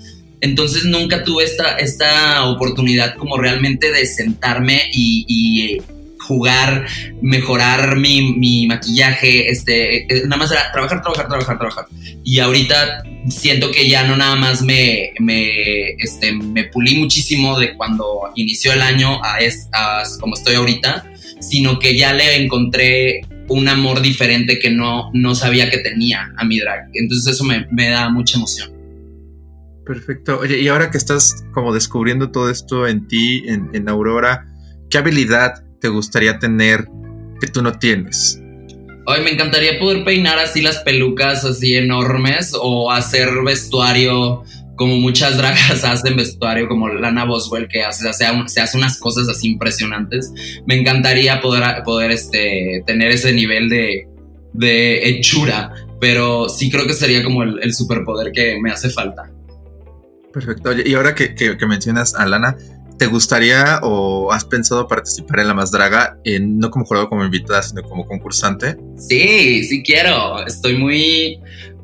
Entonces 0.40 0.84
nunca 0.84 1.24
tuve 1.24 1.44
esta, 1.44 1.76
esta 1.78 2.44
oportunidad 2.46 3.16
como 3.16 3.38
realmente 3.38 3.90
de 3.90 4.06
sentarme 4.06 4.82
y, 4.92 5.78
jugar, 6.26 6.86
mejorar 7.22 7.96
mi, 7.96 8.34
mi, 8.36 8.66
maquillaje, 8.66 9.48
este, 9.48 10.02
eh, 10.02 10.22
nada 10.24 10.36
más 10.36 10.50
era 10.50 10.72
trabajar, 10.72 11.02
trabajar, 11.02 11.28
trabajar, 11.28 11.58
trabajar. 11.58 11.86
Y 12.24 12.38
ahorita 12.38 13.02
siento 13.28 13.70
que 13.70 13.88
ya 13.88 14.06
no 14.06 14.16
nada 14.16 14.36
más 14.36 14.62
me, 14.62 15.12
me, 15.20 15.90
este, 15.98 16.32
me 16.32 16.64
pulí 16.64 16.96
muchísimo 16.96 17.58
de 17.58 17.76
cuando 17.76 18.30
inició 18.34 18.72
el 18.72 18.82
año 18.82 19.22
a, 19.24 19.38
es, 19.40 19.68
como 20.20 20.34
estoy 20.34 20.54
ahorita, 20.56 21.10
sino 21.40 21.78
que 21.78 21.96
ya 21.96 22.12
le 22.12 22.36
encontré 22.36 23.22
un 23.48 23.68
amor 23.68 24.02
diferente 24.02 24.58
que 24.58 24.70
no, 24.70 25.10
no 25.12 25.34
sabía 25.34 25.70
que 25.70 25.78
tenía 25.78 26.32
a 26.36 26.44
mi 26.44 26.58
drag. 26.58 26.90
Entonces 26.94 27.34
eso 27.34 27.44
me, 27.44 27.66
me 27.70 27.88
da 27.88 28.08
mucha 28.10 28.36
emoción. 28.36 28.72
Perfecto. 29.84 30.40
Oye, 30.40 30.60
y 30.60 30.66
ahora 30.66 30.90
que 30.90 30.98
estás 30.98 31.44
como 31.52 31.72
descubriendo 31.72 32.32
todo 32.32 32.50
esto 32.50 32.88
en 32.88 33.06
ti, 33.06 33.44
en, 33.46 33.70
en 33.72 33.88
Aurora, 33.88 34.44
¿qué 34.90 34.98
habilidad 34.98 35.65
te 35.80 35.88
gustaría 35.88 36.38
tener 36.38 36.88
que 37.40 37.46
tú 37.46 37.62
no 37.62 37.78
tienes? 37.78 38.40
Ay, 39.06 39.22
me 39.22 39.30
encantaría 39.30 39.78
poder 39.78 40.04
peinar 40.04 40.38
así 40.38 40.62
las 40.62 40.78
pelucas 40.78 41.44
así 41.44 41.74
enormes 41.74 42.52
o 42.60 42.90
hacer 42.90 43.28
vestuario 43.44 44.42
como 44.76 44.96
muchas 44.96 45.36
dragas 45.36 45.84
hacen 45.84 46.16
vestuario, 46.16 46.68
como 46.68 46.88
Lana 46.88 47.24
Boswell 47.24 47.66
que 47.66 47.82
hace, 47.82 48.12
se 48.12 48.60
hace 48.60 48.76
unas 48.76 48.98
cosas 48.98 49.28
así 49.28 49.48
impresionantes. 49.48 50.32
Me 50.66 50.76
encantaría 50.76 51.40
poder, 51.40 51.82
poder 51.84 52.10
este, 52.12 52.82
tener 52.86 53.10
ese 53.10 53.32
nivel 53.32 53.68
de, 53.68 54.06
de 54.52 55.08
hechura, 55.08 55.72
pero 56.00 56.48
sí 56.48 56.70
creo 56.70 56.86
que 56.86 56.94
sería 56.94 57.24
como 57.24 57.42
el, 57.42 57.74
superpoder 57.74 58.32
que 58.32 58.58
me 58.60 58.70
hace 58.70 58.90
falta. 58.90 59.30
Perfecto. 60.32 60.70
y 60.78 60.92
ahora 60.92 61.14
que, 61.14 61.34
que, 61.34 61.56
que 61.56 61.66
mencionas 61.66 62.14
a 62.14 62.26
Lana, 62.26 62.56
¿Te 62.98 63.06
gustaría 63.06 63.80
o 63.82 64.32
has 64.32 64.44
pensado 64.44 64.88
participar 64.88 65.40
en 65.40 65.48
La 65.48 65.54
Más 65.54 65.70
Draga, 65.70 66.18
no 66.40 66.70
como 66.70 66.84
jurado 66.86 67.08
como 67.08 67.24
invitada, 67.24 67.62
sino 67.62 67.82
como 67.82 68.06
concursante? 68.06 68.76
Sí, 68.96 69.64
sí 69.64 69.82
quiero. 69.82 70.46
Estoy 70.46 70.78
muy, 70.78 71.38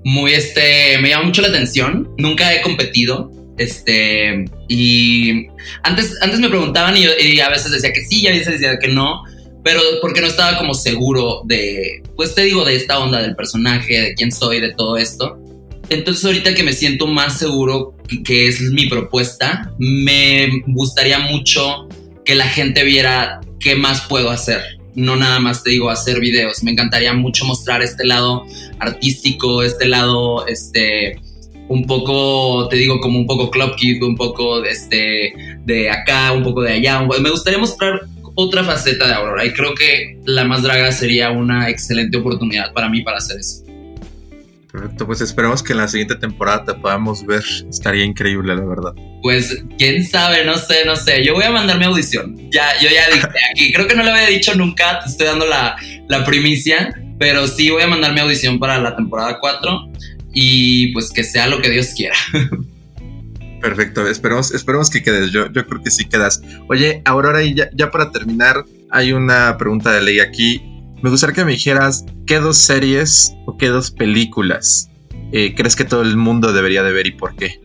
muy, 0.05 0.33
este, 0.33 0.99
me 1.03 1.11
llama 1.11 1.27
mucho 1.27 1.43
la 1.43 1.49
atención. 1.49 2.11
Nunca 2.17 2.55
he 2.55 2.63
competido. 2.63 3.31
Este, 3.59 4.47
y 4.69 5.49
antes, 5.83 6.17
antes 6.23 6.41
me 6.41 6.49
preguntaban 6.49 6.97
y, 6.97 7.05
y 7.05 7.41
a 7.41 7.51
veces 7.51 7.71
decía 7.73 7.93
que 7.93 8.01
sí 8.01 8.23
y 8.23 8.29
a 8.29 8.33
veces 8.33 8.55
decía 8.55 8.79
que 8.79 8.89
no, 8.89 9.23
pero 9.63 9.81
porque 10.01 10.21
no 10.21 10.27
estaba 10.27 10.59
como 10.59 10.75
seguro 10.75 11.43
de, 11.45 12.03
pues 12.17 12.35
te 12.35 12.43
digo, 12.43 12.65
de 12.65 12.77
esta 12.77 12.99
onda 12.99 13.21
del 13.21 13.37
personaje, 13.37 14.01
de 14.01 14.15
quién 14.15 14.33
soy, 14.33 14.61
de 14.61 14.73
todo 14.75 14.97
esto. 14.97 15.39
Entonces 15.89 16.25
ahorita 16.25 16.55
que 16.55 16.63
me 16.63 16.73
siento 16.73 17.07
más 17.07 17.39
seguro 17.39 17.95
que 18.25 18.49
es 18.49 18.61
mi 18.61 18.87
propuesta, 18.87 19.73
me 19.79 20.49
gustaría 20.67 21.19
mucho 21.19 21.89
que 22.25 22.35
la 22.35 22.47
gente 22.47 22.85
viera 22.85 23.41
qué 23.61 23.77
más 23.77 24.03
puedo 24.03 24.31
hacer. 24.31 24.63
No 24.95 25.17
nada 25.17 25.41
más 25.41 25.63
te 25.63 25.71
digo 25.71 25.91
hacer 25.91 26.21
videos. 26.21 26.63
Me 26.63 26.73
encantaría 26.73 27.13
mucho 27.15 27.45
mostrar 27.45 27.83
este 27.83 28.05
lado 28.05 28.45
artístico, 28.79 29.63
este 29.63 29.87
lado, 29.87 30.47
este, 30.47 31.21
un 31.69 31.87
poco, 31.87 32.69
te 32.69 32.77
digo, 32.77 33.01
como 33.01 33.19
un 33.19 33.27
poco 33.27 33.51
Club 33.51 33.75
Kid, 33.77 34.03
un 34.03 34.17
poco 34.17 34.61
de, 34.61 34.71
este, 34.71 35.33
de 35.65 35.91
acá, 35.91 36.33
un 36.33 36.43
poco 36.43 36.63
de 36.63 36.73
allá. 36.73 37.01
Me 37.21 37.31
gustaría 37.31 37.59
mostrar 37.59 38.03
otra 38.35 38.65
faceta 38.65 39.07
de 39.07 39.15
Aurora 39.15 39.45
y 39.45 39.53
creo 39.53 39.75
que 39.75 40.19
La 40.25 40.45
Más 40.45 40.63
Draga 40.63 40.93
sería 40.93 41.31
una 41.31 41.69
excelente 41.69 42.17
oportunidad 42.17 42.73
para 42.73 42.89
mí 42.89 43.03
para 43.03 43.19
hacer 43.19 43.39
eso. 43.41 43.63
Perfecto, 44.73 45.07
pues 45.07 45.21
esperamos 45.21 45.63
que 45.63 45.73
en 45.73 45.79
la 45.79 45.89
siguiente 45.89 46.17
temporada 46.17 46.65
te 46.65 46.75
podamos 46.75 47.27
ver. 47.27 47.45
Estaría 47.69 48.05
increíble, 48.05 48.57
la 48.57 48.65
verdad. 48.65 48.95
Pues 49.23 49.63
quién 49.77 50.03
sabe, 50.03 50.47
no 50.47 50.57
sé, 50.57 50.87
no 50.87 50.97
sé. 50.97 51.23
Yo 51.23 51.35
voy 51.35 51.45
a 51.45 51.51
mandar 51.51 51.79
mi 51.79 51.85
audición. 51.85 52.51
Ya, 52.51 52.81
yo 52.81 52.89
ya 52.89 53.07
dije 53.15 53.27
aquí, 53.53 53.73
creo 53.75 53.87
que 53.87 53.95
no 53.95 54.03
lo 54.03 54.11
había 54.11 54.29
dicho 54.29 54.55
nunca, 54.55 55.01
te 55.01 55.11
estoy 55.11 55.27
dando 55.27 55.45
la, 55.45 55.77
la 56.09 56.25
primicia, 56.25 56.99
pero 57.19 57.47
sí 57.47 57.69
voy 57.69 57.83
a 57.83 57.87
mandar 57.87 58.15
mi 58.15 58.21
audición 58.21 58.59
para 58.59 58.79
la 58.79 58.97
temporada 58.97 59.39
4 59.39 59.93
y 60.33 60.91
pues 60.95 61.11
que 61.11 61.23
sea 61.23 61.49
lo 61.49 61.61
que 61.61 61.69
Dios 61.69 61.89
quiera. 61.95 62.17
Perfecto, 63.61 64.09
esperemos, 64.09 64.55
esperemos 64.55 64.89
que 64.89 65.03
quedes. 65.03 65.33
Yo, 65.33 65.53
yo 65.53 65.67
creo 65.67 65.83
que 65.83 65.91
sí 65.91 66.07
quedas. 66.07 66.43
Oye, 66.69 67.03
Aurora, 67.05 67.43
y 67.43 67.55
ya, 67.55 67.69
ya 67.75 67.91
para 67.91 68.11
terminar, 68.11 68.65
hay 68.91 69.13
una 69.13 69.59
pregunta 69.59 69.93
de 69.93 70.01
ley 70.01 70.19
aquí 70.19 70.72
me 71.03 71.11
gustaría 71.11 71.35
que 71.35 71.45
me 71.45 71.53
dijeras 71.53 72.07
qué 72.27 72.37
dos 72.37 72.59
series 72.59 73.35
o 73.47 73.57
qué 73.57 73.69
dos 73.69 73.91
películas 73.91 74.89
eh, 75.33 75.55
crees 75.55 75.77
que 75.77 75.85
todo 75.85 76.03
el 76.03 76.17
mundo 76.17 76.53
debería 76.53 76.83
de 76.83 76.93
ver 76.93 77.07
y 77.07 77.13
por 77.13 77.35
qué. 77.37 77.59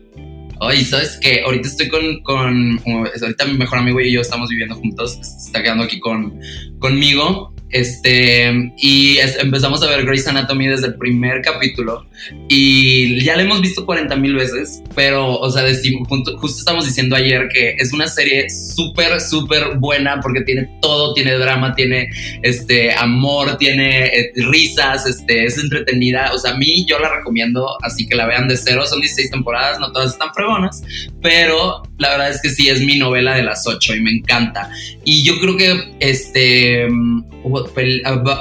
Oye, 0.60 0.84
¿sabes 0.84 1.18
qué? 1.20 1.42
Ahorita 1.42 1.68
estoy 1.68 1.88
con, 1.88 2.20
con 2.22 2.80
ahorita 3.22 3.44
mi 3.44 3.58
mejor 3.58 3.78
amigo 3.78 4.00
y 4.00 4.12
yo 4.12 4.20
estamos 4.20 4.48
viviendo 4.48 4.74
juntos, 4.74 5.18
está 5.20 5.62
quedando 5.62 5.84
aquí 5.84 6.00
con, 6.00 6.40
conmigo 6.80 7.54
Este, 7.70 8.72
y 8.78 9.18
empezamos 9.40 9.82
a 9.82 9.90
ver 9.90 10.04
Grey's 10.06 10.26
Anatomy 10.26 10.68
desde 10.68 10.86
el 10.88 10.94
primer 10.96 11.42
capítulo 11.42 12.06
y 12.48 13.22
ya 13.22 13.36
la 13.36 13.42
hemos 13.42 13.60
visto 13.60 13.84
40 13.84 14.16
mil 14.16 14.34
veces, 14.34 14.82
pero, 14.94 15.38
o 15.38 15.50
sea, 15.50 15.62
decimos, 15.62 16.08
justo 16.08 16.58
estamos 16.58 16.86
diciendo 16.86 17.14
ayer 17.14 17.48
que 17.52 17.74
es 17.78 17.92
una 17.92 18.06
serie 18.08 18.48
súper, 18.50 19.20
súper 19.20 19.76
buena 19.78 20.20
porque 20.20 20.42
tiene 20.42 20.68
todo, 20.80 21.14
tiene 21.14 21.34
drama, 21.34 21.74
tiene 21.74 22.08
este 22.42 22.92
amor, 22.92 23.56
tiene 23.58 24.06
eh, 24.06 24.32
risas, 24.36 25.06
este, 25.06 25.44
es 25.44 25.58
entretenida. 25.58 26.32
O 26.34 26.38
sea, 26.38 26.52
a 26.52 26.56
mí 26.56 26.84
yo 26.86 26.98
la 26.98 27.14
recomiendo, 27.14 27.76
así 27.82 28.06
que 28.06 28.16
la 28.16 28.26
vean 28.26 28.48
de 28.48 28.56
cero. 28.56 28.86
Son 28.86 29.00
16 29.00 29.30
temporadas, 29.30 29.78
no 29.78 29.92
todas 29.92 30.12
están 30.12 30.32
fregonas, 30.34 30.82
pero 31.22 31.82
la 31.98 32.10
verdad 32.10 32.30
es 32.30 32.40
que 32.40 32.50
sí 32.50 32.68
es 32.68 32.80
mi 32.80 32.98
novela 32.98 33.34
de 33.34 33.42
las 33.42 33.66
8 33.66 33.94
y 33.94 34.00
me 34.00 34.10
encanta. 34.10 34.70
Y 35.04 35.22
yo 35.22 35.38
creo 35.38 35.56
que 35.56 35.94
este 36.00 36.88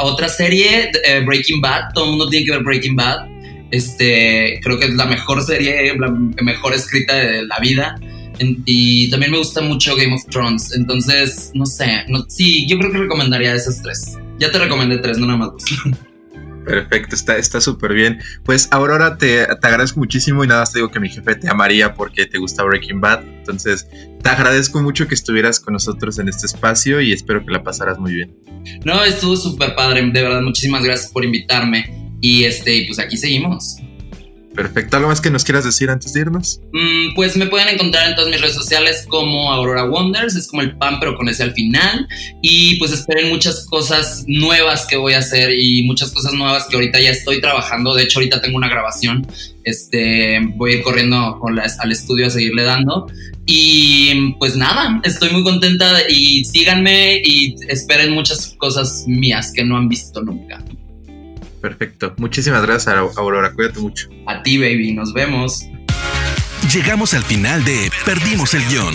otra 0.02 0.30
serie, 0.30 0.92
eh, 1.06 1.22
Breaking 1.26 1.62
Bad, 1.62 1.94
todo 1.94 2.06
el 2.06 2.10
mundo 2.12 2.30
tiene 2.30 2.46
que 2.46 2.52
ver 2.52 2.64
Breaking 2.64 2.96
Bad. 2.96 3.28
Este, 3.72 4.60
creo 4.64 4.80
que 4.80 4.86
es 4.86 4.94
la 4.94 5.06
mejor 5.06 5.44
serie, 5.44 5.94
la 5.98 6.10
mejor 6.44 6.74
escrita 6.74 7.16
de 7.16 7.46
la 7.46 7.60
vida. 7.60 8.00
y 8.40 9.10
también 9.10 9.32
me 9.32 9.40
gusta 9.40 9.62
mucho 9.62 9.96
Game 9.96 10.14
of 10.14 10.26
Thrones. 10.30 10.74
Entonces, 10.76 11.52
no 11.54 11.66
sé, 11.66 12.06
no, 12.08 12.26
sí, 12.28 12.68
yo 12.68 12.78
creo 12.78 12.92
que 12.92 13.00
recomendaría 13.00 13.54
esas 13.54 13.82
tres. 13.82 14.18
Ya 14.40 14.52
te 14.52 14.60
recomendé 14.60 15.00
tres, 15.00 15.18
no 15.18 15.26
nada 15.26 15.40
más 15.40 15.52
dos. 15.52 15.64
Perfecto, 16.68 17.16
está 17.16 17.62
súper 17.62 17.94
bien. 17.94 18.20
Pues 18.44 18.68
Aurora, 18.72 19.18
te, 19.18 19.46
te 19.46 19.68
agradezco 19.68 20.02
muchísimo 20.02 20.44
y 20.44 20.48
nada 20.48 20.62
más 20.62 20.74
te 20.74 20.80
digo 20.80 20.92
que 20.92 21.00
mi 21.00 21.10
jefe 21.10 21.36
te 21.36 21.50
amaría 21.50 21.94
porque 21.94 22.26
te 22.26 22.38
gusta 22.38 22.64
Breaking 22.64 23.00
Bad. 23.00 23.24
Entonces, 23.24 23.88
te 24.22 24.30
agradezco 24.30 24.82
mucho 24.82 25.08
que 25.08 25.16
estuvieras 25.16 25.62
con 25.62 25.74
nosotros 25.74 26.20
en 26.20 26.28
este 26.28 26.46
espacio 26.46 27.00
y 27.00 27.14
espero 27.14 27.46
que 27.46 27.54
la 27.54 27.64
pasaras 27.64 27.98
muy 28.00 28.14
bien. 28.14 28.36
No, 28.84 29.02
estuvo 29.02 29.38
súper 29.38 29.76
padre, 29.76 30.02
de 30.02 30.22
verdad, 30.22 30.42
muchísimas 30.42 30.84
gracias 30.84 31.10
por 31.10 31.24
invitarme. 31.24 32.18
Y 32.20 32.44
este, 32.44 32.84
pues 32.86 33.00
aquí 33.00 33.16
seguimos. 33.16 33.78
Perfecto. 34.58 34.98
¿Algo 34.98 35.10
más 35.10 35.22
que 35.22 35.30
nos 35.30 35.44
quieras 35.44 35.66
decir 35.66 35.92
antes 35.92 36.14
de 36.14 36.22
irnos? 36.22 36.60
Mm, 36.74 37.14
pues 37.14 37.38
me 37.38 37.46
pueden 37.46 37.68
encontrar 37.68 38.10
en 38.10 38.16
todas 38.16 38.32
mis 38.32 38.42
redes 38.42 38.56
sociales 38.56 39.06
como 39.08 39.54
Aurora 39.54 39.86
Wonders, 39.86 40.36
es 40.36 40.48
como 40.48 40.64
el 40.64 40.76
pan 40.76 41.00
pero 41.00 41.16
con 41.16 41.30
ese 41.30 41.44
al 41.44 41.54
final. 41.54 42.08
Y 42.42 42.76
pues 42.78 42.92
esperen 42.92 43.30
muchas 43.30 43.68
cosas 43.68 44.24
nuevas 44.26 44.88
que 44.88 44.98
voy 44.98 45.14
a 45.14 45.20
hacer 45.20 45.52
y 45.56 45.84
muchas 45.84 46.10
cosas 46.10 46.34
nuevas 46.34 46.66
que 46.66 46.76
ahorita 46.76 47.00
ya 47.00 47.12
estoy 47.12 47.40
trabajando. 47.40 47.94
De 47.94 48.02
hecho, 48.02 48.18
ahorita 48.18 48.42
tengo 48.42 48.58
una 48.58 48.68
grabación. 48.68 49.28
Este, 49.64 50.40
voy 50.56 50.72
a 50.72 50.76
ir 50.78 50.82
corriendo 50.82 51.40
al 51.80 51.92
estudio 51.92 52.26
a 52.26 52.32
seguirle 52.32 52.64
dando. 52.64 53.06
Y 53.46 54.34
pues 54.40 54.56
nada, 54.56 55.00
estoy 55.04 55.30
muy 55.30 55.44
contenta 55.44 56.10
y 56.10 56.44
síganme 56.46 57.22
y 57.24 57.54
esperen 57.68 58.12
muchas 58.12 58.56
cosas 58.58 59.04
mías 59.06 59.52
que 59.54 59.64
no 59.64 59.78
han 59.78 59.88
visto 59.88 60.24
nunca. 60.24 60.64
Perfecto. 61.62 62.14
Muchísimas 62.18 62.62
gracias, 62.62 62.96
Aurora. 63.18 63.52
Cuídate 63.54 63.80
mucho. 63.80 64.10
A 64.26 64.42
ti, 64.44 64.58
baby. 64.58 64.94
Nos 64.94 65.14
vemos. 65.14 65.66
Llegamos 66.74 67.14
al 67.14 67.24
final 67.24 67.64
de 67.64 67.90
Perdimos 68.06 68.54
el 68.54 68.66
guion. 68.68 68.94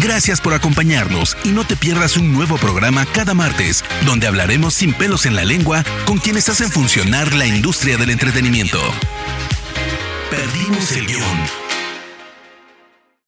Gracias 0.00 0.40
por 0.40 0.54
acompañarnos 0.54 1.36
y 1.44 1.50
no 1.50 1.64
te 1.64 1.76
pierdas 1.76 2.16
un 2.16 2.32
nuevo 2.32 2.56
programa 2.56 3.06
cada 3.12 3.34
martes, 3.34 3.84
donde 4.06 4.26
hablaremos 4.26 4.74
sin 4.74 4.94
pelos 4.94 5.26
en 5.26 5.36
la 5.36 5.44
lengua 5.44 5.84
con 6.06 6.18
quienes 6.18 6.48
hacen 6.48 6.70
funcionar 6.70 7.34
la 7.34 7.46
industria 7.46 7.98
del 7.98 8.10
entretenimiento. 8.10 8.78
Perdimos 10.30 10.92
el 10.92 11.06
guion. 11.06 11.61